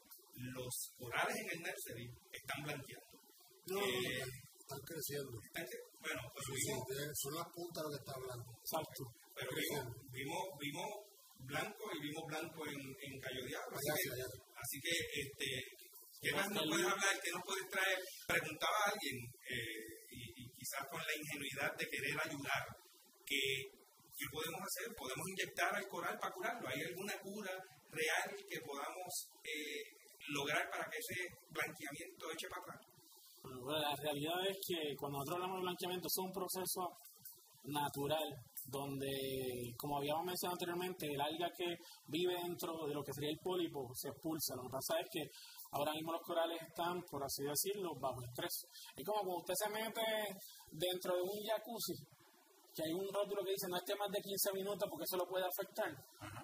los 0.57 0.75
corales 0.99 1.37
en 1.37 1.49
el 1.53 1.61
nursery 1.61 2.07
están 2.33 2.63
blanqueando. 2.65 3.15
No, 3.67 3.81
Eh, 3.81 4.25
están 4.61 4.81
creciendo. 4.85 5.33
están 5.45 5.67
bueno, 6.01 6.21
pues 6.33 6.45
Sí, 6.45 6.53
vimos, 6.69 6.81
de- 6.89 7.15
son 7.17 7.35
las 7.37 7.49
puntas 7.53 7.81
lo 7.85 7.91
que 7.93 8.01
está 8.05 8.13
hablando. 8.13 8.49
Exacto. 8.61 9.03
pero 9.35 9.51
vimos, 9.57 9.85
vimos, 10.13 10.43
vimos 10.61 10.91
blanco 11.45 11.85
y 11.93 11.99
vimos 12.01 12.23
blanco 12.29 12.61
en, 12.67 12.81
en 12.81 13.13
Cayo 13.21 13.43
Diablo. 13.45 13.75
Así 13.77 13.89
Allá, 13.91 14.01
que, 14.05 14.11
allá. 14.15 14.29
así 14.63 14.77
que 14.85 14.95
este, 15.21 15.47
¿qué 16.23 16.31
más 16.37 16.49
nos 16.55 16.65
puedes 16.69 16.87
hablar? 16.87 17.15
¿Qué 17.23 17.31
nos 17.33 17.43
puedes 17.45 17.67
traer? 17.69 17.99
Preguntaba 18.29 18.77
a 18.85 18.91
alguien, 18.93 19.17
eh, 19.49 19.85
y, 20.13 20.21
y 20.41 20.43
quizás 20.57 20.85
con 20.89 21.01
la 21.01 21.15
ingenuidad 21.21 21.71
de 21.77 21.85
querer 21.89 22.17
ayudar, 22.25 22.65
que 23.35 23.75
¿qué 24.17 24.27
podemos 24.31 24.61
hacer? 24.63 24.95
¿Podemos 24.95 25.27
inyectar 25.29 25.75
al 25.75 25.89
coral 25.89 26.17
para 26.19 26.33
curarlo? 26.33 26.69
¿Hay 26.69 26.81
alguna 26.83 27.15
cura 27.19 27.53
real 27.91 28.29
que 28.49 28.59
podamos 28.63 29.11
eh, 29.43 29.83
lograr 30.29 30.71
para 30.71 30.87
que 30.91 30.99
ese 30.99 31.19
blanqueamiento 31.51 32.31
eche 32.31 32.49
para 32.49 32.63
atrás? 32.63 32.81
Bueno, 33.43 33.79
la 33.79 33.95
realidad 33.97 34.41
es 34.49 34.57
que 34.67 34.97
cuando 34.97 35.19
nosotros 35.19 35.37
hablamos 35.37 35.59
de 35.59 35.67
blanqueamiento 35.69 36.07
es 36.09 36.19
un 36.19 36.33
proceso 36.33 36.83
natural 37.65 38.29
donde, 38.67 39.75
como 39.77 39.99
habíamos 39.99 40.25
mencionado 40.25 40.57
anteriormente, 40.57 41.07
el 41.07 41.21
alga 41.21 41.51
que 41.57 41.77
vive 42.09 42.35
dentro 42.43 42.87
de 42.87 42.95
lo 42.95 43.03
que 43.03 43.13
sería 43.13 43.31
el 43.31 43.39
pólipo 43.39 43.93
se 43.95 44.09
expulsa. 44.09 44.57
Lo 44.57 44.63
que 44.63 44.73
pasa 44.73 45.01
es 45.01 45.09
que 45.13 45.29
ahora 45.73 45.93
mismo 45.93 46.13
los 46.13 46.23
corales 46.23 46.61
están, 46.63 47.03
por 47.11 47.23
así 47.23 47.43
decirlo, 47.45 47.95
bajo 48.01 48.23
estrés. 48.23 48.65
Es 48.97 49.05
como 49.05 49.21
cuando 49.21 49.45
usted 49.45 49.55
se 49.55 49.71
mete 49.71 50.07
dentro 50.73 51.15
de 51.17 51.23
un 51.23 51.41
jacuzzi, 51.45 51.95
que 52.75 52.83
hay 52.83 52.93
un 52.93 53.07
rótulo 53.09 53.41
que 53.47 53.55
dice 53.55 53.71
no 53.71 53.79
esté 53.79 53.95
más 53.95 54.11
de 54.11 54.21
15 54.21 54.51
minutos 54.53 54.85
porque 54.91 55.07
eso 55.07 55.17
lo 55.17 55.27
puede 55.31 55.47
afectar. 55.47 55.91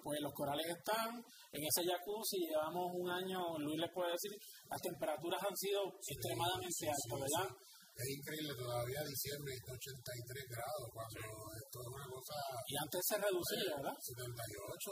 Pues 0.03 0.17
los 0.23 0.33
corales 0.33 0.65
están 0.65 1.11
en 1.51 1.61
ese 1.61 1.81
jacuzzi, 1.85 2.39
llevamos 2.47 2.87
un 2.95 3.09
año, 3.11 3.39
Luis 3.59 3.77
les 3.79 3.91
puede 3.93 4.11
decir, 4.15 4.31
las 4.71 4.79
temperaturas 4.81 5.39
han 5.43 5.55
sido 5.55 5.81
extremadamente 6.07 6.87
altas, 6.87 7.19
¿verdad? 7.19 7.47
Es 7.91 8.07
increíble, 8.07 8.55
todavía 8.55 9.03
diciembre 9.03 9.51
está 9.53 9.71
83 9.75 10.47
grados, 10.47 10.85
cuando 10.95 11.19
esto 11.59 11.77
es 11.83 11.89
una 11.91 12.07
cosa 12.07 12.35
Y 12.65 12.73
antes 12.79 13.01
se 13.03 13.15
reducía, 13.19 13.75
¿verdad? 13.77 13.97
78, 13.99 14.91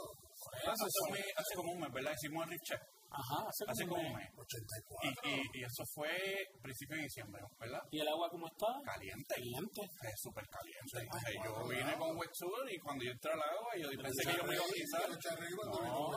Hace, 0.70 0.84
hace- 0.84 1.32
hace 1.40 1.52
como 1.56 1.72
un 1.72 1.80
mes, 1.80 1.90
¿verdad? 1.92 2.12
Hicimos 2.12 2.44
el 2.44 2.50
recheck. 2.54 2.82
Ajá, 3.10 3.42
hace, 3.48 3.64
Hace 3.66 3.86
como 3.86 4.00
un 4.00 4.14
mes. 4.14 4.30
mes. 4.30 4.38
84. 4.38 5.02
Y, 5.02 5.58
y, 5.58 5.60
y 5.60 5.64
eso 5.64 5.82
fue 5.94 6.14
principio 6.62 6.96
de 6.96 7.02
diciembre, 7.02 7.42
¿verdad? 7.58 7.82
¿Y 7.90 7.98
el 8.00 8.08
agua 8.08 8.28
cómo 8.30 8.46
está? 8.46 8.70
Caliente. 8.86 9.34
Caliente. 9.34 9.80
Es 9.82 10.20
súper 10.22 10.46
caliente. 10.46 11.10
Sea, 11.18 11.44
yo 11.44 11.66
vine 11.66 11.92
con 11.98 12.16
wetsuit 12.16 12.70
y 12.70 12.78
cuando 12.78 13.04
yo 13.04 13.10
entré 13.10 13.32
al 13.32 13.42
agua, 13.42 13.70
yo 13.76 13.88
pensé 13.98 14.22
que 14.30 14.36
yo 14.36 14.44
me 14.46 14.54
iba 14.54 14.64
a. 14.64 15.88
No. 15.90 16.10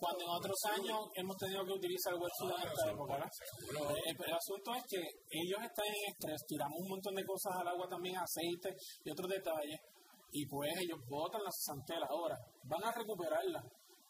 Cuando 0.00 0.20
en 0.24 0.30
otros 0.30 0.58
años 0.74 0.98
hemos 1.14 1.36
tenido 1.36 1.64
que 1.64 1.72
utilizar 1.72 2.14
wetsuit 2.14 2.50
en 2.58 2.68
esta 2.68 2.90
época, 2.90 3.12
¿verdad? 3.14 3.30
Eh, 3.94 4.14
pero 4.18 4.28
el 4.28 4.34
asunto 4.34 4.74
es 4.74 4.84
que 4.90 5.00
ellos 5.30 5.60
están 5.62 5.86
en 5.86 6.02
estrés, 6.10 6.40
tiramos 6.46 6.78
un 6.80 6.88
montón 6.88 7.14
de 7.14 7.24
cosas 7.24 7.54
al 7.60 7.68
agua 7.68 7.86
también, 7.88 8.16
aceite 8.18 8.74
y 9.04 9.10
otros 9.10 9.28
detalles, 9.30 9.78
y 10.32 10.46
pues 10.46 10.70
ellos 10.82 10.98
botan 11.08 11.42
las 11.42 11.54
santelas. 11.62 12.08
Ahora, 12.10 12.36
van 12.64 12.82
a 12.84 12.92
recuperarla, 12.92 13.62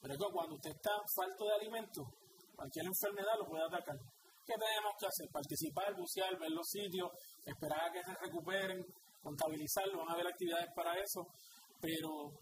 pero 0.04 0.20
es 0.20 0.32
cuando 0.34 0.54
usted 0.56 0.70
está 0.70 0.92
falto 1.16 1.46
de 1.48 1.54
alimentos, 1.54 2.04
cualquier 2.54 2.84
enfermedad 2.84 3.40
lo 3.40 3.48
puede 3.48 3.64
atacar. 3.64 3.96
¿Qué 4.44 4.52
tenemos 4.52 4.92
que 5.00 5.06
hacer? 5.06 5.26
Participar, 5.32 5.96
bucear, 5.96 6.38
ver 6.38 6.50
los 6.50 6.68
sitios, 6.68 7.08
esperar 7.40 7.88
a 7.88 7.90
que 7.90 8.04
se 8.04 8.12
recuperen, 8.20 8.84
contabilizarlo, 9.22 10.04
van 10.04 10.10
a 10.10 10.12
haber 10.12 10.26
actividades 10.26 10.68
para 10.76 10.92
eso, 11.00 11.24
pero 11.80 12.36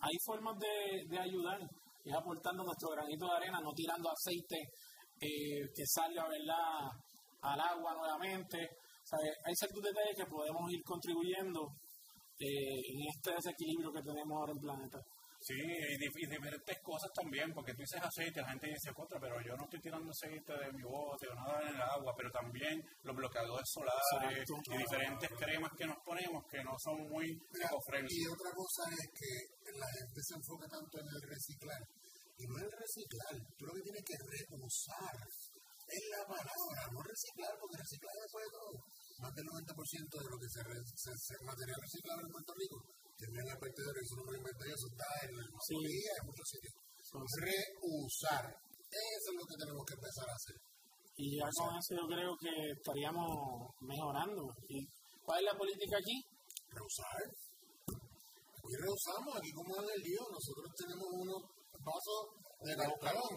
hay 0.00 0.16
formas 0.26 0.58
de, 0.60 1.18
ayudar, 1.18 1.58
es 2.04 2.12
aportando 2.12 2.62
nuestro 2.62 2.90
granito 2.90 3.24
de 3.24 3.36
arena, 3.40 3.58
no 3.64 3.72
tirando 3.72 4.10
aceite 4.12 4.68
eh, 5.18 5.64
que 5.74 5.86
salga 5.86 6.28
¿verdad? 6.28 6.92
al 7.40 7.60
agua 7.72 7.94
nuevamente. 7.94 8.68
Hay 9.46 9.54
ciertos 9.56 9.82
detalles 9.82 10.14
que 10.14 10.26
podemos 10.26 10.70
ir 10.70 10.84
contribuyendo 10.84 11.72
eh, 12.38 12.84
en 12.92 13.00
este 13.08 13.32
desequilibrio 13.32 13.90
que 13.92 14.02
tenemos 14.02 14.36
ahora 14.36 14.52
en 14.52 14.58
el 14.58 14.62
planeta. 14.62 14.98
Sí, 15.40 15.54
y, 15.54 15.94
y 15.94 16.26
diferentes 16.26 16.76
cosas 16.82 17.10
también, 17.14 17.54
porque 17.54 17.72
tú 17.72 17.80
dices 17.82 18.02
aceite, 18.02 18.40
la 18.42 18.50
gente 18.50 18.66
dice 18.68 18.92
contra, 18.92 19.20
pero 19.20 19.38
yo 19.40 19.54
no 19.56 19.64
estoy 19.64 19.80
tirando 19.80 20.10
aceite 20.10 20.52
de 20.52 20.72
mi 20.74 20.82
bote 20.82 21.28
o 21.30 21.34
nada 21.34 21.62
en 21.62 21.74
el 21.76 21.80
agua, 21.80 22.12
pero 22.18 22.28
también 22.30 22.82
los 23.06 23.14
bloqueadores 23.16 23.64
solares 23.70 24.02
Exacto. 24.42 24.74
y 24.74 24.78
diferentes 24.78 25.30
cremas 25.38 25.70
que 25.78 25.86
nos 25.86 25.96
ponemos 26.04 26.42
que 26.50 26.58
no 26.64 26.74
son 26.82 26.98
muy 27.08 27.30
eco-friendly. 27.54 28.10
y 28.10 28.26
otra 28.26 28.50
cosa 28.50 28.82
es 28.90 29.06
que 29.14 29.30
la 29.78 29.86
gente 29.94 30.20
se 30.26 30.34
enfoca 30.34 30.66
tanto 30.66 30.94
en 30.98 31.06
el 31.06 31.22
reciclar. 31.22 31.82
Y 32.38 32.44
no 32.46 32.54
el 32.58 32.70
reciclar, 32.70 33.34
tú 33.56 33.62
lo 33.66 33.74
que 33.74 33.82
tienes 33.82 34.04
que 34.06 34.14
reusar. 34.18 35.16
Es 35.88 36.02
la 36.12 36.22
palabra, 36.26 36.82
no 36.92 37.00
reciclar, 37.00 37.50
porque 37.58 37.78
reciclar 37.78 38.14
después 38.20 38.42
de 38.44 38.52
todo. 38.58 38.74
Más 39.22 39.32
del 39.34 39.46
90% 39.46 40.14
de 40.22 40.28
lo 40.30 40.36
que 40.38 40.48
se, 40.50 40.60
se, 40.94 41.10
se- 41.16 41.44
material 41.46 41.78
reciclado 41.80 42.20
en 42.22 42.30
Puerto 42.30 42.52
Rico 42.54 42.76
tiene 43.18 43.42
el 43.42 43.58
vertedero, 43.58 43.98
eso 43.98 44.14
no 44.14 44.24
me 44.24 44.32
lo 44.32 44.38
inventé 44.38 44.64
yo, 44.70 44.74
eso 44.78 44.88
está 44.94 45.08
en 45.26 45.30
la 45.34 45.42
mayoría, 45.42 46.12
en 46.22 46.24
muchos 46.30 46.48
sitios. 46.48 46.74
Reusar. 47.08 48.44
Eso 48.46 49.28
es 49.32 49.36
lo 49.36 49.44
que 49.44 49.56
tenemos 49.58 49.84
que 49.84 49.94
empezar 49.98 50.26
a 50.28 50.38
hacer. 50.38 50.56
Y 51.18 51.24
ya 51.34 51.48
con 51.50 51.74
eso 51.74 51.92
yo 51.98 52.06
creo 52.06 52.32
que 52.38 52.52
estaríamos 52.78 53.26
mejorando. 53.82 54.42
Y 54.70 54.86
¿Cuál 55.28 55.44
es 55.44 55.52
la 55.52 55.60
política 55.60 55.96
aquí? 56.00 56.16
Rehusar. 56.72 57.20
Aquí 57.20 58.74
rehusamos, 58.80 59.32
aquí 59.36 59.52
como 59.52 59.76
en 59.76 59.84
el 59.84 60.00
lío, 60.00 60.24
nosotros 60.24 60.72
tenemos 60.72 61.04
unos 61.04 61.40
vasos 61.84 62.20
de 62.64 62.72
cartón 62.72 63.28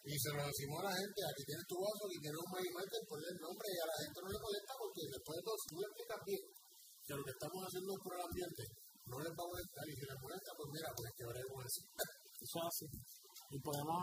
y 0.00 0.16
se 0.16 0.32
lo 0.32 0.40
decimos 0.48 0.80
a 0.80 0.88
la 0.88 0.96
gente, 0.96 1.20
aquí 1.28 1.44
tienes 1.44 1.66
tu 1.68 1.76
vaso, 1.76 2.08
aquí 2.08 2.18
tienes 2.24 2.40
un 2.40 2.50
market, 2.56 3.04
ponle 3.04 3.28
el 3.28 3.36
nombre 3.36 3.68
y 3.68 3.78
a 3.84 3.84
la 3.84 3.96
gente 4.00 4.16
no 4.16 4.28
le 4.32 4.40
molesta 4.40 4.72
porque 4.80 5.02
después 5.12 5.34
de 5.36 5.44
todo, 5.44 5.56
si 5.60 5.66
tú 5.68 5.76
le 5.76 5.86
explicas 5.92 6.20
bien 6.24 6.44
que 7.04 7.12
lo 7.12 7.22
que 7.26 7.34
estamos 7.36 7.60
haciendo 7.68 7.90
es 7.92 8.00
por 8.00 8.12
el 8.16 8.22
ambiente, 8.24 8.62
no 9.06 9.16
les 9.22 9.32
va 9.32 9.42
a 9.46 9.52
molestar 9.54 9.84
y 9.86 9.94
si 9.94 10.04
les 10.06 10.18
molesta, 10.18 10.50
pues 10.58 10.68
mira, 10.74 10.88
pues 10.96 11.08
que 11.14 11.24
veremos 11.26 11.58
eso. 11.62 11.80
Eso 12.42 12.56
es 12.58 12.66
así. 12.66 12.86
Y 13.54 13.58
podemos 13.62 14.02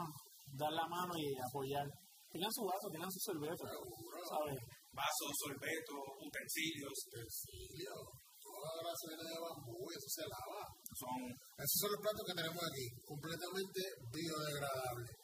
dar 0.56 0.72
la 0.72 0.88
mano 0.88 1.14
y 1.20 1.28
apoyar. 1.38 1.88
Tengan 2.32 2.50
su 2.50 2.64
vaso, 2.66 2.90
tengan 2.90 3.12
su 3.12 3.22
cerveza, 3.22 3.68
¿sabes? 3.68 4.58
Vasos, 4.90 5.34
sorbetos, 5.38 6.02
utensilios. 6.18 6.96
Utensilios. 7.14 8.04
Toda 8.42 8.70
la 8.80 8.84
gasolina 8.90 9.26
de 9.28 9.40
bambú, 9.40 9.78
eso 9.92 10.10
se 10.10 10.26
lava. 10.26 10.66
Son, 10.98 11.20
Esos 11.62 11.80
son 11.80 11.92
los 11.94 12.02
platos 12.02 12.24
que 12.26 12.38
tenemos 12.42 12.64
aquí, 12.64 12.86
completamente 13.06 13.82
biodegradables. 14.12 15.23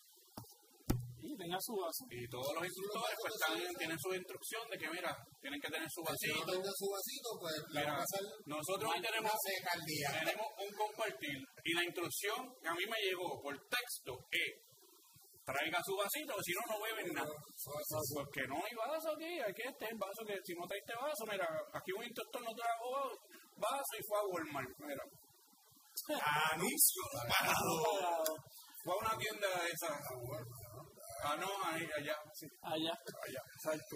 Y 1.22 1.36
tengan 1.36 1.62
su 1.62 1.76
vaso. 1.76 2.04
y 2.10 2.28
todos 2.30 2.52
los 2.56 2.64
instructores 2.64 3.16
pues 3.20 3.34
están, 3.36 3.76
tienen 3.76 4.00
su 4.00 4.10
instrucción 4.16 4.64
de 4.72 4.78
que, 4.78 4.88
mira, 4.90 5.12
tienen 5.42 5.60
que 5.60 5.68
tener 5.70 5.90
su 5.92 6.02
Si 6.02 6.28
no 6.32 6.40
vasito. 6.40 6.52
tenga 6.52 6.72
su 6.76 6.88
vasito, 6.90 7.30
pues 7.40 7.56
Mira, 7.70 7.92
va 7.92 7.94
a 7.94 8.04
pasar 8.04 8.24
nosotros 8.46 8.88
hoy 8.96 9.02
tenemos, 9.02 9.34
tenemos 9.36 10.48
un 10.58 10.72
compartir 10.80 11.38
y 11.64 11.72
la 11.74 11.84
instrucción 11.84 12.40
que 12.62 12.70
a 12.70 12.74
mí 12.74 12.86
me 12.88 13.00
llegó 13.04 13.42
por 13.42 13.54
texto 13.68 14.12
es 14.32 14.70
traiga 15.50 15.80
su 15.82 15.96
vasito, 15.98 16.34
si 16.46 16.54
no, 16.54 16.62
no 16.70 16.78
beben 16.84 17.10
nada. 17.14 17.36
Porque 18.14 18.42
no 18.48 18.56
hay 18.62 18.74
vaso 18.78 19.10
aquí, 19.18 19.40
aquí 19.42 19.64
este 19.66 19.86
es 19.86 19.92
el 19.92 19.98
vaso 19.98 20.22
que 20.26 20.38
si 20.46 20.54
no 20.54 20.64
traiste 20.70 20.94
vaso, 20.94 21.24
mira, 21.26 21.48
aquí 21.74 21.92
un 21.92 22.04
instructor 22.06 22.42
no 22.44 22.54
trajo 22.54 23.18
vaso 23.58 23.94
y 23.98 24.04
fue 24.06 24.18
a 24.20 24.26
Walmart, 24.30 24.70
mira. 24.80 25.04
Anuncio 26.54 27.02
parado. 27.12 28.24
Fue 28.84 28.94
a 28.94 28.98
una 28.98 29.18
tienda 29.18 29.48
de 29.60 29.68
esas. 29.68 30.00
Ah, 31.24 31.36
no, 31.40 31.48
ahí, 31.66 31.84
allá, 31.98 32.16
sí, 32.34 32.48
Allá. 32.62 32.94
allá, 33.28 33.42
exacto. 33.56 33.96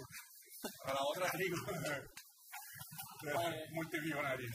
A 0.84 0.92
la 0.94 1.00
otra 1.02 1.30
rico. 1.32 1.56
Multimillonaria. 3.72 4.50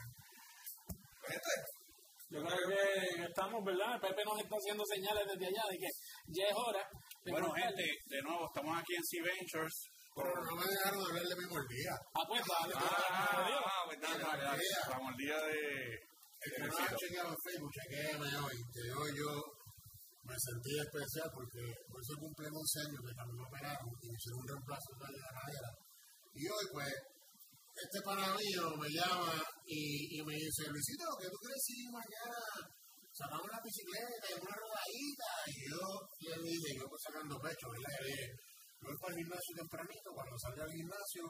Este, 1.27 1.53
Yo 2.29 2.39
creo 2.43 2.67
que 2.69 3.23
estamos, 3.23 3.63
¿verdad? 3.65 3.99
Pepe 4.01 4.23
nos 4.25 4.39
está 4.39 4.55
haciendo 4.55 4.83
señales 4.85 5.25
desde 5.27 5.45
allá 5.47 5.63
de 5.71 5.77
que 5.77 5.89
ya 6.29 6.45
es 6.47 6.55
hora. 6.55 6.83
de 7.25 7.31
Bueno, 7.31 7.51
gente, 7.53 7.83
de 8.05 8.21
nuevo, 8.21 8.45
estamos 8.45 8.77
aquí 8.77 8.93
en 8.95 9.03
Sea 9.03 9.23
Ventures. 9.23 9.77
Pero 10.15 10.29
no 10.45 10.55
me 10.55 10.65
dejaron 10.67 10.99
hablar 11.05 11.23
de 11.23 11.35
mi 11.35 11.45
mordida. 11.49 11.93
Ah, 12.13 12.25
pues, 12.27 12.41
dale, 12.45 12.73
Ah, 12.75 13.29
dale, 13.33 13.53
dale. 13.53 13.65
ah, 13.65 13.81
pues 13.85 13.99
dale, 14.01 14.23
dale, 14.23 14.43
dale. 14.43 14.63
Vamos 14.89 15.07
al 15.09 15.17
día 15.17 15.37
de. 15.37 15.59
El 16.41 16.49
que 16.55 16.59
no 16.61 16.77
ha 16.77 16.95
chequeado 16.95 17.29
en 17.29 17.37
Facebook, 17.45 17.71
hoy. 18.45 18.57
Que 18.73 18.81
hoy 18.93 19.11
yo 19.17 19.29
me 20.29 20.37
sentí 20.37 20.73
especial 20.77 21.27
porque 21.33 21.63
por 21.89 21.97
eso 21.97 22.13
cumplí 22.21 22.45
11 22.45 22.85
años 22.85 23.01
que 23.01 23.17
también 23.17 23.37
me 23.41 23.47
operaron 23.49 23.89
y 23.97 24.05
hicieron 24.13 24.39
un 24.45 24.49
reemplazo 24.53 24.89
de 24.93 25.17
la 25.17 25.31
cadera. 25.33 25.69
Y 26.37 26.43
hoy, 26.45 26.65
pues, 26.71 26.93
este 27.79 27.99
mío 28.05 28.65
me 28.77 28.89
llama 28.91 29.33
y, 29.65 30.21
me 30.21 30.35
dice, 30.35 30.67
Luisito, 30.67 31.05
¿qué 31.17 31.27
tú 31.31 31.37
crees 31.41 31.63
si 31.63 31.87
mañana 31.89 32.41
sacamos 33.09 33.47
una 33.49 33.59
bicicleta 33.63 34.25
y 34.29 34.35
una 34.37 34.53
rodadita? 34.53 35.29
Y 35.47 35.55
yo 35.65 35.81
le 36.29 36.37
dije, 36.43 36.69
yo 36.77 36.85
pues 36.85 37.01
sacando 37.01 37.39
pecho, 37.39 37.65
¿verdad? 37.71 37.89
Y 37.89 38.03
le 38.03 38.09
dije, 38.13 38.27
voy 38.83 38.95
para 38.99 39.13
el 39.15 39.19
gimnasio 39.23 39.51
tempranito, 39.55 40.07
cuando 40.11 40.35
salga 40.37 40.63
al 40.63 40.75
gimnasio, 40.75 41.23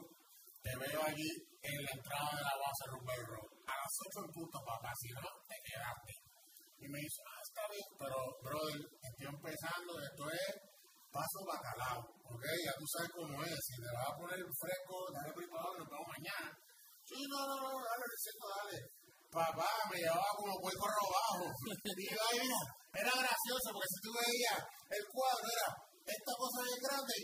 te 0.60 0.72
veo 0.76 1.00
allí 1.06 1.30
en 1.62 1.78
la 1.86 1.92
entrada 1.96 2.30
de 2.36 2.42
la 2.44 2.56
base 2.60 2.84
Road. 2.92 3.50
A 3.64 3.74
las 3.80 3.94
8 4.10 4.26
en 4.26 4.30
punto, 4.34 4.56
papá, 4.60 4.92
si 4.98 5.08
no, 5.14 5.24
te 5.46 5.56
quedaste. 5.64 6.12
Y 6.82 6.84
me 6.88 6.98
dice, 6.98 7.20
ah, 7.30 7.39
pero, 7.98 8.16
brother, 8.42 8.80
estoy 8.80 9.26
empezando, 9.26 10.00
esto 10.00 10.30
es 10.30 10.54
paso 11.10 11.42
bacalao, 11.46 12.00
¿ok? 12.24 12.44
Ya 12.64 12.72
tú 12.78 12.86
sabes 12.86 13.10
cómo 13.14 13.42
es, 13.42 13.58
si 13.66 13.74
te 13.82 13.90
vas 13.90 14.08
a 14.08 14.16
poner 14.16 14.38
fresco, 14.38 15.10
dale 15.10 15.30
abajo, 15.30 15.78
nos 15.78 15.88
vemos 15.90 16.08
mañana. 16.08 16.50
Sí, 17.04 17.26
no, 17.26 17.46
no, 17.46 17.56
no, 17.58 17.70
dale, 17.82 18.04
Luisito, 18.06 18.46
dale. 18.46 18.78
Papá, 19.30 19.70
me 19.90 19.98
llevaba 19.98 20.34
como 20.38 20.54
puerco 20.58 20.86
robado. 20.86 21.46
Y 21.84 21.90
mira, 21.96 22.22
era 22.94 23.10
gracioso, 23.10 23.70
porque 23.70 23.88
si 23.90 24.00
tú 24.02 24.10
veías 24.14 24.58
el 24.90 25.06
cuadro, 25.10 25.46
era 25.46 25.68
esta 26.06 26.32
cosa 26.38 26.62
bien 26.66 26.82
grande. 26.82 27.14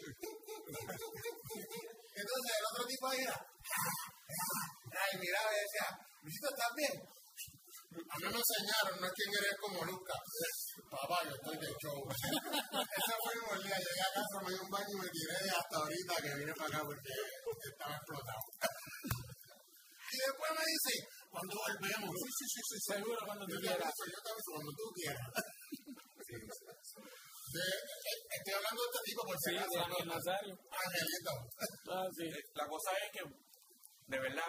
Entonces 2.17 2.53
el 2.59 2.65
otro 2.71 2.83
tipo 2.87 3.07
ahí 3.07 3.21
era, 3.23 3.37
ay, 5.03 5.13
miraba 5.19 5.51
y 5.51 5.61
decía, 5.67 5.87
Luisito, 6.23 6.49
¿estás 6.51 6.73
bien? 6.75 6.95
A 7.97 8.17
mí 8.21 8.29
me 8.29 8.37
enseñaron, 8.37 9.01
no 9.01 9.07
es 9.07 9.13
que 9.17 9.25
eres 9.25 9.57
como 9.57 9.81
nunca. 9.85 10.13
Papá, 10.91 11.25
yo 11.25 11.33
estoy 11.33 11.57
de 11.57 11.73
show. 11.81 11.97
Ese 12.13 13.15
fue 13.25 13.33
el 13.33 13.41
mismo 13.41 13.57
día. 13.65 13.77
Llegué 13.81 14.05
a 14.05 14.13
casa, 14.13 14.37
me 14.45 14.53
di 14.53 14.59
un 14.61 14.69
baño 14.71 14.93
y 14.93 15.01
me 15.01 15.09
tiré 15.09 15.33
hasta 15.49 15.77
ahorita 15.81 16.13
que 16.21 16.29
vine 16.37 16.53
para 16.53 16.69
acá 16.69 16.81
porque 16.85 17.09
estaba 17.73 17.97
explotado. 17.97 18.45
y 20.13 20.17
después 20.29 20.51
me 20.53 20.65
dice, 20.69 20.93
¿cuándo 21.33 21.57
volvemos? 21.57 22.13
Sí, 22.21 22.29
sí, 22.37 22.45
sí, 22.53 22.61
sí. 22.69 22.77
Seguro 22.93 23.17
cuando 23.25 23.49
tú 23.49 23.57
quieras. 23.57 23.89
yo 23.97 24.21
te 24.21 24.29
aviso 24.29 24.51
cuando 24.53 24.73
tú 24.77 24.85
quieras. 24.93 25.25
Eh, 27.57 27.81
estoy 28.37 28.53
hablando 28.53 28.77
de 28.83 28.89
este 28.91 29.01
tipo 29.07 29.23
por 29.25 29.33
si 29.39 29.49
Sí, 29.49 29.57
acaso, 29.57 29.81
¿no? 29.89 29.97
Angelito. 30.13 31.33
Ah, 31.89 32.05
sí. 32.13 32.29
La 32.53 32.67
cosa 32.69 32.91
es 33.01 33.09
que, 33.15 33.23
de 33.25 34.19
verdad, 34.21 34.45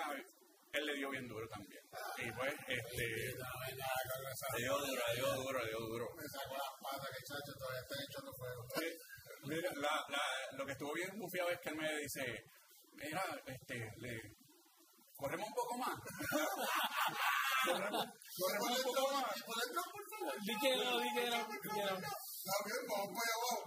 él 0.77 0.85
le 0.85 0.93
dio 0.95 1.09
bien 1.09 1.27
duro 1.27 1.47
también. 1.47 1.81
Y 2.17 2.31
pues, 2.31 2.53
este. 2.67 3.05
La 3.37 3.51
verdad, 3.65 3.97
la 4.09 4.17
verdad, 4.21 4.49
Le 4.55 4.61
dio 4.63 4.77
duro, 4.77 5.01
le 5.07 5.15
dio 5.15 5.29
duro, 5.35 5.59
le 5.63 5.69
dio 5.69 5.79
duro. 5.79 6.05
Me 6.15 6.23
saco 6.29 6.53
las 6.57 6.73
patas 6.81 7.09
que 7.11 7.21
chacho 7.25 7.53
todavía 7.57 7.81
están 7.81 7.99
echando 8.05 8.31
fuego. 8.37 8.61
Mira, 9.47 9.71
la, 9.75 9.93
la, 10.09 10.23
lo 10.57 10.65
que 10.65 10.71
estuvo 10.73 10.93
bien 10.93 11.09
bufiado 11.17 11.49
es 11.49 11.59
que 11.61 11.69
él 11.69 11.75
me 11.77 11.97
dice, 11.99 12.43
mira, 12.93 13.23
este, 13.45 13.75
le, 13.97 14.21
corremos 15.15 15.47
un 15.47 15.53
poco 15.53 15.77
más. 15.77 15.95
corremos, 17.65 18.05
corremos 18.37 18.77
un 18.77 18.93
poco 18.93 19.13
más. 19.13 19.37
Y 19.37 19.41
por 19.41 19.55
dentro, 19.55 19.81
por 19.93 20.03
favor. 20.11 20.35
Di 20.41 20.55
que 20.59 20.75
no, 20.75 20.99
di 20.99 21.09
que 21.15 21.25
no, 21.29 21.39
di 21.47 21.57
que 21.63 21.69
no. 21.73 21.97
Está 21.97 22.55
bien, 22.65 22.81
vamos 22.87 23.09
para 23.15 23.23
allá 23.23 23.35
abajo. 23.37 23.57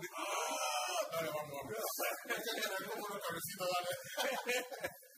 Dale, 1.13 1.29
vamos, 1.31 1.51
vamos. 1.51 1.75
Hay 2.29 2.43
que 2.45 2.53
tener 2.61 2.81
como 2.89 3.03
unos 3.07 3.21
cabrecitos, 3.25 3.67
dale. 3.73 5.01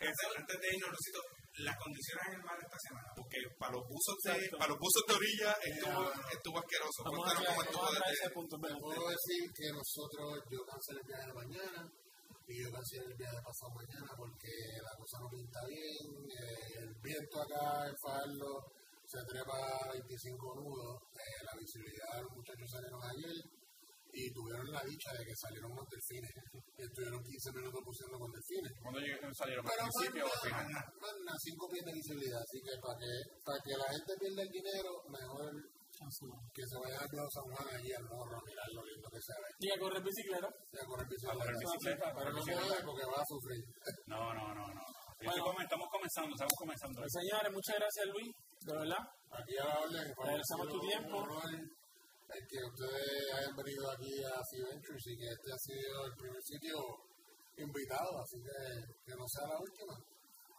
Antes 0.00 0.56
de 0.60 0.68
irnos, 0.72 0.90
Lucito, 0.96 1.20
las 1.60 1.76
condiciones 1.76 2.24
en 2.28 2.34
el 2.40 2.42
mar 2.46 2.56
esta 2.56 2.78
semana, 2.88 3.08
porque 3.14 3.36
para 3.60 3.72
los 3.76 3.84
buzos 3.84 4.16
de, 4.24 4.48
para 4.56 4.70
los 4.72 4.78
buzos 4.80 5.02
de 5.06 5.12
orilla 5.12 5.50
estuvo, 5.60 6.00
estuvo 6.32 6.56
asqueroso. 6.56 6.98
Vamos 7.04 7.24
a 7.28 7.34
cómo 7.36 7.62
estuvo 7.62 7.86
desde- 7.92 8.12
ese 8.16 8.28
punto. 8.32 8.56
espera. 8.56 8.76
Puedo 8.80 9.04
decir 9.12 9.42
que 9.52 9.66
nosotros, 9.76 10.26
yo 10.48 10.58
cancelé 10.64 11.00
el 11.04 11.06
viaje 11.10 11.26
de 11.28 11.34
mañana 11.36 11.80
y 12.48 12.52
yo 12.64 12.68
cancelé 12.72 13.04
el 13.12 13.16
viaje 13.20 13.36
de 13.36 13.44
pasado 13.44 13.70
mañana 13.76 14.10
porque 14.16 14.52
la 14.80 14.92
cosa 14.96 15.16
no 15.20 15.28
pinta 15.28 15.60
bien. 15.68 16.06
eh, 16.32 16.80
el 16.80 16.90
viento 17.04 17.34
acá 17.44 17.84
en 17.84 17.94
Farlo 18.00 18.52
se 19.04 19.20
trepa 19.28 19.58
a 19.84 19.92
25 19.92 20.40
nudos. 20.64 20.96
eh, 21.12 21.38
la 21.44 21.54
visibilidad, 21.60 22.24
los 22.24 22.32
muchachos 22.40 22.68
salieron 22.72 23.00
ayer 23.04 23.36
y 24.12 24.32
tuvieron 24.32 24.66
la 24.70 24.82
dicha 24.84 25.10
de 25.12 25.24
que 25.24 25.34
salieron 25.36 25.72
unos 25.72 25.86
delfines. 25.88 26.30
Y 26.78 26.82
estuvieron 26.82 27.20
15 27.22 27.52
minutos 27.52 27.80
buceando 27.84 28.16
con 28.18 28.30
delfines. 28.32 28.72
¿Cuándo 28.82 28.98
llegué- 29.00 29.20
salieron? 29.34 29.62
¿Al 29.66 29.70
Pero 29.70 29.82
principio 29.90 30.24
o 30.24 30.30
al 30.30 30.40
final? 30.40 31.30
a 31.30 31.36
5 31.38 31.68
pies 31.70 31.84
de 31.84 31.92
visibilidad, 31.92 32.40
así 32.40 32.58
que 32.62 32.72
para 32.80 32.96
que, 32.98 33.10
para 33.44 33.58
que 33.62 33.72
la 33.76 33.88
gente 33.92 34.12
pierda 34.18 34.42
el 34.42 34.50
dinero, 34.50 34.90
mejor 35.08 35.50
que 36.54 36.64
se 36.64 36.76
vayan 36.80 36.96
al 37.02 37.08
Plaza 37.12 37.28
San 37.28 37.44
Juan 37.52 37.66
allí 37.76 37.92
al 37.92 38.04
morro 38.08 38.32
a 38.32 38.42
mirar 38.48 38.68
lo 38.72 38.82
lindo 38.88 39.04
que 39.12 39.20
se 39.20 39.34
ve. 39.36 39.48
Y 39.60 39.68
a 39.68 39.76
correr 39.76 40.00
bicicleta. 40.02 40.48
A 40.48 40.84
correr 40.88 41.06
bicicleta. 41.12 41.44
bicicleta, 41.44 42.04
a 42.08 42.14
Pero 42.14 42.14
correr 42.16 42.32
no 42.32 42.40
bicicleta. 42.40 42.64
puede 42.64 42.82
porque 42.88 43.04
va 43.04 43.18
a 43.20 43.26
sufrir. 43.28 43.60
No, 44.06 44.20
no, 44.32 44.44
no, 44.54 44.64
no. 44.72 44.82
Bueno. 45.20 45.60
Estamos 45.60 45.88
comenzando, 45.92 46.30
estamos 46.32 46.56
comenzando. 46.56 46.96
Pues, 47.04 47.12
señores, 47.12 47.52
muchas 47.52 47.76
gracias, 47.76 48.06
Luis. 48.16 48.30
De 48.64 48.72
verdad. 48.80 49.02
Aquí 49.28 49.54
a 49.60 49.64
la 49.68 49.76
orden. 49.84 50.06
Agradecemos 50.16 50.66
tu 50.72 50.80
tiempo. 50.80 51.16
El 52.30 52.46
que 52.46 52.58
ustedes 52.62 53.34
hayan 53.34 53.56
venido 53.56 53.90
aquí 53.90 54.12
a 54.24 54.38
Sea 54.44 54.64
Ventures 54.70 55.06
y 55.06 55.16
que 55.18 55.28
este 55.28 55.48
ha 55.52 55.58
sido 55.58 56.06
el 56.06 56.14
primer 56.14 56.42
sitio 56.42 56.76
invitado, 57.56 58.10
así 58.22 58.38
que 58.38 58.58
que 59.04 59.14
no 59.18 59.26
sea 59.26 59.48
la 59.48 59.58
última. 59.58 59.94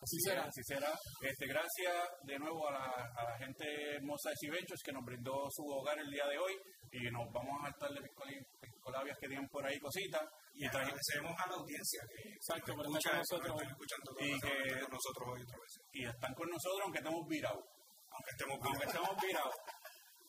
Así 0.01 0.17
será. 0.25 0.43
Así 0.49 0.61
será. 0.65 0.91
Este, 1.21 1.45
gracias 1.47 1.93
de 2.25 2.39
nuevo 2.39 2.67
a 2.67 2.71
la, 2.73 2.85
a 3.15 3.23
la 3.23 3.37
gente 3.37 3.63
hermosa 3.95 4.29
de 4.31 4.35
Sea 4.35 4.51
Ventures 4.51 4.81
que 4.83 4.91
nos 4.91 5.05
brindó 5.05 5.45
su 5.51 5.63
hogar 5.63 5.97
el 5.99 6.09
día 6.09 6.25
de 6.27 6.37
hoy 6.39 6.53
y 6.91 6.99
nos 7.11 7.29
vamos 7.31 7.53
a 7.61 7.67
hartar 7.69 7.89
de 7.93 8.01
piscolabias 8.01 9.17
que 9.21 9.27
tienen 9.29 9.47
por 9.49 9.63
ahí 9.65 9.77
cositas. 9.79 10.25
Y 10.53 10.65
agradecemos 10.65 11.31
a 11.37 11.47
la 11.47 11.55
audiencia 11.55 12.01
que 12.11 12.29
Exacto, 12.33 12.73
por 12.75 12.83
nos 12.89 12.97
estar 12.97 13.21
escucha, 13.21 13.37
nosotros. 13.37 13.47
nos 13.47 13.61
están 13.61 13.71
escuchando 13.71 14.09
Y 14.19 14.29
que- 14.41 14.81
con 14.81 14.91
nosotros 14.91 15.25
hoy 15.31 15.41
otra 15.45 15.57
vez. 15.61 15.73
Y 15.93 15.99
están 16.05 16.33
con 16.33 16.47
nosotros 16.49 16.81
aunque 16.83 16.99
estemos 16.99 17.21
virados. 17.29 17.63
Aunque 18.11 18.31
estemos 18.35 18.57
Aunque 18.59 18.85
estemos 18.89 19.13
virados. 19.21 19.55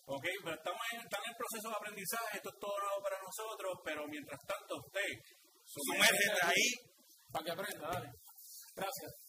Ok, 0.05 0.27
pero 0.43 0.57
estamos 0.57 0.83
en, 0.93 1.01
están 1.01 1.21
en 1.23 1.31
el 1.31 1.37
proceso 1.39 1.69
de 1.71 1.77
aprendizaje, 1.77 2.37
esto 2.37 2.51
es 2.51 2.59
todo 2.59 2.77
nuevo 2.79 3.03
para 3.03 3.19
nosotros, 3.23 3.73
pero 3.85 4.07
mientras 4.09 4.41
tanto 4.47 4.75
usted 4.83 5.11
sumérgete 5.65 6.41
ahí 6.43 6.67
Para 7.31 7.45
que 7.45 7.51
aprenda, 7.53 7.89
dale. 7.89 8.11
Gracias. 8.75 9.22